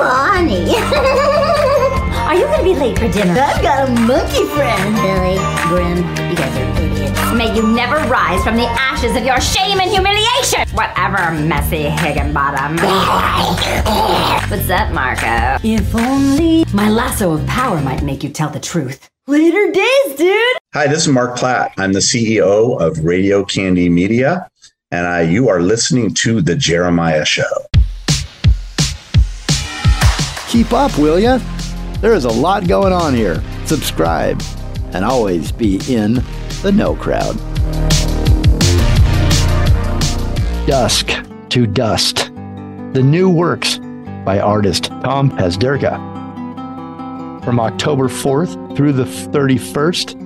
Bonnie. 0.00 0.74
Are 2.24 2.34
you 2.34 2.46
gonna 2.46 2.62
be 2.62 2.74
late 2.74 2.98
for 2.98 3.06
dinner? 3.08 3.38
I've 3.38 3.60
got 3.60 3.86
a 3.86 3.92
monkey 3.92 4.46
friend. 4.46 4.96
Billy, 4.96 5.36
Grim, 5.68 5.98
you 6.30 6.36
guys 6.36 6.56
are 6.56 6.82
idiots. 6.82 7.32
May 7.34 7.54
you 7.54 7.68
never 7.74 7.96
rise 8.08 8.42
from 8.42 8.56
the 8.56 8.64
ashes 8.64 9.14
of 9.14 9.24
your 9.24 9.38
shame 9.42 9.78
and 9.78 9.90
humiliation! 9.90 10.66
Whatever, 10.74 11.32
messy 11.46 11.82
Higginbottom. 11.82 12.78
What's 14.50 14.66
that, 14.68 14.90
Marco? 14.94 15.58
If 15.62 15.94
only. 15.94 16.64
My 16.72 16.88
lasso 16.88 17.32
of 17.34 17.46
power 17.46 17.78
might 17.82 18.02
make 18.02 18.24
you 18.24 18.30
tell 18.30 18.48
the 18.48 18.58
truth. 18.58 19.10
Later 19.26 19.70
days, 19.70 20.16
dude. 20.16 20.56
Hi, 20.72 20.86
this 20.86 21.02
is 21.02 21.08
Mark 21.08 21.36
Platt. 21.36 21.72
I'm 21.76 21.92
the 21.92 21.98
CEO 21.98 22.80
of 22.80 23.04
Radio 23.04 23.44
Candy 23.44 23.90
Media, 23.90 24.48
and 24.90 25.06
I, 25.06 25.20
you 25.22 25.50
are 25.50 25.60
listening 25.60 26.14
to 26.14 26.40
The 26.40 26.56
Jeremiah 26.56 27.26
Show. 27.26 27.69
Keep 30.50 30.72
up, 30.72 30.98
will 30.98 31.20
ya? 31.20 31.38
There 32.00 32.12
is 32.12 32.24
a 32.24 32.28
lot 32.28 32.66
going 32.66 32.92
on 32.92 33.14
here. 33.14 33.40
Subscribe 33.66 34.42
and 34.92 35.04
always 35.04 35.52
be 35.52 35.80
in 35.88 36.14
the 36.62 36.72
no 36.74 36.96
crowd. 36.96 37.36
Dusk 40.66 41.12
to 41.50 41.68
Dust. 41.68 42.32
The 42.94 43.00
new 43.00 43.30
works 43.30 43.78
by 44.24 44.40
artist 44.40 44.86
Tom 44.86 45.30
Pazderka. 45.30 45.94
From 47.44 47.60
October 47.60 48.08
4th 48.08 48.76
through 48.76 48.94
the 48.94 49.04
31st 49.04 50.18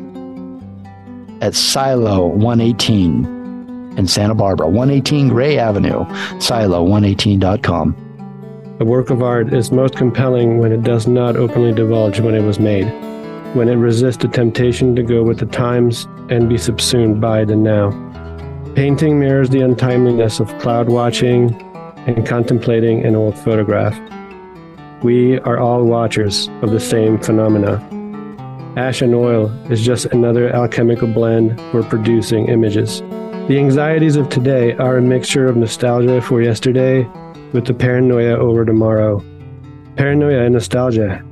at 1.43 1.55
Silo 1.55 2.29
118 2.29 3.27
in 3.99 4.07
Santa 4.07 4.35
Barbara, 4.35 4.69
118 4.69 5.29
Gray 5.29 5.59
Avenue, 5.59 6.07
silo118.com. 6.41 8.04
A 8.81 8.85
work 8.85 9.11
of 9.11 9.23
art 9.23 9.55
is 9.55 9.71
most 9.71 9.95
compelling 9.95 10.59
when 10.59 10.73
it 10.73 10.83
does 10.83 11.07
not 11.07 11.37
openly 11.37 11.73
divulge 11.73 12.19
when 12.19 12.35
it 12.35 12.43
was 12.43 12.59
made, 12.59 12.87
when 13.55 13.69
it 13.69 13.77
resists 13.77 14.17
the 14.17 14.27
temptation 14.27 14.97
to 14.97 15.03
go 15.05 15.23
with 15.23 15.39
the 15.39 15.47
times 15.47 16.09
and 16.29 16.49
be 16.49 16.59
subsumed 16.59 17.21
by 17.21 17.45
the 17.45 17.55
now. 17.55 17.93
Painting 18.75 19.21
mirrors 19.21 19.49
the 19.49 19.61
untimeliness 19.61 20.41
of 20.41 20.59
cloud 20.59 20.89
watching 20.89 21.55
and 22.09 22.27
contemplating 22.27 23.07
an 23.07 23.15
old 23.15 23.39
photograph. 23.39 23.97
We 25.05 25.39
are 25.41 25.61
all 25.61 25.85
watchers 25.85 26.49
of 26.61 26.73
the 26.73 26.81
same 26.81 27.21
phenomena. 27.21 27.77
Ash 28.77 29.03
and 29.03 29.15
oil 29.15 29.53
is 29.71 29.87
just 29.87 30.07
another 30.07 30.53
alchemical 30.53 31.07
blend 31.07 31.61
for 31.71 31.85
producing 31.85 32.49
images. 32.49 33.03
The 33.47 33.57
anxieties 33.57 34.17
of 34.17 34.31
today 34.31 34.73
are 34.79 34.97
a 34.97 35.03
mixture 35.03 35.47
of 35.47 35.57
nostalgia 35.57 36.21
for 36.21 36.43
yesterday 36.43 37.09
with 37.55 37.65
the 37.67 37.73
paranoia 37.73 38.37
over 38.37 38.65
tomorrow. 38.65 39.25
Paranoia 39.97 40.43
and 40.43 40.55
nostalgia. 40.55 41.25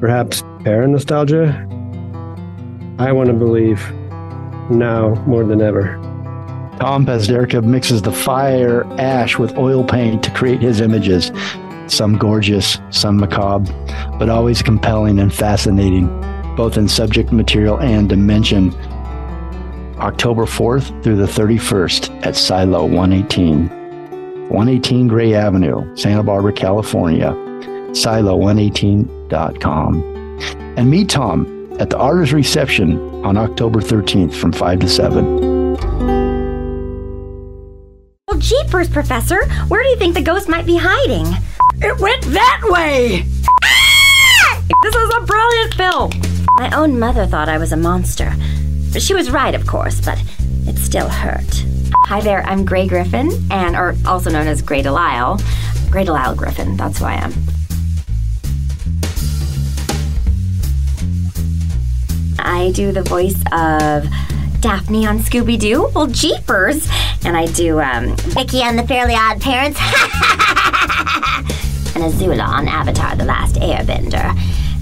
Perhaps 0.00 0.42
paranostalgia? 0.64 1.64
I 3.00 3.12
want 3.12 3.28
to 3.28 3.32
believe 3.32 3.80
now 4.68 5.14
more 5.26 5.44
than 5.44 5.62
ever. 5.62 5.94
Tom 6.80 7.06
Pazderka 7.06 7.62
mixes 7.62 8.02
the 8.02 8.12
fire 8.12 8.84
ash 9.00 9.38
with 9.38 9.56
oil 9.56 9.84
paint 9.84 10.24
to 10.24 10.30
create 10.32 10.60
his 10.60 10.80
images. 10.80 11.30
Some 11.86 12.18
gorgeous, 12.18 12.78
some 12.90 13.16
macabre, 13.16 13.72
but 14.18 14.28
always 14.28 14.60
compelling 14.60 15.20
and 15.20 15.32
fascinating, 15.32 16.08
both 16.56 16.76
in 16.76 16.88
subject 16.88 17.30
material 17.30 17.78
and 17.80 18.08
dimension. 18.08 18.74
October 19.98 20.46
4th 20.46 21.02
through 21.04 21.16
the 21.16 21.26
31st 21.26 22.26
at 22.26 22.34
Silo 22.34 22.84
118. 22.84 23.78
118 24.50 25.08
Gray 25.08 25.34
Avenue, 25.34 25.96
Santa 25.96 26.22
Barbara, 26.22 26.52
California. 26.52 27.32
Silo118.com. 27.90 30.02
And 30.76 30.90
meet 30.90 31.08
Tom 31.08 31.76
at 31.80 31.90
the 31.90 31.98
Artist 31.98 32.32
Reception 32.32 32.98
on 33.24 33.36
October 33.36 33.80
13th 33.80 34.34
from 34.34 34.52
5 34.52 34.80
to 34.80 34.88
7. 34.88 35.76
Well, 38.26 38.38
jeepers, 38.38 38.88
Professor. 38.88 39.44
Where 39.68 39.82
do 39.82 39.88
you 39.88 39.96
think 39.96 40.14
the 40.14 40.22
ghost 40.22 40.48
might 40.48 40.66
be 40.66 40.76
hiding? 40.76 41.26
It 41.80 41.98
went 42.00 42.24
that 42.26 42.60
way. 42.64 43.24
Ah! 43.64 44.62
This 44.82 44.94
is 44.94 45.10
a 45.16 45.20
brilliant 45.22 45.74
film! 45.74 46.10
My 46.58 46.70
own 46.76 46.98
mother 46.98 47.26
thought 47.26 47.48
I 47.48 47.58
was 47.58 47.72
a 47.72 47.76
monster. 47.76 48.32
She 48.98 49.14
was 49.14 49.30
right, 49.30 49.54
of 49.54 49.66
course, 49.66 50.00
but 50.00 50.18
it 50.66 50.76
still 50.78 51.08
hurt. 51.08 51.64
Hi 51.94 52.20
there, 52.20 52.42
I'm 52.44 52.64
Grey 52.64 52.86
Griffin, 52.86 53.30
and 53.50 53.76
or 53.76 53.94
also 54.06 54.30
known 54.30 54.46
as 54.46 54.62
Grey 54.62 54.82
Delisle. 54.82 55.40
Grey 55.90 56.04
Delisle 56.04 56.36
Griffin, 56.36 56.76
that's 56.76 56.98
who 56.98 57.04
I 57.04 57.14
am. 57.14 57.32
I 62.38 62.70
do 62.72 62.92
the 62.92 63.02
voice 63.02 63.40
of 63.52 64.06
Daphne 64.60 65.06
on 65.06 65.18
Scooby 65.20 65.58
Doo. 65.58 65.90
Well, 65.94 66.06
jeepers! 66.06 66.88
And 67.24 67.36
I 67.36 67.46
do 67.46 67.80
um, 67.80 68.16
Vicky 68.16 68.62
on 68.62 68.76
the 68.76 68.86
Fairly 68.86 69.14
Odd 69.14 69.40
Parents. 69.40 69.78
and 71.94 72.04
Azula 72.04 72.46
on 72.46 72.68
Avatar: 72.68 73.16
The 73.16 73.24
Last 73.24 73.56
Airbender. 73.56 74.36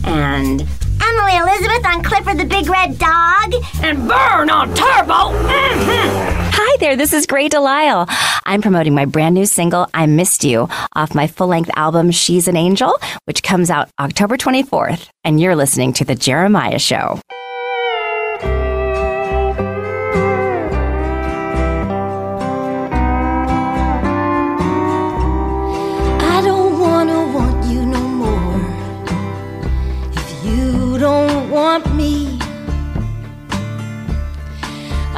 And 0.05 0.61
Emily 1.03 1.37
Elizabeth 1.37 1.87
on 1.87 2.03
Clifford 2.03 2.39
the 2.39 2.45
Big 2.45 2.69
Red 2.69 2.99
Dog. 2.99 3.55
And 3.83 4.09
burn 4.09 4.51
on 4.51 4.75
turbo. 4.75 6.43
There, 6.79 6.95
this 6.95 7.15
is 7.15 7.27
Grey 7.27 7.49
Delisle. 7.49 8.07
I'm 8.45 8.61
promoting 8.61 8.95
my 8.95 9.07
brand 9.07 9.35
new 9.35 9.47
single, 9.47 9.89
I 9.95 10.05
Missed 10.05 10.45
You, 10.45 10.69
off 10.95 11.15
my 11.15 11.27
full 11.27 11.47
length 11.47 11.71
album, 11.75 12.11
She's 12.11 12.49
an 12.49 12.57
Angel, 12.57 12.99
which 13.25 13.43
comes 13.43 13.71
out 13.71 13.89
October 13.99 14.37
24th. 14.37 15.09
And 15.25 15.41
you're 15.41 15.57
listening 15.57 15.95
to 15.95 16.05
The 16.05 16.15
Jeremiah 16.15 16.79
Show. 16.79 17.19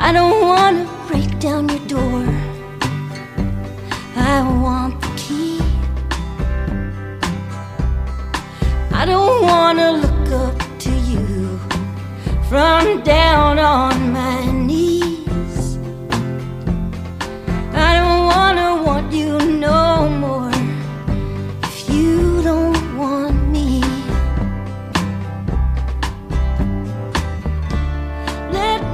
I 0.00 0.12
don't 0.12 0.40
wanna 0.40 0.87
down 1.40 1.68
your 1.68 1.78
door. 1.86 2.24
I 4.16 4.42
want 4.42 5.00
the 5.00 5.08
key. 5.16 5.60
I 8.92 9.04
don't 9.04 9.42
wanna 9.42 9.92
look 9.92 10.32
up 10.32 10.58
to 10.80 10.90
you 10.90 11.58
from 12.48 13.02
down 13.02 13.58
on 13.60 13.87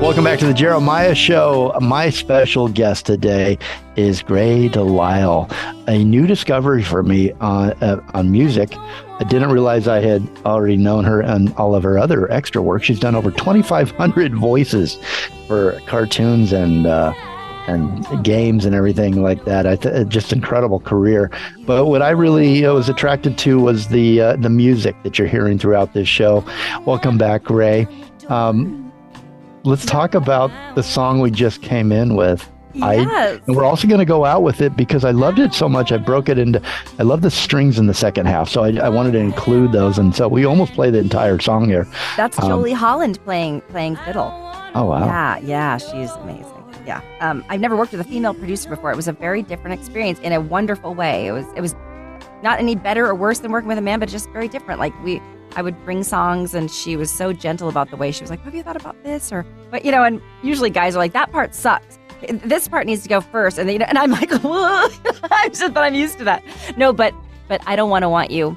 Welcome 0.04 0.24
back 0.24 0.38
to 0.40 0.46
the 0.46 0.52
Jeremiah 0.52 1.14
Show. 1.14 1.74
My 1.80 2.10
special 2.10 2.68
guest 2.68 3.06
today 3.06 3.56
is 3.96 4.22
Grey 4.22 4.68
Delisle, 4.68 5.50
a 5.88 6.04
new 6.04 6.26
discovery 6.26 6.82
for 6.82 7.02
me 7.02 7.32
on 7.40 7.70
uh, 7.82 8.04
on 8.12 8.30
music. 8.30 8.76
I 8.76 9.24
didn't 9.26 9.50
realize 9.50 9.88
I 9.88 10.00
had 10.00 10.28
already 10.44 10.76
known 10.76 11.04
her 11.04 11.22
and 11.22 11.54
all 11.54 11.74
of 11.74 11.82
her 11.84 11.98
other 11.98 12.30
extra 12.30 12.60
work. 12.60 12.82
She's 12.82 13.00
done 13.00 13.14
over 13.14 13.30
2,500 13.30 14.34
voices 14.34 14.98
for 15.46 15.80
cartoons 15.86 16.52
and 16.52 16.86
uh, 16.86 17.14
and 17.66 18.22
games 18.22 18.66
and 18.66 18.74
everything 18.74 19.22
like 19.22 19.46
that. 19.46 19.66
I 19.66 19.76
th- 19.76 20.06
just 20.08 20.34
incredible 20.34 20.80
career. 20.80 21.30
But 21.60 21.86
what 21.86 22.02
I 22.02 22.10
really 22.10 22.66
uh, 22.66 22.74
was 22.74 22.90
attracted 22.90 23.38
to 23.38 23.58
was 23.58 23.88
the 23.88 24.20
uh, 24.20 24.36
the 24.36 24.50
music 24.50 25.02
that 25.02 25.18
you're 25.18 25.28
hearing 25.28 25.58
throughout 25.58 25.94
this 25.94 26.08
show. 26.08 26.44
Welcome 26.84 27.16
back, 27.16 27.42
Grey. 27.44 27.88
Um, 28.28 28.83
let's 29.64 29.84
talk 29.84 30.14
about 30.14 30.50
the 30.74 30.82
song 30.82 31.20
we 31.20 31.30
just 31.30 31.62
came 31.62 31.92
in 31.92 32.14
with. 32.14 32.48
I, 32.82 32.96
Yes. 32.96 33.40
and 33.46 33.54
we're 33.54 33.64
also 33.64 33.86
going 33.86 34.00
to 34.00 34.04
go 34.04 34.24
out 34.24 34.42
with 34.42 34.60
it 34.60 34.76
because 34.76 35.04
I 35.04 35.12
loved 35.12 35.38
it 35.38 35.54
so 35.54 35.68
much. 35.68 35.92
I 35.92 35.96
broke 35.96 36.28
it 36.28 36.38
into, 36.38 36.60
I 36.98 37.04
love 37.04 37.20
the 37.22 37.30
strings 37.30 37.78
in 37.78 37.86
the 37.86 37.94
second 37.94 38.26
half. 38.26 38.48
So 38.48 38.64
I, 38.64 38.72
I 38.76 38.88
wanted 38.88 39.12
to 39.12 39.18
include 39.20 39.70
those. 39.70 39.96
And 39.96 40.14
so 40.14 40.26
we 40.26 40.44
almost 40.44 40.72
play 40.72 40.90
the 40.90 40.98
entire 40.98 41.38
song 41.38 41.66
here. 41.68 41.86
That's 42.16 42.36
Um, 42.40 42.48
Jolie 42.48 42.72
Holland 42.72 43.20
playing 43.24 43.60
playing 43.62 43.94
fiddle. 43.96 44.32
Oh, 44.74 44.86
wow. 44.86 45.04
Yeah, 45.06 45.38
yeah, 45.38 45.76
she's 45.76 46.10
amazing. 46.10 46.50
Yeah. 46.84 47.00
Um, 47.20 47.44
I've 47.48 47.60
never 47.60 47.76
worked 47.76 47.92
with 47.92 48.00
a 48.00 48.04
female 48.04 48.34
producer 48.34 48.68
before. 48.68 48.90
It 48.90 48.96
was 48.96 49.06
a 49.08 49.12
very 49.12 49.42
different 49.42 49.78
experience 49.80 50.18
in 50.18 50.32
a 50.32 50.40
wonderful 50.40 50.94
way. 50.96 51.28
It 51.28 51.32
was 51.32 51.46
it 51.54 51.60
was 51.60 51.76
not 52.42 52.58
any 52.58 52.74
better 52.74 53.06
or 53.06 53.14
worse 53.14 53.38
than 53.38 53.52
working 53.52 53.68
with 53.68 53.78
a 53.78 53.82
man, 53.82 54.00
but 54.00 54.08
just 54.08 54.28
very 54.30 54.48
different. 54.48 54.80
Like 54.80 54.92
we 55.04 55.22
I 55.56 55.62
would 55.62 55.82
bring 55.84 56.02
songs 56.02 56.54
and 56.54 56.70
she 56.70 56.96
was 56.96 57.10
so 57.10 57.32
gentle 57.32 57.68
about 57.68 57.90
the 57.90 57.96
way 57.96 58.10
she 58.10 58.22
was 58.22 58.30
like, 58.30 58.40
Have 58.42 58.54
you 58.54 58.62
thought 58.62 58.76
about 58.76 59.02
this? 59.04 59.32
Or 59.32 59.44
but 59.70 59.84
you 59.84 59.92
know, 59.92 60.02
and 60.02 60.20
usually 60.42 60.70
guys 60.70 60.94
are 60.96 60.98
like, 60.98 61.12
That 61.12 61.30
part 61.32 61.54
sucks. 61.54 61.98
This 62.28 62.68
part 62.68 62.86
needs 62.86 63.02
to 63.02 63.08
go 63.08 63.20
first. 63.20 63.58
And 63.58 63.68
then, 63.68 63.74
you 63.74 63.78
know, 63.80 63.86
and 63.86 63.98
I'm 63.98 64.10
like, 64.10 64.30
I'm 64.32 65.50
just 65.50 65.74
but 65.74 65.82
I'm 65.84 65.94
used 65.94 66.18
to 66.18 66.24
that. 66.24 66.42
No, 66.76 66.92
but 66.92 67.14
but 67.48 67.60
I 67.66 67.76
don't 67.76 67.90
want 67.90 68.02
to 68.02 68.08
want 68.08 68.30
you. 68.30 68.56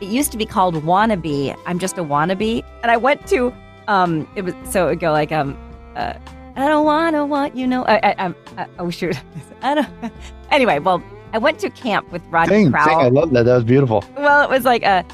It 0.00 0.08
used 0.08 0.32
to 0.32 0.38
be 0.38 0.44
called 0.46 0.74
wannabe. 0.76 1.56
I'm 1.66 1.78
just 1.78 1.96
a 1.98 2.04
wannabe. 2.04 2.62
And 2.82 2.90
I 2.90 2.96
went 2.96 3.26
to 3.28 3.52
um 3.88 4.28
it 4.34 4.42
was 4.42 4.54
so 4.64 4.86
it 4.86 4.90
would 4.90 5.00
go 5.00 5.12
like 5.12 5.32
um 5.32 5.56
uh 5.96 6.14
I 6.56 6.68
don't 6.68 6.84
wanna 6.84 7.26
want 7.26 7.56
you 7.56 7.66
know 7.66 7.84
I 7.84 7.96
I, 7.96 8.26
I, 8.26 8.34
I 8.58 8.66
oh 8.78 8.90
shoot 8.90 9.16
I 9.62 9.74
don't 9.74 9.88
anyway 10.50 10.78
well 10.78 11.02
I 11.34 11.38
went 11.38 11.58
to 11.60 11.70
camp 11.70 12.10
with 12.12 12.22
Rodney 12.30 12.54
Sing, 12.54 12.64
sing. 12.66 12.72
Crowell 12.72 13.00
I 13.00 13.08
love 13.08 13.30
that. 13.32 13.44
That 13.44 13.56
was 13.56 13.64
beautiful. 13.64 14.04
well, 14.16 14.44
it 14.44 14.48
was 14.48 14.64
like 14.64 14.84
a, 14.84 15.04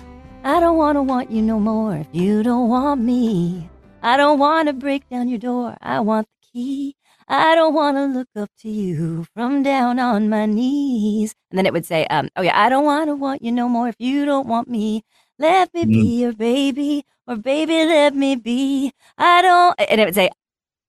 I 0.43 0.59
don't 0.59 0.79
want 0.79 0.97
to 0.97 1.03
want 1.03 1.31
you 1.31 1.43
no 1.43 1.61
more 1.61 1.97
if 1.97 2.07
you 2.13 2.43
don't 2.43 2.71
want 2.71 3.03
me. 3.03 3.69
I 4.03 4.17
don't 4.17 4.39
want 4.39 4.69
to 4.69 4.73
break 4.73 5.07
down 5.11 5.29
your 5.29 5.39
door. 5.39 5.77
I 5.83 6.01
want 6.01 6.29
the 6.29 6.49
key. 6.53 6.97
I 7.29 7.55
don't 7.55 7.75
want 7.75 7.99
to 7.99 8.07
look 8.07 8.29
up 8.35 8.51
to 8.61 8.71
you 8.71 9.27
from 9.35 9.63
down 9.63 9.99
on 9.99 10.31
my 10.31 10.47
knees. 10.47 11.35
And 11.51 11.59
then 11.59 11.67
it 11.67 11.75
would 11.75 11.85
say, 11.85 12.07
um, 12.07 12.31
oh 12.37 12.43
yeah, 12.43 12.59
I 12.59 12.71
don't 12.71 12.87
want 12.87 13.09
to 13.09 13.15
want 13.15 13.43
you 13.43 13.53
no 13.53 13.69
more 13.69 13.89
if 13.89 13.97
you 13.99 14.25
don't 14.25 14.49
want 14.49 14.67
me. 14.69 15.03
Let 15.39 15.75
me 15.75 15.85
be 15.85 16.21
your 16.21 16.33
baby, 16.33 17.05
or 17.27 17.37
baby, 17.37 17.85
let 17.85 18.15
me 18.15 18.35
be. 18.35 18.93
I 19.19 19.43
don't, 19.43 19.75
and 19.79 20.01
it 20.01 20.05
would 20.07 20.15
say, 20.15 20.31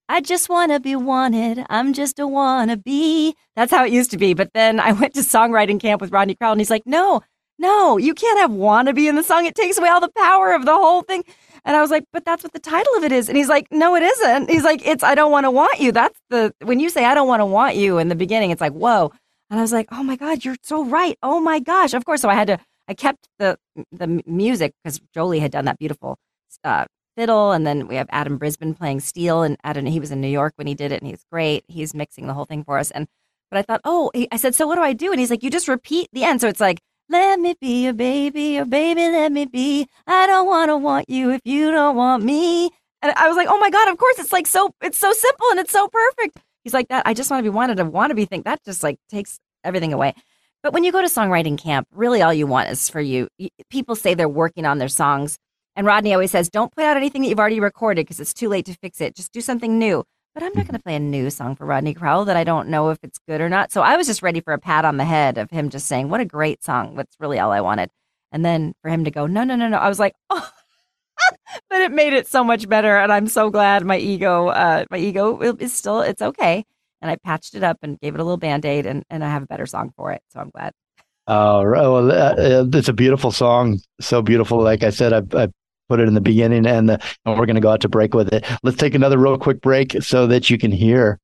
I 0.08 0.20
just 0.20 0.48
want 0.48 0.72
to 0.72 0.80
be 0.80 0.96
wanted. 0.96 1.64
I'm 1.70 1.92
just 1.92 2.18
a 2.18 2.22
wannabe. 2.22 3.34
That's 3.54 3.70
how 3.70 3.84
it 3.84 3.92
used 3.92 4.10
to 4.10 4.18
be. 4.18 4.34
But 4.34 4.52
then 4.52 4.80
I 4.80 4.92
went 4.92 5.14
to 5.14 5.20
songwriting 5.20 5.80
camp 5.80 6.00
with 6.00 6.12
Rodney 6.12 6.34
Crowell, 6.34 6.52
and 6.52 6.60
he's 6.60 6.70
like, 6.70 6.86
no, 6.86 7.22
no, 7.62 7.96
you 7.96 8.12
can't 8.12 8.38
have 8.40 8.50
wannabe 8.50 9.08
in 9.08 9.14
the 9.14 9.22
song. 9.22 9.46
It 9.46 9.54
takes 9.54 9.78
away 9.78 9.88
all 9.88 10.00
the 10.00 10.10
power 10.16 10.52
of 10.52 10.66
the 10.66 10.74
whole 10.74 11.02
thing. 11.02 11.24
And 11.64 11.76
I 11.76 11.80
was 11.80 11.92
like, 11.92 12.04
but 12.12 12.24
that's 12.24 12.42
what 12.42 12.52
the 12.52 12.58
title 12.58 12.92
of 12.96 13.04
it 13.04 13.12
is. 13.12 13.28
And 13.28 13.38
he's 13.38 13.48
like, 13.48 13.68
no, 13.70 13.94
it 13.94 14.02
isn't. 14.02 14.50
He's 14.50 14.64
like, 14.64 14.84
it's 14.84 15.04
I 15.04 15.14
don't 15.14 15.30
want 15.30 15.44
to 15.44 15.50
want 15.50 15.78
you. 15.78 15.92
That's 15.92 16.18
the, 16.28 16.52
when 16.62 16.80
you 16.80 16.90
say 16.90 17.04
I 17.04 17.14
don't 17.14 17.28
want 17.28 17.40
to 17.40 17.46
want 17.46 17.76
you 17.76 17.98
in 17.98 18.08
the 18.08 18.16
beginning, 18.16 18.50
it's 18.50 18.60
like, 18.60 18.72
whoa. 18.72 19.12
And 19.48 19.60
I 19.60 19.62
was 19.62 19.72
like, 19.72 19.88
oh 19.92 20.02
my 20.02 20.16
God, 20.16 20.44
you're 20.44 20.56
so 20.62 20.84
right. 20.84 21.16
Oh 21.22 21.38
my 21.40 21.60
gosh. 21.60 21.94
Of 21.94 22.04
course. 22.04 22.20
So 22.20 22.28
I 22.28 22.34
had 22.34 22.48
to, 22.48 22.58
I 22.88 22.94
kept 22.94 23.28
the, 23.38 23.56
the 23.92 24.22
music 24.26 24.72
because 24.82 25.00
Jolie 25.14 25.38
had 25.38 25.52
done 25.52 25.66
that 25.66 25.78
beautiful 25.78 26.18
uh, 26.64 26.86
fiddle. 27.16 27.52
And 27.52 27.64
then 27.64 27.86
we 27.86 27.94
have 27.94 28.08
Adam 28.10 28.38
Brisbane 28.38 28.74
playing 28.74 29.00
steel. 29.00 29.42
And 29.42 29.56
Adam, 29.62 29.86
he 29.86 30.00
was 30.00 30.10
in 30.10 30.20
New 30.20 30.28
York 30.28 30.54
when 30.56 30.66
he 30.66 30.74
did 30.74 30.90
it 30.90 31.00
and 31.00 31.08
he's 31.08 31.24
great. 31.30 31.64
He's 31.68 31.94
mixing 31.94 32.26
the 32.26 32.34
whole 32.34 32.44
thing 32.46 32.64
for 32.64 32.76
us. 32.76 32.90
And, 32.90 33.06
but 33.52 33.58
I 33.58 33.62
thought, 33.62 33.82
oh, 33.84 34.10
I 34.32 34.36
said, 34.36 34.56
so 34.56 34.66
what 34.66 34.76
do 34.76 34.82
I 34.82 34.94
do? 34.94 35.12
And 35.12 35.20
he's 35.20 35.30
like, 35.30 35.44
you 35.44 35.50
just 35.50 35.68
repeat 35.68 36.08
the 36.12 36.24
end. 36.24 36.40
So 36.40 36.48
it's 36.48 36.60
like, 36.60 36.80
let 37.12 37.38
me 37.38 37.54
be 37.60 37.84
your 37.84 37.92
baby, 37.92 38.42
your 38.54 38.64
baby, 38.64 39.02
let 39.02 39.30
me 39.30 39.44
be. 39.46 39.86
I 40.06 40.26
don't 40.26 40.46
want 40.46 40.70
to 40.70 40.76
want 40.76 41.08
you 41.08 41.30
if 41.30 41.42
you 41.44 41.70
don't 41.70 41.94
want 41.94 42.24
me. 42.24 42.70
And 43.02 43.12
I 43.16 43.28
was 43.28 43.36
like, 43.36 43.48
oh 43.50 43.58
my 43.58 43.70
God, 43.70 43.88
of 43.88 43.98
course. 43.98 44.18
It's 44.18 44.32
like 44.32 44.46
so, 44.46 44.74
it's 44.82 44.98
so 44.98 45.12
simple 45.12 45.46
and 45.50 45.60
it's 45.60 45.72
so 45.72 45.88
perfect. 45.88 46.38
He's 46.64 46.74
like 46.74 46.88
that. 46.88 47.06
I 47.06 47.14
just 47.14 47.30
want 47.30 47.40
to 47.40 47.50
be 47.50 47.54
wanted 47.54 47.76
to 47.76 47.84
want 47.84 48.10
to 48.10 48.14
be 48.14 48.24
think 48.24 48.44
that 48.44 48.64
just 48.64 48.82
like 48.82 48.96
takes 49.10 49.38
everything 49.64 49.92
away. 49.92 50.14
But 50.62 50.72
when 50.72 50.84
you 50.84 50.92
go 50.92 51.00
to 51.00 51.08
songwriting 51.08 51.58
camp, 51.58 51.88
really 51.92 52.22
all 52.22 52.32
you 52.32 52.46
want 52.46 52.70
is 52.70 52.88
for 52.88 53.00
you. 53.00 53.28
People 53.68 53.96
say 53.96 54.14
they're 54.14 54.28
working 54.28 54.64
on 54.64 54.78
their 54.78 54.88
songs. 54.88 55.38
And 55.74 55.86
Rodney 55.86 56.12
always 56.12 56.30
says, 56.30 56.48
don't 56.48 56.72
put 56.72 56.84
out 56.84 56.96
anything 56.96 57.22
that 57.22 57.28
you've 57.28 57.40
already 57.40 57.60
recorded 57.60 58.06
because 58.06 58.20
it's 58.20 58.34
too 58.34 58.48
late 58.48 58.66
to 58.66 58.74
fix 58.74 59.00
it. 59.00 59.16
Just 59.16 59.32
do 59.32 59.40
something 59.40 59.78
new. 59.78 60.04
But 60.34 60.42
I'm 60.42 60.52
not 60.54 60.66
going 60.66 60.78
to 60.78 60.82
play 60.82 60.96
a 60.96 61.00
new 61.00 61.28
song 61.28 61.56
for 61.56 61.66
Rodney 61.66 61.92
Crowell 61.92 62.24
that 62.24 62.36
I 62.36 62.44
don't 62.44 62.68
know 62.68 62.88
if 62.88 62.98
it's 63.02 63.18
good 63.28 63.40
or 63.40 63.50
not. 63.50 63.70
So 63.70 63.82
I 63.82 63.96
was 63.96 64.06
just 64.06 64.22
ready 64.22 64.40
for 64.40 64.54
a 64.54 64.58
pat 64.58 64.84
on 64.84 64.96
the 64.96 65.04
head 65.04 65.36
of 65.36 65.50
him 65.50 65.68
just 65.68 65.86
saying, 65.86 66.08
what 66.08 66.20
a 66.20 66.24
great 66.24 66.64
song. 66.64 66.96
That's 66.96 67.16
really 67.20 67.38
all 67.38 67.52
I 67.52 67.60
wanted. 67.60 67.90
And 68.30 68.44
then 68.44 68.74
for 68.80 68.90
him 68.90 69.04
to 69.04 69.10
go, 69.10 69.26
no, 69.26 69.44
no, 69.44 69.56
no, 69.56 69.68
no. 69.68 69.76
I 69.76 69.88
was 69.88 69.98
like, 69.98 70.14
oh, 70.30 70.50
but 71.70 71.82
it 71.82 71.92
made 71.92 72.14
it 72.14 72.26
so 72.26 72.42
much 72.42 72.66
better. 72.66 72.96
And 72.96 73.12
I'm 73.12 73.26
so 73.26 73.50
glad 73.50 73.84
my 73.84 73.98
ego, 73.98 74.48
uh, 74.48 74.86
my 74.90 74.96
ego 74.96 75.38
is 75.58 75.74
still, 75.74 76.00
it's 76.00 76.22
okay. 76.22 76.64
And 77.02 77.10
I 77.10 77.16
patched 77.16 77.54
it 77.54 77.62
up 77.62 77.78
and 77.82 78.00
gave 78.00 78.14
it 78.14 78.20
a 78.20 78.24
little 78.24 78.38
band 78.38 78.64
aid 78.64 78.86
and, 78.86 79.04
and 79.10 79.22
I 79.22 79.28
have 79.28 79.42
a 79.42 79.46
better 79.46 79.66
song 79.66 79.92
for 79.96 80.12
it. 80.12 80.22
So 80.30 80.40
I'm 80.40 80.50
glad. 80.50 80.72
Oh, 81.26 81.62
right. 81.62 81.82
well, 81.82 82.10
uh, 82.10 82.34
uh, 82.34 82.66
it's 82.72 82.88
a 82.88 82.92
beautiful 82.92 83.32
song. 83.32 83.80
So 84.00 84.22
beautiful. 84.22 84.62
Like 84.62 84.82
I 84.82 84.90
said, 84.90 85.12
I, 85.12 85.42
I 85.42 85.48
put 85.92 86.00
it 86.00 86.08
in 86.08 86.14
the 86.14 86.22
beginning 86.22 86.66
and, 86.66 86.88
the, 86.88 86.98
and 87.26 87.38
we're 87.38 87.44
going 87.44 87.54
to 87.56 87.60
go 87.60 87.70
out 87.70 87.82
to 87.82 87.88
break 87.88 88.14
with 88.14 88.32
it. 88.32 88.46
Let's 88.62 88.78
take 88.78 88.94
another 88.94 89.18
real 89.18 89.36
quick 89.36 89.60
break 89.60 90.02
so 90.02 90.26
that 90.28 90.48
you 90.48 90.56
can 90.56 90.72
hear 90.72 91.18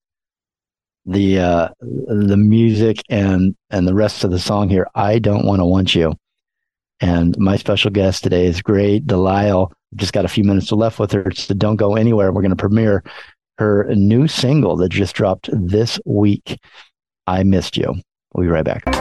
the 1.07 1.39
uh, 1.39 1.69
the 1.81 2.37
music 2.37 3.01
and 3.09 3.57
and 3.71 3.89
the 3.89 3.95
rest 3.95 4.25
of 4.25 4.31
the 4.31 4.39
song 4.39 4.69
here. 4.69 4.87
I 4.95 5.21
don't 5.21 5.47
want 5.47 5.61
to 5.61 5.65
want 5.65 5.95
you. 5.95 6.15
And 7.01 7.35
my 7.39 7.57
special 7.57 7.91
guest 7.91 8.23
today 8.23 8.45
is 8.45 8.61
Grey 8.61 9.01
Delisle. 9.01 9.73
Just 9.95 10.13
got 10.13 10.27
a 10.27 10.29
few 10.29 10.45
minutes 10.45 10.71
left 10.71 10.99
with 10.99 11.13
her, 11.13 11.31
so 11.31 11.55
don't 11.55 11.77
go 11.77 11.97
anywhere. 11.97 12.31
We're 12.31 12.43
going 12.43 12.51
to 12.51 12.57
premiere 12.57 13.03
her 13.57 13.87
new 13.95 14.29
single 14.29 14.77
that 14.77 14.91
just 14.91 15.15
dropped 15.15 15.49
this 15.51 15.99
week. 16.05 16.59
I 17.27 17.43
missed 17.43 17.79
you. 17.79 17.95
We'll 18.35 18.45
be 18.45 18.51
right 18.51 18.65
back. 18.65 18.98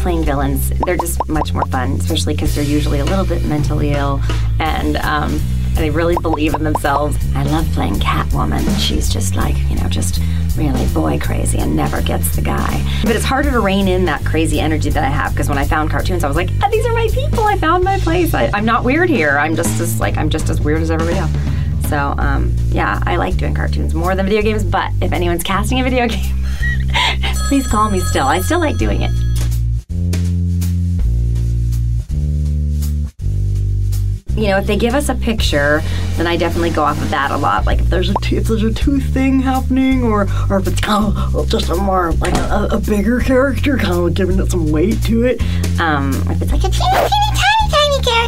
Playing 0.00 0.24
villains. 0.24 0.70
They're 0.86 0.96
just 0.96 1.26
much 1.28 1.52
more 1.52 1.66
fun, 1.66 1.92
especially 1.92 2.34
because 2.34 2.54
they're 2.54 2.64
usually 2.64 3.00
a 3.00 3.04
little 3.04 3.24
bit 3.24 3.44
mentally 3.44 3.90
ill 3.90 4.20
and 4.58 4.96
um, 4.98 5.40
they 5.74 5.90
really 5.90 6.16
believe 6.22 6.54
in 6.54 6.64
themselves. 6.64 7.16
I 7.34 7.44
love 7.44 7.66
playing 7.72 7.94
Catwoman. 7.94 8.78
She's 8.78 9.08
just 9.08 9.36
like, 9.36 9.56
you 9.68 9.76
know, 9.76 9.88
just 9.88 10.20
really 10.56 10.86
boy 10.88 11.18
crazy 11.18 11.58
and 11.58 11.76
never 11.76 12.02
gets 12.02 12.34
the 12.34 12.42
guy. 12.42 12.84
But 13.02 13.16
it's 13.16 13.24
harder 13.24 13.50
to 13.50 13.60
rein 13.60 13.88
in 13.88 14.04
that 14.06 14.24
crazy 14.24 14.60
energy 14.60 14.90
that 14.90 15.04
I 15.04 15.08
have 15.08 15.32
because 15.32 15.48
when 15.48 15.58
I 15.58 15.64
found 15.64 15.90
cartoons, 15.90 16.24
I 16.24 16.28
was 16.28 16.36
like, 16.36 16.50
ah, 16.62 16.68
these 16.70 16.84
are 16.86 16.92
my 16.92 17.08
people. 17.12 17.44
I 17.44 17.56
found 17.56 17.84
my 17.84 17.98
place. 17.98 18.34
I, 18.34 18.50
I'm 18.52 18.64
not 18.64 18.84
weird 18.84 19.08
here. 19.08 19.38
I'm 19.38 19.56
just 19.56 19.80
as 19.80 20.00
like 20.00 20.16
I'm 20.16 20.30
just 20.30 20.48
as 20.48 20.60
weird 20.60 20.82
as 20.82 20.90
everybody 20.90 21.18
else. 21.18 21.32
So 21.88 22.14
um, 22.18 22.54
yeah, 22.68 23.02
I 23.04 23.16
like 23.16 23.36
doing 23.36 23.54
cartoons 23.54 23.94
more 23.94 24.14
than 24.14 24.26
video 24.26 24.42
games. 24.42 24.64
But 24.64 24.92
if 25.00 25.12
anyone's 25.12 25.42
casting 25.42 25.80
a 25.80 25.84
video 25.84 26.08
game, 26.08 26.36
please 27.48 27.66
call 27.66 27.90
me. 27.90 28.00
Still, 28.00 28.26
I 28.26 28.40
still 28.40 28.60
like 28.60 28.76
doing 28.76 29.02
it. 29.02 29.29
You 34.40 34.48
know, 34.48 34.56
if 34.56 34.66
they 34.66 34.76
give 34.76 34.94
us 34.94 35.08
a 35.08 35.14
picture, 35.14 35.82
then 36.16 36.26
I 36.26 36.36
definitely 36.36 36.70
go 36.70 36.82
off 36.82 37.00
of 37.00 37.10
that 37.10 37.30
a 37.30 37.36
lot. 37.36 37.66
Like 37.66 37.80
if 37.80 37.90
there's 37.90 38.10
a 38.10 38.14
t- 38.22 38.36
if 38.36 38.44
there's 38.48 38.62
a 38.62 38.72
tooth 38.72 39.04
thing 39.12 39.40
happening, 39.40 40.02
or 40.02 40.26
or 40.48 40.58
if 40.58 40.66
it's 40.66 40.80
kind 40.80 41.14
of 41.16 41.48
just 41.48 41.68
a 41.68 41.74
more 41.76 42.12
like 42.12 42.34
a, 42.34 42.68
a 42.72 42.78
bigger 42.80 43.20
character, 43.20 43.76
kind 43.76 43.92
of 43.92 44.14
giving 44.14 44.38
it 44.38 44.50
some 44.50 44.70
weight 44.72 45.02
to 45.04 45.24
it. 45.24 45.42
Um, 45.78 46.12
if 46.30 46.42
it's 46.42 46.52
like 46.52 46.64
a 46.64 46.70
teeny, 46.70 47.08
teeny, 47.08 47.29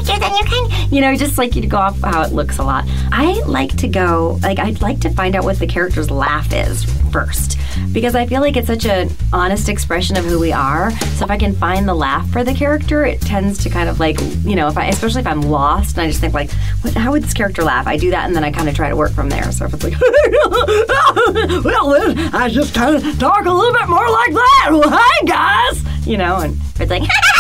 then 0.07 0.35
you 0.37 0.45
can, 0.45 0.93
you 0.93 1.01
know, 1.01 1.15
just 1.17 1.39
like 1.39 1.55
you 1.55 1.63
to 1.63 1.69
go 1.69 1.79
off 1.79 2.01
how 2.01 2.23
it 2.23 2.33
looks 2.33 2.59
a 2.59 2.65
lot. 2.65 2.85
I 3.13 3.41
like 3.47 3.77
to 3.79 3.89
go 3.89 4.39
like 4.43 4.59
I'd 4.59 4.81
like 4.81 5.01
to 5.01 5.11
find 5.11 5.35
out 5.37 5.45
what 5.45 5.59
the 5.59 5.67
character's 5.67 6.11
laugh 6.11 6.53
is 6.53 6.85
first 7.11 7.59
because 7.93 8.15
I 8.15 8.27
feel 8.27 8.41
like 8.41 8.57
it's 8.57 8.67
such 8.67 8.87
an 8.87 9.11
honest 9.33 9.69
expression 9.69 10.17
of 10.17 10.25
who 10.25 10.39
we 10.39 10.53
are. 10.53 10.91
So 11.17 11.25
if 11.25 11.31
I 11.31 11.37
can 11.37 11.55
find 11.55 11.89
the 11.89 11.95
laugh 11.95 12.29
for 12.31 12.45
the 12.45 12.55
character, 12.55 13.05
it 13.05 13.21
tends 13.21 13.63
to 13.65 13.71
kind 13.71 13.89
of 13.89 14.01
like 14.01 14.21
you 14.45 14.57
know, 14.57 14.69
if 14.69 14.77
I 14.77 14.87
especially 14.87 15.21
if 15.21 15.27
I'm 15.27 15.43
lost 15.43 15.97
and 15.97 16.05
I 16.05 16.09
just 16.09 16.21
think 16.21 16.35
like, 16.35 16.51
what, 16.83 16.95
how 16.95 17.13
would 17.13 17.23
this 17.23 17.35
character 17.35 17.63
laugh? 17.63 17.87
I 17.87 17.97
do 17.97 18.11
that 18.11 18.27
and 18.27 18.35
then 18.35 18.45
I 18.45 18.51
kind 18.51 18.69
of 18.69 18.75
try 18.75 18.89
to 18.89 18.97
work 18.97 19.13
from 19.13 19.29
there. 19.29 19.51
So 19.53 19.65
if 19.67 19.75
it's 19.75 19.85
like, 19.85 20.01
well, 21.65 21.91
then 21.91 22.35
I 22.35 22.49
just 22.49 22.75
kind 22.75 22.97
of 22.97 23.19
talk 23.19 23.45
a 23.45 23.53
little 23.53 23.73
bit 23.73 23.89
more 23.89 24.09
like 24.09 24.33
that. 24.33 24.69
Well, 24.71 24.83
hi 24.87 25.27
guys, 25.27 26.07
you 26.07 26.17
know, 26.17 26.37
and 26.39 26.61
it's 26.79 26.91
like. 26.91 27.03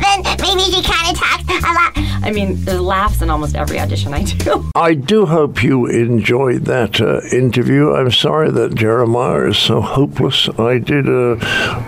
then 0.00 0.22
maybe 0.40 0.62
she 0.72 0.82
kind 0.82 1.10
of 1.10 1.20
talks 1.20 1.44
a 1.48 1.72
lot. 1.72 1.92
I 2.24 2.30
mean, 2.32 2.64
there's 2.64 2.80
laughs 2.80 3.20
in 3.20 3.28
almost 3.28 3.54
every 3.54 3.78
audition 3.78 4.14
I 4.14 4.22
do. 4.24 4.70
I 4.74 4.94
do 4.94 5.26
hope 5.26 5.62
you 5.62 5.86
enjoyed 5.86 6.64
that 6.64 6.98
uh, 6.98 7.20
interview. 7.36 7.92
I'm 7.92 8.10
sorry 8.10 8.50
that 8.50 8.74
Jeremiah 8.74 9.48
is 9.48 9.58
so 9.58 9.82
hopeless. 9.82 10.48
I 10.58 10.78
did 10.78 11.06
a 11.06 11.36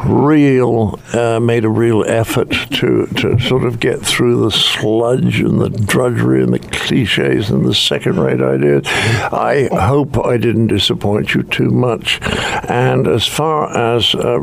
real, 0.05 1.01
uh, 1.15 1.41
made 1.41 1.65
a 1.65 1.71
real 1.71 2.05
effort 2.07 2.51
to, 2.51 3.07
to 3.07 3.39
sort 3.41 3.65
of 3.65 3.81
get 3.81 4.01
through 4.01 4.43
the 4.43 4.51
sludge 4.51 5.41
and 5.41 5.59
the 5.59 5.71
drudgery 5.71 6.43
and 6.43 6.53
the 6.53 6.59
cliches 6.59 7.49
and 7.49 7.65
the 7.65 7.75
second 7.75 8.19
rate 8.21 8.43
ideas. 8.43 8.83
I 8.87 9.69
hope 9.73 10.19
I 10.19 10.37
didn't 10.37 10.67
disappoint 10.67 11.35
you 11.35 11.45
too 11.45 11.71
much. 11.71 12.21
And 12.69 13.07
as 13.09 13.27
far 13.27 13.75
as 13.75 14.15
uh, 14.15 14.39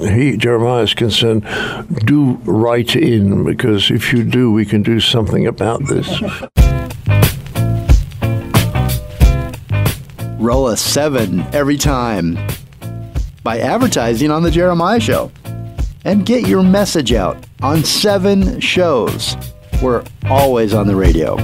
he, 0.00 0.36
Jeremiah, 0.36 0.82
is 0.82 0.92
concerned, 0.92 1.46
do 2.04 2.34
write 2.44 2.94
in 3.08 3.44
because 3.44 3.90
if 3.90 4.12
you 4.12 4.22
do, 4.22 4.52
we 4.52 4.64
can 4.64 4.82
do 4.82 5.00
something 5.00 5.46
about 5.46 5.84
this. 5.86 6.08
Roll 10.38 10.68
a 10.68 10.76
seven 10.76 11.40
every 11.52 11.76
time 11.76 12.38
by 13.42 13.58
advertising 13.58 14.30
on 14.30 14.42
The 14.42 14.50
Jeremiah 14.50 15.00
Show. 15.00 15.32
And 16.04 16.24
get 16.24 16.46
your 16.46 16.62
message 16.62 17.12
out 17.12 17.36
on 17.60 17.84
seven 17.84 18.60
shows. 18.60 19.36
We're 19.82 20.04
always 20.30 20.72
on 20.72 20.86
the 20.86 20.96
radio. 20.96 21.36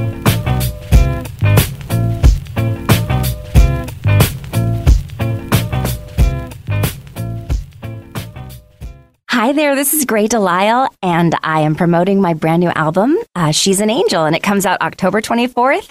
Hi 9.45 9.53
there, 9.53 9.74
this 9.76 9.92
is 9.92 10.07
Grey 10.07 10.26
Delisle, 10.26 10.88
and 11.03 11.34
I 11.42 11.61
am 11.61 11.74
promoting 11.74 12.18
my 12.18 12.32
brand 12.32 12.61
new 12.61 12.70
album, 12.70 13.18
uh, 13.36 13.51
She's 13.51 13.78
an 13.78 13.90
Angel, 13.90 14.24
and 14.24 14.34
it 14.34 14.42
comes 14.42 14.64
out 14.64 14.80
October 14.80 15.20
24th. 15.20 15.90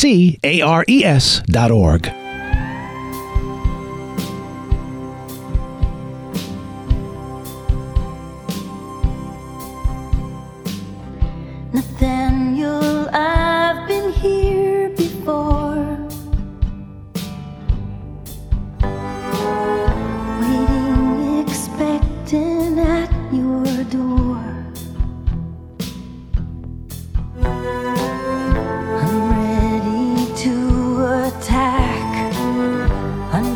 A 0.03 0.61
R 0.61 0.83
E 0.87 1.05
S 1.05 1.43
dot 1.45 1.69
org. 1.69 2.11
Nathaniel, 11.71 13.09
I've 13.13 13.87
been 13.87 14.11
here 14.13 14.89
before. 14.89 15.97
Waiting, 20.41 21.39
expecting 21.45 22.79
at 22.79 23.11
your 23.31 23.83
door. 23.85 24.30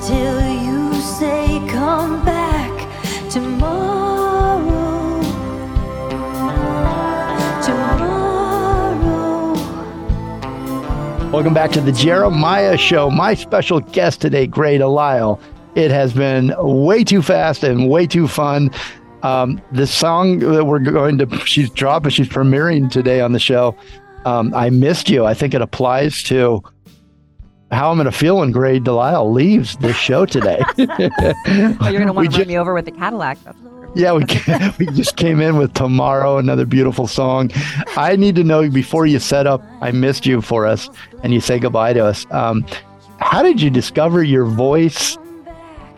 Until 0.07 0.39
you 0.63 0.93
say 1.01 1.67
come 1.67 2.23
back 2.23 2.69
tomorrow. 3.31 5.19
Tomorrow. 7.63 9.53
Welcome 11.31 11.55
back 11.55 11.71
to 11.71 11.81
the 11.81 11.91
Jeremiah 11.91 12.77
Show. 12.77 13.09
My 13.09 13.33
special 13.33 13.79
guest 13.79 14.21
today, 14.21 14.45
Grey 14.45 14.77
Delisle. 14.77 15.39
It 15.73 15.89
has 15.89 16.13
been 16.13 16.53
way 16.59 17.03
too 17.03 17.23
fast 17.23 17.63
and 17.63 17.89
way 17.89 18.05
too 18.05 18.27
fun. 18.27 18.69
Um, 19.23 19.59
the 19.71 19.87
song 19.87 20.37
that 20.37 20.65
we're 20.65 20.77
going 20.77 21.17
to, 21.17 21.45
she's 21.47 21.71
dropping, 21.71 22.11
she's 22.11 22.29
premiering 22.29 22.91
today 22.91 23.21
on 23.21 23.31
the 23.31 23.39
show. 23.39 23.75
Um, 24.25 24.53
I 24.53 24.69
missed 24.69 25.09
you. 25.09 25.25
I 25.25 25.33
think 25.33 25.55
it 25.55 25.61
applies 25.63 26.21
to 26.25 26.63
how 27.71 27.89
I'm 27.89 27.97
going 27.97 28.05
to 28.05 28.11
feel 28.11 28.37
when 28.37 28.51
Grey 28.51 28.79
Delisle 28.79 29.31
leaves 29.31 29.77
this 29.77 29.95
show 29.95 30.25
today. 30.25 30.61
Oh, 30.61 30.75
you're 31.47 31.91
going 31.93 32.07
to 32.07 32.13
want 32.13 32.31
to 32.31 32.37
run 32.39 32.47
me 32.47 32.57
over 32.57 32.73
with 32.73 32.85
the 32.85 32.91
Cadillac. 32.91 33.37
Yeah, 33.95 34.11
we 34.11 34.25
we 34.79 34.85
just 34.93 35.15
came 35.15 35.39
in 35.39 35.57
with 35.57 35.73
Tomorrow, 35.73 36.37
another 36.37 36.65
beautiful 36.65 37.07
song. 37.07 37.49
I 37.95 38.15
need 38.17 38.35
to 38.35 38.43
know 38.43 38.69
before 38.69 39.05
you 39.05 39.19
set 39.19 39.47
up, 39.47 39.63
I 39.81 39.91
missed 39.91 40.25
you 40.25 40.41
for 40.41 40.65
us, 40.65 40.89
and 41.23 41.33
you 41.33 41.39
say 41.39 41.59
goodbye 41.59 41.93
to 41.93 42.05
us. 42.05 42.25
Um, 42.29 42.65
how 43.19 43.41
did 43.41 43.61
you 43.61 43.69
discover 43.69 44.21
your 44.21 44.45
voice? 44.45 45.17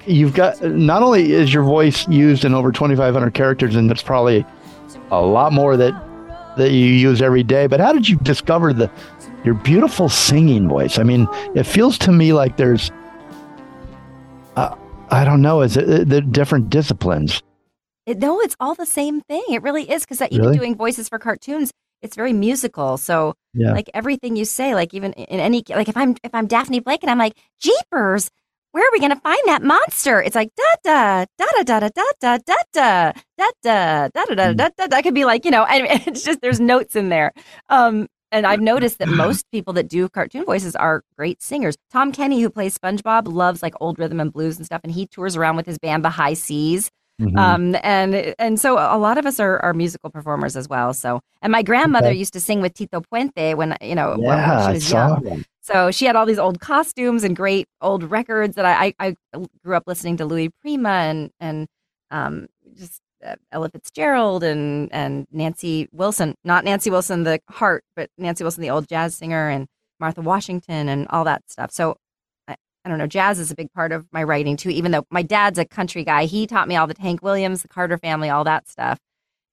You've 0.05 0.35
got 0.35 0.61
not 0.61 1.01
only 1.01 1.31
is 1.31 1.53
your 1.53 1.63
voice 1.63 2.07
used 2.07 2.45
in 2.45 2.53
over 2.53 2.71
2,500 2.71 3.33
characters, 3.33 3.75
and 3.75 3.89
that's 3.89 4.03
probably 4.03 4.45
a 5.11 5.21
lot 5.21 5.51
more 5.51 5.75
that 5.75 5.93
that 6.57 6.71
you 6.71 6.85
use 6.85 7.21
every 7.21 7.43
day. 7.43 7.67
But 7.67 7.79
how 7.79 7.93
did 7.93 8.07
you 8.07 8.17
discover 8.17 8.73
the 8.73 8.91
your 9.47 9.55
beautiful 9.55 10.09
singing 10.09 10.67
voice? 10.67 10.99
I 10.99 11.03
mean, 11.03 11.25
it 11.55 11.63
feels 11.63 11.97
to 11.99 12.11
me 12.11 12.33
like 12.33 12.57
there's, 12.57 12.91
uh, 14.57 14.75
I 15.09 15.23
don't 15.23 15.41
know, 15.41 15.61
is 15.61 15.77
it 15.77 16.09
the 16.09 16.19
different 16.19 16.69
disciplines? 16.69 17.41
It, 18.05 18.19
no, 18.19 18.41
it's 18.41 18.57
all 18.59 18.75
the 18.75 18.85
same 18.85 19.21
thing. 19.21 19.43
It 19.49 19.63
really 19.63 19.89
is 19.89 20.03
because 20.05 20.21
even 20.29 20.41
Really? 20.45 20.57
doing 20.57 20.75
voices 20.75 21.07
for 21.07 21.17
cartoons, 21.17 21.71
it's 22.01 22.15
very 22.17 22.33
musical. 22.33 22.97
So 22.97 23.35
Yeah. 23.53 23.71
like 23.71 23.89
everything 23.93 24.35
you 24.35 24.43
say, 24.43 24.75
like 24.75 24.93
even 24.93 25.13
in 25.13 25.39
any 25.39 25.63
like 25.69 25.87
if 25.87 25.95
I'm 25.95 26.15
if 26.23 26.35
I'm 26.35 26.47
Daphne 26.47 26.81
Blake 26.81 27.03
and 27.03 27.09
I'm 27.09 27.17
like, 27.17 27.37
Jeepers, 27.61 28.29
where 28.73 28.83
are 28.85 28.91
we 28.91 28.99
gonna 28.99 29.19
find 29.21 29.41
that 29.45 29.63
monster? 29.63 30.21
It's 30.21 30.35
like 30.35 30.49
da 30.55 30.63
da 30.83 31.25
da 31.37 31.45
da 31.63 31.79
da 31.79 31.79
da 31.79 31.89
da 32.19 32.37
da 32.37 32.37
da 32.45 32.61
da 32.73 33.11
da 33.63 34.07
da 34.07 34.07
da 34.09 34.25
da 34.25 34.53
da 34.53 34.69
da. 34.69 34.87
That 34.87 35.03
could 35.03 35.15
be 35.15 35.23
like 35.25 35.45
you 35.45 35.51
know, 35.51 35.63
and 35.63 35.87
it's 36.05 36.23
just 36.23 36.41
there's 36.41 36.59
notes 36.59 36.95
in 36.97 37.07
there. 37.09 37.31
Um, 37.69 38.07
and 38.31 38.45
I've 38.45 38.61
noticed 38.61 38.99
that 38.99 39.07
most 39.25 39.45
people 39.51 39.73
that 39.73 39.87
do 39.87 40.09
cartoon 40.09 40.45
voices 40.45 40.75
are 40.75 41.03
great 41.17 41.41
singers. 41.41 41.75
Tom 41.91 42.11
Kenny, 42.11 42.41
who 42.41 42.49
plays 42.49 42.77
SpongeBob, 42.77 43.27
loves 43.31 43.61
like 43.63 43.73
old 43.81 43.97
rhythm 43.99 44.19
and 44.19 44.31
blues 44.33 44.57
and 44.57 44.65
stuff, 44.65 44.81
and 44.83 44.91
he 44.93 45.07
tours 45.07 45.35
around 45.35 45.55
with 45.55 45.65
his 45.65 45.77
band, 45.77 46.03
The 46.05 46.09
High 46.09 46.33
Seas. 46.35 46.89
Mhm. 47.19 47.35
Um, 47.35 47.75
and 47.81 48.35
and 48.37 48.59
so 48.59 48.73
a 48.77 48.95
lot 48.99 49.17
of 49.17 49.25
us 49.25 49.39
are, 49.39 49.57
are 49.63 49.73
musical 49.73 50.11
performers 50.11 50.55
as 50.55 50.69
well. 50.69 50.93
So, 50.93 51.19
and 51.41 51.51
my 51.51 51.63
grandmother 51.63 52.09
Okay. 52.09 52.17
used 52.17 52.33
to 52.33 52.39
sing 52.39 52.61
with 52.61 52.75
Tito 52.75 53.01
Puente 53.01 53.55
when 53.55 53.75
you 53.81 53.95
know 53.95 54.09
when- 54.11 54.19
when 54.19 54.37
Yeah, 54.37 54.67
she 54.67 54.73
was 54.73 54.91
young. 54.91 55.23
that. 55.23 55.45
So 55.61 55.89
she 55.89 56.05
had 56.05 56.15
all 56.15 56.27
these 56.27 56.37
old 56.37 56.59
costumes 56.59 57.23
and 57.23 57.35
great 57.35 57.65
old 57.81 58.03
records 58.03 58.53
that 58.55 58.65
I 58.65 58.93
I, 58.99 59.15
I 59.33 59.45
grew 59.63 59.75
up 59.75 59.83
listening 59.87 60.17
to 60.17 60.25
Louis 60.25 60.49
Prima 60.61 60.89
and 60.89 61.31
and 61.39 61.67
um 62.11 62.45
just 62.75 63.01
Ella 63.51 63.69
Fitzgerald 63.69 64.43
and 64.43 64.91
and 64.93 65.27
Nancy 65.31 65.87
Wilson, 65.91 66.35
not 66.43 66.63
Nancy 66.65 66.89
Wilson 66.89 67.23
the 67.23 67.39
heart, 67.49 67.83
but 67.95 68.09
Nancy 68.17 68.43
Wilson 68.43 68.61
the 68.61 68.69
old 68.69 68.87
jazz 68.87 69.15
singer 69.15 69.49
and 69.49 69.67
Martha 69.99 70.21
Washington 70.21 70.89
and 70.89 71.07
all 71.09 71.23
that 71.23 71.43
stuff. 71.49 71.71
So 71.71 71.97
I, 72.47 72.55
I 72.85 72.89
don't 72.89 72.97
know, 72.97 73.07
jazz 73.07 73.39
is 73.39 73.51
a 73.51 73.55
big 73.55 73.71
part 73.73 73.91
of 73.91 74.05
my 74.11 74.23
writing 74.23 74.57
too. 74.57 74.69
Even 74.69 74.91
though 74.91 75.05
my 75.09 75.21
dad's 75.21 75.59
a 75.59 75.65
country 75.65 76.03
guy, 76.03 76.25
he 76.25 76.47
taught 76.47 76.67
me 76.67 76.75
all 76.75 76.87
the 76.87 76.95
Hank 76.99 77.21
Williams, 77.21 77.61
the 77.61 77.67
Carter 77.67 77.97
Family, 77.97 78.29
all 78.29 78.43
that 78.43 78.67
stuff, 78.67 78.99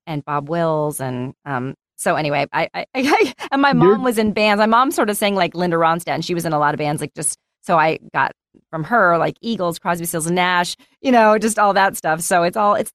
and 0.07 0.25
Bob 0.25 0.49
Wills 0.49 1.01
and 1.01 1.35
um. 1.45 1.75
So 1.97 2.17
anyway, 2.17 2.47
I, 2.53 2.69
I, 2.75 2.87
I 2.95 3.35
and 3.53 3.63
my 3.63 3.73
mom 3.73 4.03
was 4.03 4.19
in 4.19 4.33
bands. 4.33 4.59
My 4.59 4.67
mom 4.67 4.91
sort 4.91 5.11
of 5.11 5.17
sang 5.17 5.37
like 5.37 5.55
Linda 5.55 5.77
Ronstadt, 5.77 6.15
and 6.15 6.25
she 6.25 6.35
was 6.35 6.45
in 6.45 6.53
a 6.53 6.59
lot 6.59 6.75
of 6.75 6.79
bands. 6.79 7.01
Like 7.01 7.15
just 7.15 7.39
so 7.63 7.79
I 7.79 7.99
got 8.13 8.33
from 8.71 8.85
her 8.85 9.17
like 9.19 9.37
Eagles, 9.41 9.79
Crosby, 9.79 10.05
Stills 10.05 10.27
and 10.27 10.37
Nash, 10.37 10.77
you 11.01 11.13
know, 11.13 11.39
just 11.39 11.59
all 11.59 11.73
that 11.75 11.97
stuff. 11.97 12.21
So 12.21 12.43
it's 12.43 12.57
all 12.57 12.75
it's 12.75 12.93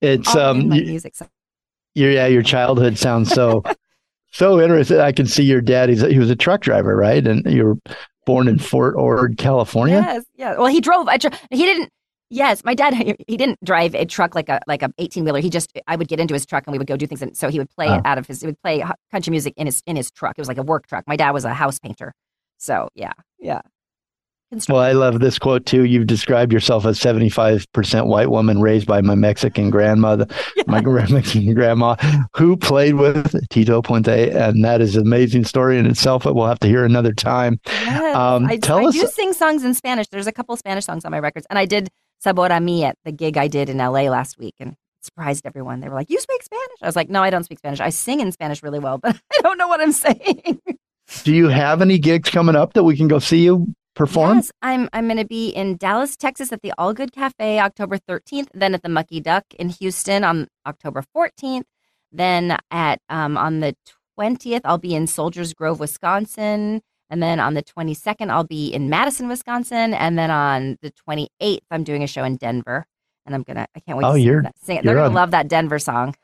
It's 0.00 0.34
all 0.34 0.42
um, 0.50 0.68
music. 0.68 1.14
So 1.16 1.26
your 1.94 2.10
yeah, 2.10 2.26
your 2.26 2.42
childhood 2.42 2.98
sounds 2.98 3.30
so 3.30 3.62
so 4.32 4.60
interesting. 4.60 5.00
I 5.00 5.12
can 5.12 5.26
see 5.26 5.42
your 5.44 5.60
dad. 5.60 5.88
He's 5.88 6.00
he 6.02 6.18
was 6.18 6.30
a 6.30 6.36
truck 6.36 6.60
driver, 6.60 6.96
right? 6.96 7.26
And 7.26 7.44
you 7.50 7.64
were 7.64 7.76
born 8.26 8.46
in 8.48 8.58
Fort 8.58 8.94
Ord, 8.96 9.36
California. 9.38 10.02
Yes, 10.06 10.24
yeah. 10.36 10.56
Well, 10.56 10.66
he 10.66 10.80
drove. 10.80 11.08
a 11.08 11.18
tr- 11.18 11.28
he 11.50 11.64
didn't. 11.64 11.90
Yes, 12.30 12.62
my 12.62 12.74
dad. 12.74 12.92
He 12.94 13.16
he 13.26 13.36
didn't 13.38 13.58
drive 13.64 13.94
a 13.94 14.04
truck 14.04 14.34
like 14.34 14.48
a 14.50 14.60
like 14.66 14.82
a 14.82 14.90
eighteen 14.98 15.24
wheeler. 15.24 15.40
He 15.40 15.48
just 15.50 15.72
I 15.86 15.96
would 15.96 16.08
get 16.08 16.20
into 16.20 16.34
his 16.34 16.44
truck 16.44 16.66
and 16.66 16.72
we 16.72 16.78
would 16.78 16.86
go 16.86 16.96
do 16.96 17.06
things. 17.06 17.22
And 17.22 17.34
so 17.36 17.48
he 17.48 17.58
would 17.58 17.70
play 17.70 17.88
Oh. 17.88 17.94
it 17.94 18.02
out 18.04 18.18
of 18.18 18.26
his. 18.26 18.40
He 18.42 18.46
would 18.46 18.60
play 18.62 18.84
country 19.10 19.30
music 19.30 19.54
in 19.56 19.66
his 19.66 19.82
in 19.86 19.96
his 19.96 20.10
truck. 20.10 20.34
It 20.36 20.40
was 20.42 20.48
like 20.48 20.58
a 20.58 20.62
work 20.62 20.86
truck. 20.86 21.04
My 21.08 21.16
dad 21.16 21.30
was 21.30 21.44
a 21.46 21.54
house 21.54 21.78
painter. 21.78 22.12
So 22.58 22.90
yeah, 22.94 23.12
yeah. 23.40 23.62
Well, 24.68 24.78
I 24.78 24.92
love 24.92 25.20
this 25.20 25.38
quote 25.38 25.66
too. 25.66 25.84
You've 25.84 26.06
described 26.06 26.52
yourself 26.54 26.86
as 26.86 26.98
75% 26.98 28.06
white 28.06 28.30
woman 28.30 28.60
raised 28.62 28.86
by 28.86 29.02
my 29.02 29.14
Mexican 29.14 29.68
grandmother, 29.68 30.26
my 30.66 30.80
gra- 30.80 31.08
Mexican 31.10 31.52
grandma, 31.54 31.96
who 32.34 32.56
played 32.56 32.94
with 32.94 33.34
Tito 33.50 33.82
Puente. 33.82 34.34
And 34.34 34.64
that 34.64 34.80
is 34.80 34.96
an 34.96 35.02
amazing 35.02 35.44
story 35.44 35.78
in 35.78 35.84
itself 35.84 36.24
that 36.24 36.34
we'll 36.34 36.46
have 36.46 36.60
to 36.60 36.66
hear 36.68 36.84
another 36.84 37.12
time. 37.12 37.60
Yes, 37.66 38.16
Um, 38.16 38.46
I, 38.46 38.56
tell 38.56 38.78
I 38.78 38.84
us- 38.84 38.94
do 38.94 39.06
sing 39.06 39.34
songs 39.34 39.64
in 39.64 39.74
Spanish. 39.74 40.08
There's 40.08 40.26
a 40.26 40.32
couple 40.32 40.56
Spanish 40.56 40.86
songs 40.86 41.04
on 41.04 41.10
my 41.10 41.18
records, 41.20 41.46
and 41.50 41.58
I 41.58 41.66
did 41.66 41.88
Sabor 42.20 42.46
a 42.46 42.58
Mi 42.60 42.84
at 42.84 42.96
the 43.04 43.12
gig 43.12 43.36
I 43.36 43.48
did 43.48 43.68
in 43.68 43.76
LA 43.76 44.04
last 44.08 44.38
week, 44.38 44.54
and 44.58 44.74
surprised 45.02 45.46
everyone. 45.46 45.80
They 45.80 45.88
were 45.88 45.94
like, 45.94 46.10
"You 46.10 46.18
speak 46.20 46.42
Spanish?" 46.42 46.78
I 46.82 46.86
was 46.86 46.96
like, 46.96 47.08
"No, 47.10 47.22
I 47.22 47.30
don't 47.30 47.44
speak 47.44 47.58
Spanish. 47.58 47.80
I 47.80 47.90
sing 47.90 48.20
in 48.20 48.32
Spanish 48.32 48.62
really 48.62 48.78
well, 48.80 48.98
but 48.98 49.14
I 49.38 49.40
don't 49.42 49.58
know 49.58 49.68
what 49.68 49.80
I'm 49.80 49.92
saying." 49.92 50.58
Do 51.22 51.32
you 51.34 51.48
have 51.48 51.80
any 51.82 51.98
gigs 51.98 52.28
coming 52.30 52.56
up 52.56 52.72
that 52.72 52.82
we 52.84 52.96
can 52.96 53.08
go 53.08 53.18
see 53.18 53.44
you 53.44 53.66
perform? 53.98 54.36
Yes, 54.36 54.50
I'm 54.62 54.88
I'm 54.94 55.06
going 55.06 55.18
to 55.18 55.26
be 55.26 55.50
in 55.50 55.76
Dallas, 55.76 56.16
Texas 56.16 56.52
at 56.52 56.62
the 56.62 56.72
All 56.78 56.94
Good 56.94 57.12
Cafe 57.12 57.58
October 57.60 57.98
13th, 57.98 58.48
then 58.54 58.72
at 58.74 58.82
the 58.82 58.88
Mucky 58.88 59.20
Duck 59.20 59.44
in 59.58 59.68
Houston 59.68 60.24
on 60.24 60.48
October 60.66 61.04
14th, 61.14 61.64
then 62.12 62.56
at 62.70 63.00
um, 63.10 63.36
on 63.36 63.60
the 63.60 63.76
20th 64.18 64.62
I'll 64.64 64.78
be 64.78 64.94
in 64.94 65.06
Soldiers 65.06 65.52
Grove, 65.52 65.80
Wisconsin, 65.80 66.80
and 67.10 67.22
then 67.22 67.40
on 67.40 67.52
the 67.54 67.62
22nd 67.62 68.30
I'll 68.30 68.44
be 68.44 68.68
in 68.72 68.88
Madison, 68.88 69.28
Wisconsin, 69.28 69.92
and 69.94 70.18
then 70.18 70.30
on 70.30 70.78
the 70.80 70.92
28th 71.08 71.58
I'm 71.70 71.84
doing 71.84 72.02
a 72.02 72.06
show 72.06 72.24
in 72.24 72.36
Denver, 72.36 72.86
and 73.26 73.34
I'm 73.34 73.42
gonna 73.42 73.66
I 73.76 73.80
can't 73.80 73.98
wait 73.98 74.06
Oh, 74.06 74.14
to 74.14 74.20
you're-. 74.20 74.42
Sing 74.62 74.78
it. 74.78 74.84
They're 74.84 74.94
gonna 74.94 75.14
love 75.14 75.32
that 75.32 75.48
Denver 75.48 75.78
song. 75.78 76.14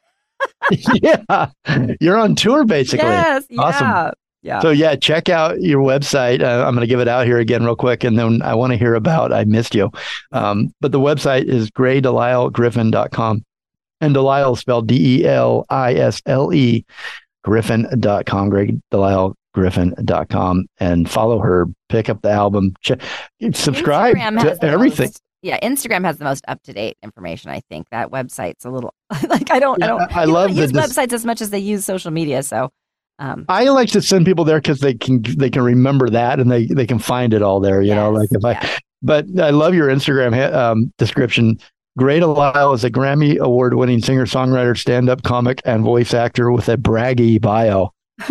yeah. 1.03 1.51
You're 2.01 2.17
on 2.17 2.35
tour 2.35 2.65
basically. 2.65 3.07
Yes, 3.07 3.47
Awesome. 3.59 3.87
yeah, 3.87 4.11
yeah. 4.45 4.61
So 4.61 4.71
yeah, 4.71 4.95
check 4.95 5.29
out 5.29 5.61
your 5.61 5.83
website. 5.83 6.43
Uh, 6.43 6.65
I'm 6.67 6.75
going 6.75 6.83
to 6.83 6.87
give 6.87 7.01
it 7.01 7.09
out 7.09 7.27
here 7.27 7.39
again 7.39 7.65
real 7.65 7.75
quick, 7.75 8.05
and 8.05 8.19
then 8.19 8.43
I 8.43 8.55
want 8.55 8.73
to 8.73 8.77
hear 8.77 8.95
about 8.95 9.33
I 9.33 9.45
missed 9.45 9.75
you. 9.75 9.91
Um, 10.33 10.73
but 10.81 10.93
the 10.93 11.01
website 11.01 11.45
is 11.47 11.71
greydelislegriffin.com, 11.71 13.45
and 14.01 14.15
Delisle 14.15 14.53
is 14.53 14.61
spelled 14.61 14.87
D 14.87 15.21
E 15.23 15.27
L 15.27 15.65
I 15.71 15.95
S 15.95 16.21
L 16.27 16.53
E 16.53 16.85
Griffin.com. 17.43 18.51
Grey 18.51 18.79
Delisle 18.93 19.35
Griffin.com, 19.55 20.67
and 20.79 21.11
follow 21.11 21.39
her. 21.39 21.67
Pick 21.89 22.09
up 22.09 22.23
the 22.23 22.31
album. 22.31 22.75
Check, 22.81 23.01
subscribe 23.53 24.15
to 24.17 24.59
everything. 24.63 25.07
most- 25.07 25.21
yeah, 25.43 25.61
Instagram 25.61 26.05
has 26.05 26.17
the 26.17 26.25
most 26.25 26.43
up 26.49 26.63
to 26.63 26.73
date 26.73 26.97
information. 27.03 27.51
I 27.51 27.61
think 27.69 27.87
that 27.91 28.11
website's 28.11 28.65
a 28.65 28.71
little 28.71 28.95
like 29.29 29.51
I 29.51 29.59
don't 29.59 29.83
I 29.83 29.87
don't 29.87 30.17
I 30.17 30.25
love 30.25 30.49
don't 30.49 30.57
use 30.57 30.73
dis- 30.73 30.97
websites 30.97 31.13
as 31.13 31.25
much 31.27 31.43
as 31.43 31.51
they 31.51 31.59
use 31.59 31.85
social 31.85 32.11
media. 32.11 32.43
So 32.43 32.71
um, 33.19 33.45
I 33.49 33.69
like 33.69 33.91
to 33.91 34.03
send 34.03 34.27
people 34.27 34.45
there 34.45 34.59
because 34.59 34.81
they 34.81 34.95
can 34.95 35.23
they 35.23 35.51
can 35.51 35.63
remember 35.63 36.11
that 36.11 36.41
and 36.41 36.51
they 36.51 36.67
they 36.67 36.87
can 36.87 36.99
find 36.99 37.33
it 37.33 37.43
all 37.43 37.61
there. 37.61 37.81
You 37.83 37.95
know, 37.95 38.11
like 38.11 38.31
if 38.33 38.45
I. 38.45 38.79
But 39.03 39.27
I 39.39 39.51
love 39.51 39.75
your 39.75 39.89
Instagram 39.89 40.55
um, 40.55 40.91
description. 40.97 41.59
Grey 41.99 42.21
Delisle 42.21 42.73
is 42.73 42.85
a 42.85 42.91
Grammy 42.91 43.39
award 43.39 43.75
winning 43.75 44.01
singer 44.01 44.25
songwriter, 44.25 44.77
stand 44.77 45.11
up 45.11 45.23
comic, 45.23 45.61
and 45.67 45.85
voice 45.85 46.15
actor 46.15 46.51
with 46.51 46.71
a 46.71 46.79
braggy 46.79 47.39
bio. 47.39 47.93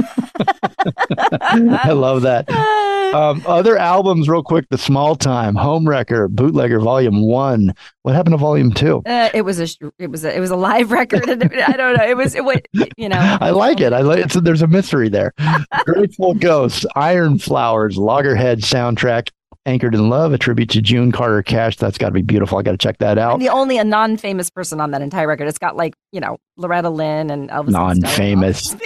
I 0.90 1.92
love 1.92 2.22
that. 2.24 2.50
Um, 3.14 3.44
other 3.46 3.78
albums, 3.78 4.28
real 4.28 4.42
quick: 4.42 4.66
The 4.72 4.78
Small 4.80 5.16
Time, 5.16 5.54
Home 5.54 5.88
Wrecker, 5.88 6.28
Bootlegger, 6.28 6.80
Volume 6.80 7.22
One. 7.28 7.72
What 8.02 8.16
happened 8.16 8.34
to 8.34 8.38
Volume 8.38 8.74
Two? 8.74 9.04
uh, 9.06 9.30
it 9.36 9.44
was 9.44 9.60
a 9.60 9.68
it 10.00 10.10
was 10.10 10.26
a, 10.26 10.36
it 10.36 10.40
was 10.40 10.50
a 10.50 10.56
live 10.56 10.92
record. 10.92 11.30
And 11.30 11.44
it- 11.44 11.54
I 11.70 11.74
don't 11.74 11.96
know. 11.96 12.04
It 12.04 12.18
was 12.18 12.34
it, 12.34 12.44
wa- 12.44 12.56
you 12.98 13.10
know. 13.10 13.38
I 13.40 13.52
like 13.52 13.80
it. 13.82 13.94
I 13.94 14.00
like 14.02 14.26
it's 14.26 14.34
there's 14.34 14.64
a 14.64 14.68
mystery 14.68 15.10
there. 15.10 15.32
Grateful 15.86 16.34
Ghosts, 16.34 16.88
Iron 16.96 17.38
Flowers, 17.38 17.98
Loggerhead 18.00 18.62
soundtrack, 18.62 19.30
Anchored 19.68 19.94
in 19.94 20.10
Love, 20.10 20.34
a 20.34 20.40
tribute 20.40 20.72
to 20.72 20.82
June 20.82 21.12
Carter 21.12 21.44
Cash. 21.44 21.78
That's 21.78 22.00
got 22.00 22.08
to 22.08 22.14
be 22.14 22.24
beautiful. 22.24 22.58
I 22.58 22.64
got 22.64 22.72
to 22.72 22.78
check 22.80 22.98
that 22.98 23.20
I'm 23.20 23.34
out. 23.34 23.40
the 23.42 23.50
only 23.50 23.78
a 23.78 23.84
non-famous 23.84 24.50
person 24.50 24.82
on 24.82 24.90
that 24.90 25.04
entire 25.04 25.28
record. 25.28 25.48
It's 25.48 25.60
got 25.60 25.76
like 25.76 25.94
you 26.12 26.20
know 26.20 26.38
Loretta 26.58 26.90
Lynn 26.90 27.30
and 27.30 27.52
Elvis. 27.52 27.70
Non-famous. 27.70 28.74
I'm 28.74 28.80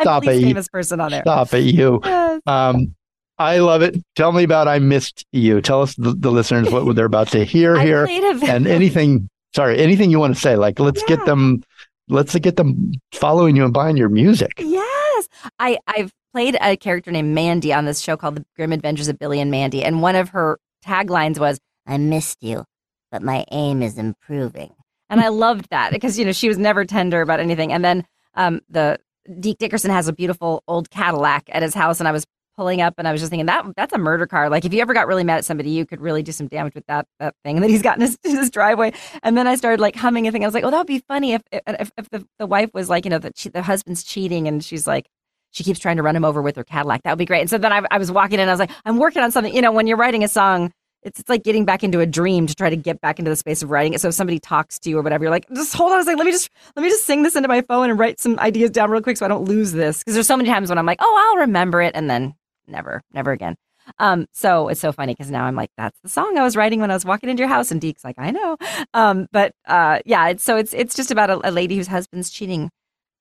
Stop 0.00 0.22
the 0.24 0.30
least 0.30 0.42
it. 0.42 0.46
famous 0.46 0.68
person 0.68 1.00
on 1.00 1.10
there. 1.10 1.22
Stop 1.22 1.52
it, 1.54 1.64
you. 1.74 2.00
Yes. 2.04 2.40
Um, 2.46 2.94
I 3.38 3.58
love 3.58 3.82
it. 3.82 3.96
Tell 4.14 4.32
me 4.32 4.44
about 4.44 4.66
I 4.68 4.78
missed 4.78 5.26
you. 5.32 5.60
Tell 5.60 5.82
us 5.82 5.94
the, 5.96 6.14
the 6.14 6.30
listeners 6.30 6.70
what 6.70 6.96
they're 6.96 7.04
about 7.04 7.28
to 7.28 7.44
hear 7.44 7.78
here, 7.80 8.06
played 8.06 8.24
a 8.24 8.34
very- 8.34 8.52
and 8.52 8.66
anything. 8.66 9.28
Sorry, 9.54 9.78
anything 9.78 10.10
you 10.10 10.18
want 10.18 10.34
to 10.34 10.40
say. 10.40 10.56
Like, 10.56 10.78
let's 10.80 11.02
get 11.04 11.24
them. 11.24 11.62
Let's 12.08 12.34
get 12.36 12.56
them 12.56 12.92
following 13.12 13.56
you 13.56 13.64
and 13.64 13.72
buying 13.72 13.96
your 13.96 14.08
music. 14.08 14.52
Yes, 14.58 15.28
I 15.58 15.78
I've 15.86 16.12
played 16.32 16.56
a 16.60 16.76
character 16.76 17.10
named 17.10 17.34
Mandy 17.34 17.72
on 17.72 17.84
this 17.84 18.00
show 18.00 18.16
called 18.16 18.36
The 18.36 18.44
Grim 18.54 18.72
Adventures 18.72 19.08
of 19.08 19.18
Billy 19.18 19.40
and 19.40 19.50
Mandy, 19.50 19.82
and 19.82 20.02
one 20.02 20.14
of 20.14 20.28
her 20.30 20.58
taglines 20.84 21.38
was 21.38 21.58
"I 21.86 21.96
missed 21.98 22.42
you, 22.42 22.64
but 23.10 23.22
my 23.22 23.44
aim 23.50 23.82
is 23.82 23.98
improving," 23.98 24.72
and 25.10 25.20
I 25.20 25.28
loved 25.28 25.68
that 25.70 25.90
because 25.90 26.18
you 26.18 26.24
know 26.24 26.32
she 26.32 26.48
was 26.48 26.58
never 26.58 26.84
tender 26.84 27.22
about 27.22 27.40
anything. 27.40 27.72
And 27.72 27.84
then 27.84 28.06
um, 28.34 28.60
the 28.68 28.98
Deke 29.40 29.58
Dickerson 29.58 29.90
has 29.90 30.08
a 30.08 30.12
beautiful 30.12 30.62
old 30.68 30.90
Cadillac 30.90 31.44
at 31.52 31.62
his 31.62 31.74
house, 31.74 32.00
and 32.00 32.08
I 32.08 32.12
was 32.12 32.26
pulling 32.56 32.80
up 32.80 32.94
and 32.96 33.06
I 33.06 33.12
was 33.12 33.20
just 33.20 33.30
thinking 33.30 33.46
that 33.46 33.66
that's 33.76 33.92
a 33.92 33.98
murder 33.98 34.26
car. 34.26 34.48
Like 34.48 34.64
if 34.64 34.72
you 34.72 34.80
ever 34.80 34.94
got 34.94 35.06
really 35.06 35.24
mad 35.24 35.38
at 35.38 35.44
somebody, 35.44 35.70
you 35.70 35.84
could 35.84 36.00
really 36.00 36.22
do 36.22 36.32
some 36.32 36.48
damage 36.48 36.74
with 36.74 36.86
that 36.86 37.06
that 37.20 37.34
thing 37.44 37.60
that 37.60 37.70
he's 37.70 37.82
got 37.82 37.96
in 37.96 38.02
his, 38.02 38.18
in 38.24 38.36
his 38.36 38.50
driveway. 38.50 38.92
And 39.22 39.36
then 39.36 39.46
I 39.46 39.56
started 39.56 39.80
like 39.80 39.94
humming 39.94 40.26
a 40.26 40.32
thing. 40.32 40.42
I 40.42 40.46
was 40.46 40.54
like, 40.54 40.64
oh, 40.64 40.70
that 40.70 40.78
would 40.78 40.86
be 40.86 41.00
funny 41.06 41.34
if 41.34 41.42
if, 41.52 41.90
if 41.96 42.08
the, 42.10 42.26
the 42.38 42.46
wife 42.46 42.70
was 42.72 42.88
like, 42.88 43.04
you 43.04 43.10
know, 43.10 43.18
that 43.18 43.36
the 43.52 43.62
husband's 43.62 44.02
cheating 44.02 44.48
and 44.48 44.64
she's 44.64 44.86
like, 44.86 45.06
she 45.50 45.64
keeps 45.64 45.78
trying 45.78 45.96
to 45.96 46.02
run 46.02 46.16
him 46.16 46.24
over 46.24 46.42
with 46.42 46.56
her 46.56 46.64
Cadillac. 46.64 47.02
That 47.02 47.12
would 47.12 47.18
be 47.18 47.26
great. 47.26 47.40
And 47.40 47.50
so 47.50 47.58
then 47.58 47.72
I, 47.72 47.82
I 47.90 47.98
was 47.98 48.10
walking 48.10 48.40
in 48.40 48.48
I 48.48 48.52
was 48.52 48.60
like, 48.60 48.70
I'm 48.84 48.96
working 48.96 49.22
on 49.22 49.30
something. 49.32 49.54
You 49.54 49.62
know, 49.62 49.72
when 49.72 49.86
you're 49.86 49.96
writing 49.96 50.24
a 50.24 50.28
song, 50.28 50.72
it's, 51.06 51.20
it's 51.20 51.28
like 51.28 51.44
getting 51.44 51.64
back 51.64 51.82
into 51.84 52.00
a 52.00 52.06
dream 52.06 52.46
to 52.46 52.54
try 52.54 52.68
to 52.68 52.76
get 52.76 53.00
back 53.00 53.18
into 53.18 53.30
the 53.30 53.36
space 53.36 53.62
of 53.62 53.70
writing 53.70 53.94
it. 53.94 54.00
So 54.00 54.08
if 54.08 54.14
somebody 54.14 54.38
talks 54.38 54.78
to 54.80 54.90
you 54.90 54.98
or 54.98 55.02
whatever, 55.02 55.24
you're 55.24 55.30
like, 55.30 55.48
just 55.54 55.72
hold 55.72 55.92
on 55.92 56.00
a 56.00 56.04
second. 56.04 56.18
Let 56.18 56.26
me 56.26 56.32
just 56.32 56.50
let 56.74 56.82
me 56.82 56.90
just 56.90 57.04
sing 57.04 57.22
this 57.22 57.36
into 57.36 57.48
my 57.48 57.62
phone 57.62 57.88
and 57.88 57.98
write 57.98 58.20
some 58.20 58.38
ideas 58.40 58.70
down 58.70 58.90
real 58.90 59.00
quick 59.00 59.16
so 59.16 59.24
I 59.24 59.28
don't 59.28 59.44
lose 59.44 59.72
this. 59.72 60.00
Because 60.00 60.14
there's 60.14 60.26
so 60.26 60.36
many 60.36 60.50
times 60.50 60.68
when 60.68 60.78
I'm 60.78 60.84
like, 60.84 60.98
oh, 61.00 61.30
I'll 61.30 61.40
remember 61.42 61.80
it, 61.80 61.92
and 61.94 62.10
then 62.10 62.34
never, 62.66 63.02
never 63.12 63.30
again. 63.32 63.56
Um, 64.00 64.26
so 64.32 64.68
it's 64.68 64.80
so 64.80 64.90
funny 64.90 65.14
because 65.14 65.30
now 65.30 65.44
I'm 65.44 65.54
like, 65.54 65.70
that's 65.76 65.98
the 66.00 66.08
song 66.08 66.36
I 66.36 66.42
was 66.42 66.56
writing 66.56 66.80
when 66.80 66.90
I 66.90 66.94
was 66.94 67.04
walking 67.04 67.30
into 67.30 67.40
your 67.40 67.48
house, 67.48 67.70
and 67.70 67.80
Deke's 67.80 68.02
like, 68.02 68.16
I 68.18 68.32
know. 68.32 68.56
Um, 68.92 69.28
but 69.30 69.52
uh, 69.66 70.00
yeah, 70.04 70.28
it's 70.28 70.42
so 70.42 70.56
it's 70.56 70.74
it's 70.74 70.96
just 70.96 71.12
about 71.12 71.30
a, 71.30 71.48
a 71.48 71.52
lady 71.52 71.76
whose 71.76 71.86
husband's 71.86 72.30
cheating. 72.30 72.70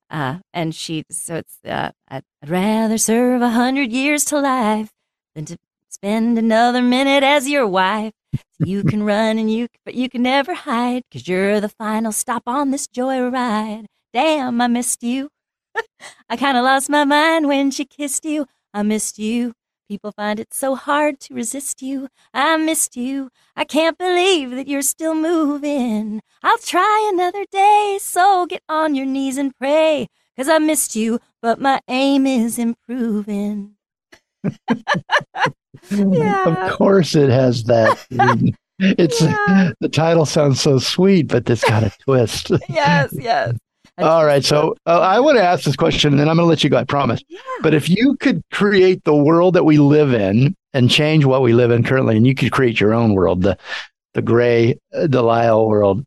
Uh, 0.10 0.38
and 0.54 0.76
she, 0.76 1.04
so 1.10 1.36
it's, 1.36 1.58
uh, 1.66 1.92
I'd, 2.08 2.24
I'd 2.42 2.50
rather 2.50 2.98
serve 2.98 3.42
a 3.42 3.50
hundred 3.50 3.92
years 3.92 4.24
to 4.26 4.40
life 4.40 4.92
than 5.34 5.46
to 5.46 5.58
spend 5.96 6.38
another 6.38 6.82
minute 6.82 7.24
as 7.24 7.50
your 7.50 7.68
wife. 7.68 8.14
You 8.60 8.84
can 8.84 9.04
run 9.04 9.38
and 9.38 9.52
you, 9.52 9.68
but 9.84 9.96
you 9.96 10.10
can 10.10 10.24
never 10.24 10.54
hide 10.54 11.04
because 11.10 11.28
you're 11.28 11.60
the 11.62 11.70
final 11.70 12.12
stop 12.12 12.44
on 12.46 12.72
this 12.72 12.88
joyride. 12.88 13.86
Damn, 14.14 14.62
I 14.62 14.68
missed 14.68 15.04
you. 15.04 15.30
I 16.30 16.38
kind 16.38 16.58
of 16.58 16.64
lost 16.64 16.90
my 16.90 17.06
mind 17.06 17.48
when 17.48 17.72
she 17.72 17.86
kissed 17.86 18.26
you. 18.26 18.46
I 18.74 18.84
missed 18.84 19.18
you, 19.20 19.54
People 19.88 20.12
find 20.12 20.40
it 20.40 20.52
so 20.52 20.74
hard 20.74 21.20
to 21.22 21.36
resist 21.36 21.84
you. 21.84 22.08
I 22.34 22.58
missed 22.58 22.96
you. 22.96 23.30
I 23.56 23.66
can't 23.66 23.98
believe 24.00 24.50
that 24.52 24.68
you're 24.68 24.82
still 24.82 25.14
moving. 25.14 26.22
I'll 26.42 26.58
try 26.58 27.12
another 27.14 27.46
day, 27.52 28.00
so 28.02 28.48
get 28.48 28.64
on 28.68 28.96
your 28.96 29.06
knees 29.06 29.38
and 29.38 29.56
pray. 29.56 30.08
Cause 30.36 30.50
I 30.50 30.58
missed 30.58 30.96
you, 30.96 31.20
but 31.42 31.62
my 31.62 31.80
aim 31.88 32.26
is 32.26 32.58
improving. 32.58 33.76
Of 36.46 36.72
course, 36.74 37.16
it 37.16 37.30
has 37.30 37.64
that. 37.66 38.06
it's 38.80 39.20
the 39.20 39.90
title 39.90 40.26
sounds 40.26 40.62
so 40.62 40.80
sweet, 40.80 41.28
but 41.28 41.50
it's 41.50 41.64
got 41.64 41.84
a 41.84 41.92
twist. 42.04 42.52
yes, 42.70 43.14
yes. 43.14 43.56
All 43.98 44.26
right. 44.26 44.44
So 44.44 44.76
uh, 44.86 45.00
I 45.00 45.20
want 45.22 45.38
to 45.38 45.44
ask 45.44 45.64
this 45.64 45.76
question 45.76 46.12
and 46.14 46.20
then 46.20 46.28
I'm 46.28 46.36
going 46.36 46.46
to 46.46 46.50
let 46.50 46.64
you 46.64 46.70
go, 46.70 46.78
I 46.78 46.84
promise. 46.84 47.22
But 47.62 47.74
if 47.74 47.90
you 47.90 48.18
could 48.20 48.42
create 48.52 49.04
the 49.06 49.16
world 49.16 49.54
that 49.54 49.64
we 49.64 49.78
live 49.78 50.14
in 50.14 50.54
and 50.74 50.90
change 50.90 51.24
what 51.24 51.42
we 51.42 51.54
live 51.54 51.72
in 51.72 51.84
currently, 51.84 52.18
and 52.18 52.28
you 52.28 52.36
could 52.36 52.52
create 52.52 52.80
your 52.80 52.94
own 52.94 53.14
world, 53.14 53.44
the, 53.44 53.58
the 54.14 54.22
Grey 54.22 54.78
uh, 54.94 55.08
Delisle 55.08 55.68
world, 55.68 56.06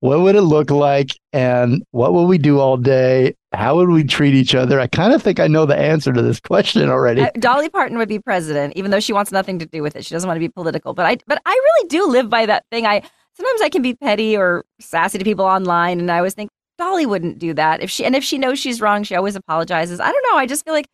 what 0.00 0.20
would 0.20 0.36
it 0.36 0.42
look 0.42 0.70
like? 0.70 1.18
And 1.32 1.82
what 1.92 2.12
would 2.12 2.24
we 2.24 2.36
do 2.36 2.60
all 2.60 2.76
day? 2.76 3.34
How 3.52 3.74
would 3.76 3.88
we 3.88 4.04
treat 4.04 4.34
each 4.34 4.54
other? 4.54 4.78
I 4.78 4.86
kind 4.86 5.12
of 5.12 5.22
think 5.22 5.40
I 5.40 5.48
know 5.48 5.66
the 5.66 5.76
answer 5.76 6.12
to 6.12 6.22
this 6.22 6.38
question 6.38 6.88
already. 6.88 7.22
Uh, 7.22 7.30
Dolly 7.34 7.68
Parton 7.68 7.98
would 7.98 8.08
be 8.08 8.20
president, 8.20 8.74
even 8.76 8.92
though 8.92 9.00
she 9.00 9.12
wants 9.12 9.32
nothing 9.32 9.58
to 9.58 9.66
do 9.66 9.82
with 9.82 9.96
it. 9.96 10.04
She 10.04 10.14
doesn't 10.14 10.28
want 10.28 10.36
to 10.36 10.40
be 10.40 10.48
political. 10.48 10.94
But 10.94 11.06
I, 11.06 11.18
but 11.26 11.42
I 11.44 11.50
really 11.50 11.88
do 11.88 12.06
live 12.06 12.30
by 12.30 12.46
that 12.46 12.64
thing. 12.70 12.86
I 12.86 13.02
sometimes 13.34 13.60
I 13.60 13.68
can 13.68 13.82
be 13.82 13.94
petty 13.94 14.36
or 14.36 14.64
sassy 14.78 15.18
to 15.18 15.24
people 15.24 15.44
online, 15.44 15.98
and 15.98 16.10
I 16.12 16.18
always 16.18 16.34
think 16.34 16.50
Dolly 16.78 17.06
wouldn't 17.06 17.38
do 17.38 17.52
that. 17.54 17.82
If 17.82 17.90
she 17.90 18.04
and 18.04 18.14
if 18.14 18.22
she 18.22 18.38
knows 18.38 18.58
she's 18.58 18.80
wrong, 18.80 19.02
she 19.02 19.16
always 19.16 19.34
apologizes. 19.34 19.98
I 19.98 20.12
don't 20.12 20.24
know. 20.30 20.38
I 20.38 20.46
just 20.46 20.64
feel 20.64 20.74
like 20.74 20.86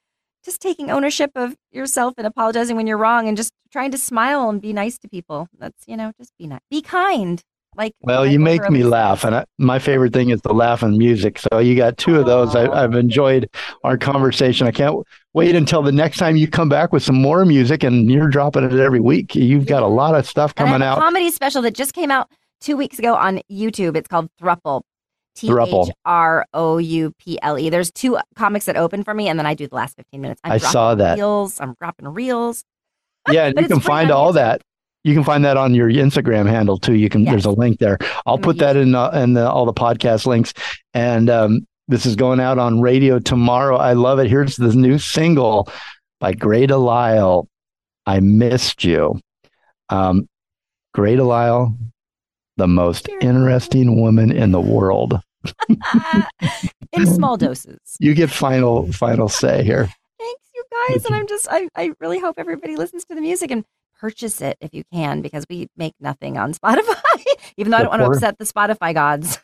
just 0.43 0.63
taking 0.63 0.91
ownership 0.91 1.33
of 1.35 1.57
yourself 1.73 2.15
and 2.17 2.27
apologizing 2.27 2.77
when 2.77 2.87
you're 2.87 2.97
wrong, 2.97 3.29
and 3.29 3.37
just 3.37 3.53
trying 3.71 3.91
to 3.91 3.99
smile 3.99 4.49
and 4.49 4.63
be 4.63 4.73
nice 4.73 4.97
to 4.99 5.09
people. 5.09 5.49
That's 5.59 5.85
you 5.87 5.97
know, 5.97 6.13
just 6.19 6.33
be 6.39 6.47
nice, 6.47 6.61
be 6.71 6.81
kind. 6.81 7.43
Like 7.77 7.95
Well, 8.01 8.27
you 8.27 8.39
make 8.39 8.69
me 8.71 8.83
laugh, 8.85 9.25
and 9.25 9.35
I, 9.35 9.45
my 9.59 9.79
favorite 9.79 10.13
thing 10.13 10.31
is 10.31 10.41
the 10.43 10.55
laugh 10.55 10.83
and 10.83 10.97
music. 10.97 11.39
So 11.39 11.59
you 11.59 11.77
got 11.77 11.99
two 11.99 12.19
of 12.19 12.27
those. 12.27 12.55
I, 12.55 12.69
I've 12.71 12.95
enjoyed 12.95 13.51
our 13.85 13.99
conversation. 13.99 14.67
I 14.67 14.71
can't 14.71 14.97
wait 15.35 15.55
until 15.55 15.83
the 15.83 15.93
next 15.93 16.19
time 16.19 16.37
you 16.37 16.49
come 16.49 16.69
back 16.69 16.93
with 16.93 17.03
some 17.03 17.21
more 17.21 17.45
music, 17.45 17.83
and 17.83 18.11
you're 18.11 18.29
dropping 18.29 18.65
it 18.65 18.73
every 18.73 19.01
week. 19.01 19.35
You've 19.35 19.67
got 19.67 19.83
a 19.83 19.89
lot 19.89 20.15
of 20.15 20.27
stuff 20.27 20.55
coming 20.55 20.73
have 20.73 20.81
a 20.81 20.85
out. 20.85 20.99
comedy 20.99 21.31
special 21.31 21.63
that 21.63 21.75
just 21.75 21.93
came 21.93 22.11
out 22.11 22.31
two 22.61 22.77
weeks 22.77 22.99
ago 22.99 23.15
on 23.15 23.41
YouTube. 23.51 23.97
It's 23.97 24.09
called 24.09 24.29
Throuple. 24.41 24.83
T. 25.37 25.53
H 25.53 25.91
R 26.07 26.47
O 26.55 26.79
U 26.79 27.13
P 27.19 27.39
L 27.43 27.59
E. 27.59 27.69
There's 27.69 27.93
two 27.93 28.19
comics 28.35 28.65
that 28.65 28.77
open 28.77 29.05
for 29.05 29.13
me, 29.13 29.29
and 29.29 29.39
then 29.39 29.45
I 29.45 29.53
do 29.53 29.69
the 29.69 29.75
last 29.75 29.95
15 29.97 30.19
minutes. 30.19 30.41
I'm 30.43 30.53
I 30.53 30.57
saw 30.59 30.95
that. 30.95 31.19
Reels. 31.19 31.61
I'm 31.61 31.75
dropping 31.79 32.09
reels. 32.09 32.65
Yeah, 33.31 33.47
and 33.47 33.57
you 33.61 33.69
can 33.69 33.81
find 33.81 34.11
all 34.11 34.33
that. 34.33 34.63
You 35.07 35.15
can 35.15 35.23
find 35.23 35.45
that 35.45 35.57
on 35.57 35.73
your 35.73 35.89
Instagram 35.89 36.49
handle 36.49 36.79
too. 36.79 36.95
You 36.95 37.09
can. 37.09 37.23
There's 37.23 37.45
a 37.45 37.53
link 37.53 37.79
there. 37.79 37.97
I'll 38.27 38.39
put 38.39 38.59
that 38.59 38.77
in 38.77 38.97
uh, 38.97 39.11
in 39.11 39.35
the, 39.35 39.49
all 39.49 39.65
the 39.65 39.73
podcast 39.73 40.27
links. 40.27 40.53
And 40.95 41.31
um, 41.31 41.65
this 41.87 42.07
is 42.07 42.17
going 42.17 42.41
out 42.41 42.59
on 42.59 42.81
radio 42.81 43.21
tomorrow. 43.21 43.77
I 43.77 43.93
love 43.93 44.19
it. 44.19 44.29
Here's 44.29 44.57
the 44.57 44.75
new 44.75 44.99
single 44.99 45.71
by 46.19 46.33
Grey 46.33 46.67
Delisle. 46.67 47.47
I 48.05 48.19
missed 48.19 48.83
you. 48.83 49.21
Um, 49.91 50.29
Grey 50.93 51.15
Delisle, 51.15 51.79
the 52.57 52.67
most 52.67 53.09
interesting 53.21 54.01
woman 54.01 54.33
in 54.33 54.51
the 54.51 54.61
world. 54.61 55.21
in 56.93 57.07
small 57.07 57.37
doses. 57.37 57.79
You 58.01 58.13
get 58.13 58.29
final 58.29 58.91
final 58.93 59.29
say 59.29 59.63
here. 59.63 59.85
Thanks, 60.19 60.51
you 60.53 60.65
guys. 60.89 61.05
And 61.05 61.15
I'm 61.15 61.29
just, 61.29 61.47
I, 61.49 61.69
I 61.77 61.93
really 62.01 62.19
hope 62.19 62.35
everybody 62.39 62.75
listens 62.75 63.05
to 63.05 63.15
the 63.15 63.21
music 63.21 63.53
and 63.53 63.65
purchase 64.01 64.41
it 64.41 64.57
if 64.61 64.73
you 64.75 64.83
can, 64.93 65.23
because 65.23 65.45
we 65.49 65.69
make 65.77 65.95
nothing 66.01 66.37
on 66.39 66.53
Spotify, 66.61 67.25
even 67.57 67.71
though 67.71 67.79
I 67.79 67.83
don't 67.83 67.91
want 67.91 68.03
to 68.03 68.09
upset 68.09 68.39
the 68.39 68.45
Spotify 68.45 68.95
gods. 68.95 69.39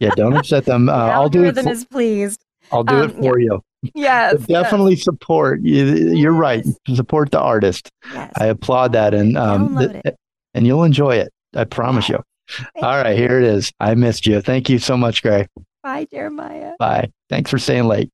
Yeah, 0.00 0.10
don't 0.16 0.36
upset 0.36 0.64
them. 0.64 0.88
Uh, 0.88 0.92
I'll 0.92 1.28
do 1.28 1.44
it. 1.44 1.54
For, 1.56 1.68
is 1.68 1.84
pleased. 1.84 2.44
I'll 2.72 2.84
do 2.84 3.02
it 3.02 3.14
Um, 3.14 3.22
for 3.22 3.38
you. 3.38 3.60
Yes. 3.94 4.34
But 4.38 4.48
definitely 4.48 4.96
support. 4.96 5.60
You, 5.62 5.84
you're 6.12 6.32
right. 6.32 6.64
Support 6.92 7.30
the 7.30 7.38
artist. 7.38 7.88
I 8.12 8.46
applaud 8.46 8.90
that, 8.94 9.14
and 9.14 9.38
um, 9.38 9.78
th- 9.78 10.02
and 10.52 10.66
you'll 10.66 10.82
enjoy 10.82 11.14
it. 11.14 11.32
I 11.54 11.62
promise 11.62 12.08
you. 12.08 12.18
All 12.82 12.82
right, 13.02 13.16
here 13.16 13.38
it 13.38 13.44
is. 13.44 13.70
I 13.78 13.94
missed 13.94 14.26
you. 14.26 14.40
Thank 14.40 14.68
you 14.68 14.80
so 14.80 14.96
much, 14.96 15.22
Grey. 15.22 15.46
Bye, 15.84 16.08
Jeremiah. 16.10 16.72
Bye. 16.80 17.12
Thanks 17.30 17.52
for 17.52 17.58
staying 17.58 17.84
late. 17.84 18.10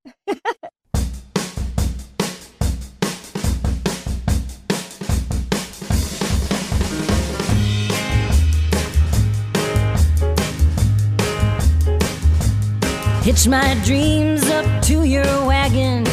Hitch 13.25 13.49
my 13.49 13.75
dreams 13.87 14.45
up 14.51 14.83
to 14.83 15.05
your 15.05 15.25
wagon, 15.47 16.05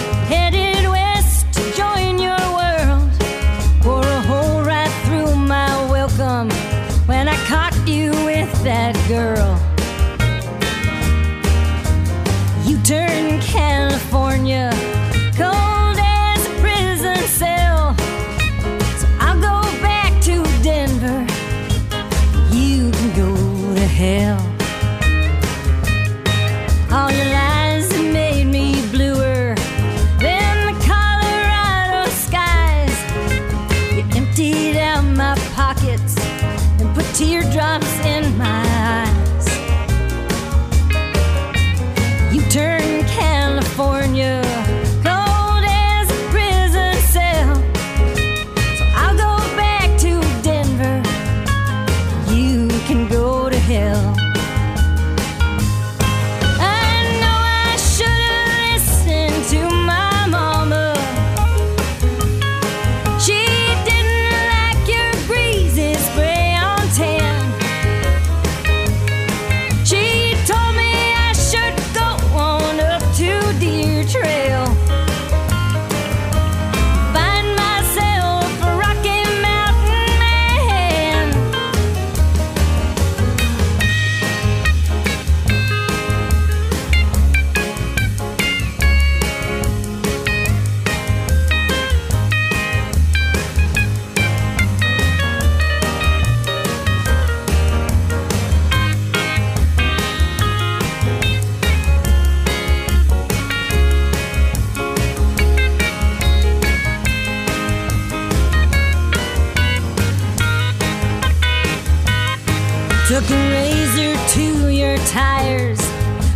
Took 113.11 113.29
a 113.29 113.49
razor 113.51 114.15
to 114.35 114.69
your 114.69 114.97
tires, 114.99 115.81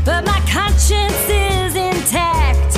but 0.04 0.26
my 0.26 0.42
conscience 0.42 1.30
is 1.30 1.74
intact. 1.74 2.78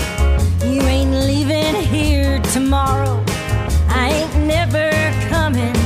You 0.64 0.84
ain't 0.84 1.14
leaving 1.14 1.74
here 1.74 2.38
tomorrow. 2.54 3.26
I 3.88 4.10
ain't 4.14 4.46
never 4.46 4.92
coming 5.30 5.77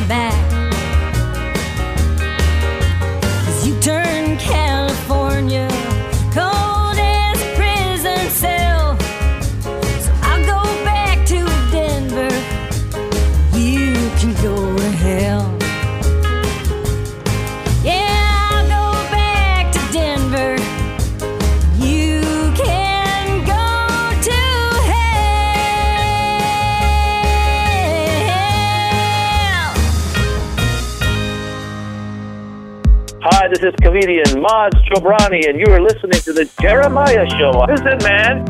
This 33.62 33.76
is 33.76 33.80
comedian 33.84 34.26
Maz 34.43 34.72
Jobrani, 34.89 35.47
and 35.47 35.59
you 35.59 35.68
are 35.72 35.80
listening 35.80 36.20
to 36.22 36.34
the 36.34 36.49
Jeremiah 36.59 37.30
Show. 37.30 37.51
Listen, 37.70 37.99
man. 38.01 38.43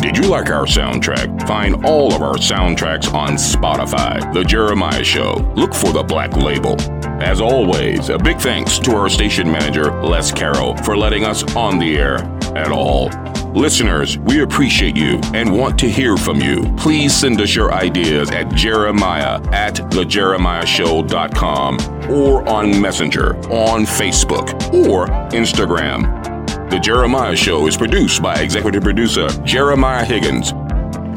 Did 0.00 0.18
you 0.18 0.24
like 0.24 0.50
our 0.50 0.66
soundtrack? 0.66 1.48
Find 1.48 1.82
all 1.86 2.12
of 2.12 2.20
our 2.20 2.34
soundtracks 2.34 3.10
on 3.14 3.36
Spotify. 3.36 4.34
The 4.34 4.44
Jeremiah 4.44 5.02
Show. 5.02 5.50
Look 5.56 5.72
for 5.72 5.94
the 5.94 6.02
black 6.02 6.36
label. 6.36 6.76
As 7.22 7.40
always, 7.40 8.10
a 8.10 8.18
big 8.18 8.38
thanks 8.38 8.78
to 8.80 8.94
our 8.94 9.08
station 9.08 9.50
manager, 9.50 9.90
Les 10.02 10.30
Carroll, 10.30 10.76
for 10.78 10.94
letting 10.94 11.24
us 11.24 11.56
on 11.56 11.78
the 11.78 11.96
air 11.96 12.16
at 12.54 12.70
all. 12.70 13.08
Listeners, 13.56 14.18
we 14.18 14.42
appreciate 14.42 14.96
you 14.98 15.18
and 15.32 15.50
want 15.50 15.78
to 15.78 15.88
hear 15.88 16.18
from 16.18 16.42
you. 16.42 16.62
Please 16.76 17.16
send 17.16 17.40
us 17.40 17.54
your 17.54 17.72
ideas 17.72 18.30
at 18.30 18.54
jeremiah 18.54 19.40
at 19.50 19.76
thejeremiahshow.com 19.76 22.10
or 22.10 22.46
on 22.46 22.82
Messenger, 22.82 23.34
on 23.48 23.86
Facebook, 23.86 24.52
or 24.86 25.06
Instagram. 25.30 26.22
The 26.68 26.78
Jeremiah 26.78 27.34
Show 27.34 27.66
is 27.66 27.78
produced 27.78 28.22
by 28.22 28.34
executive 28.34 28.82
producer 28.82 29.28
Jeremiah 29.42 30.04
Higgins 30.04 30.52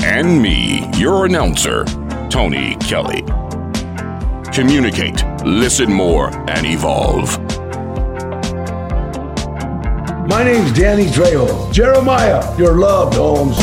and 0.01 0.41
me, 0.41 0.89
your 0.97 1.25
announcer, 1.25 1.83
Tony 2.29 2.77
Kelly. 2.77 3.21
Communicate, 4.53 5.25
listen 5.43 5.91
more, 5.91 6.29
and 6.49 6.65
evolve. 6.65 7.37
My 10.39 10.45
name's 10.45 10.71
Danny 10.71 11.07
Trejo. 11.07 11.69
Jeremiah, 11.73 12.41
you're 12.57 12.79
loved, 12.79 13.15
Holmes. 13.15 13.59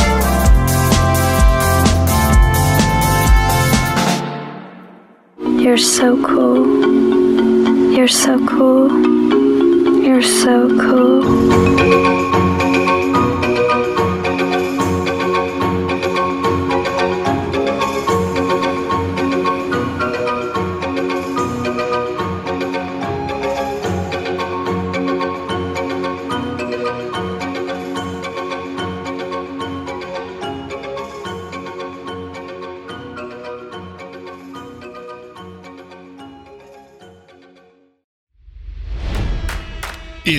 You're 5.59 5.79
so 5.79 6.23
cool. 6.23 7.91
You're 7.91 8.07
so 8.07 8.45
cool. 8.45 8.91
You're 10.03 10.21
so 10.21 10.69
cool. 10.79 11.66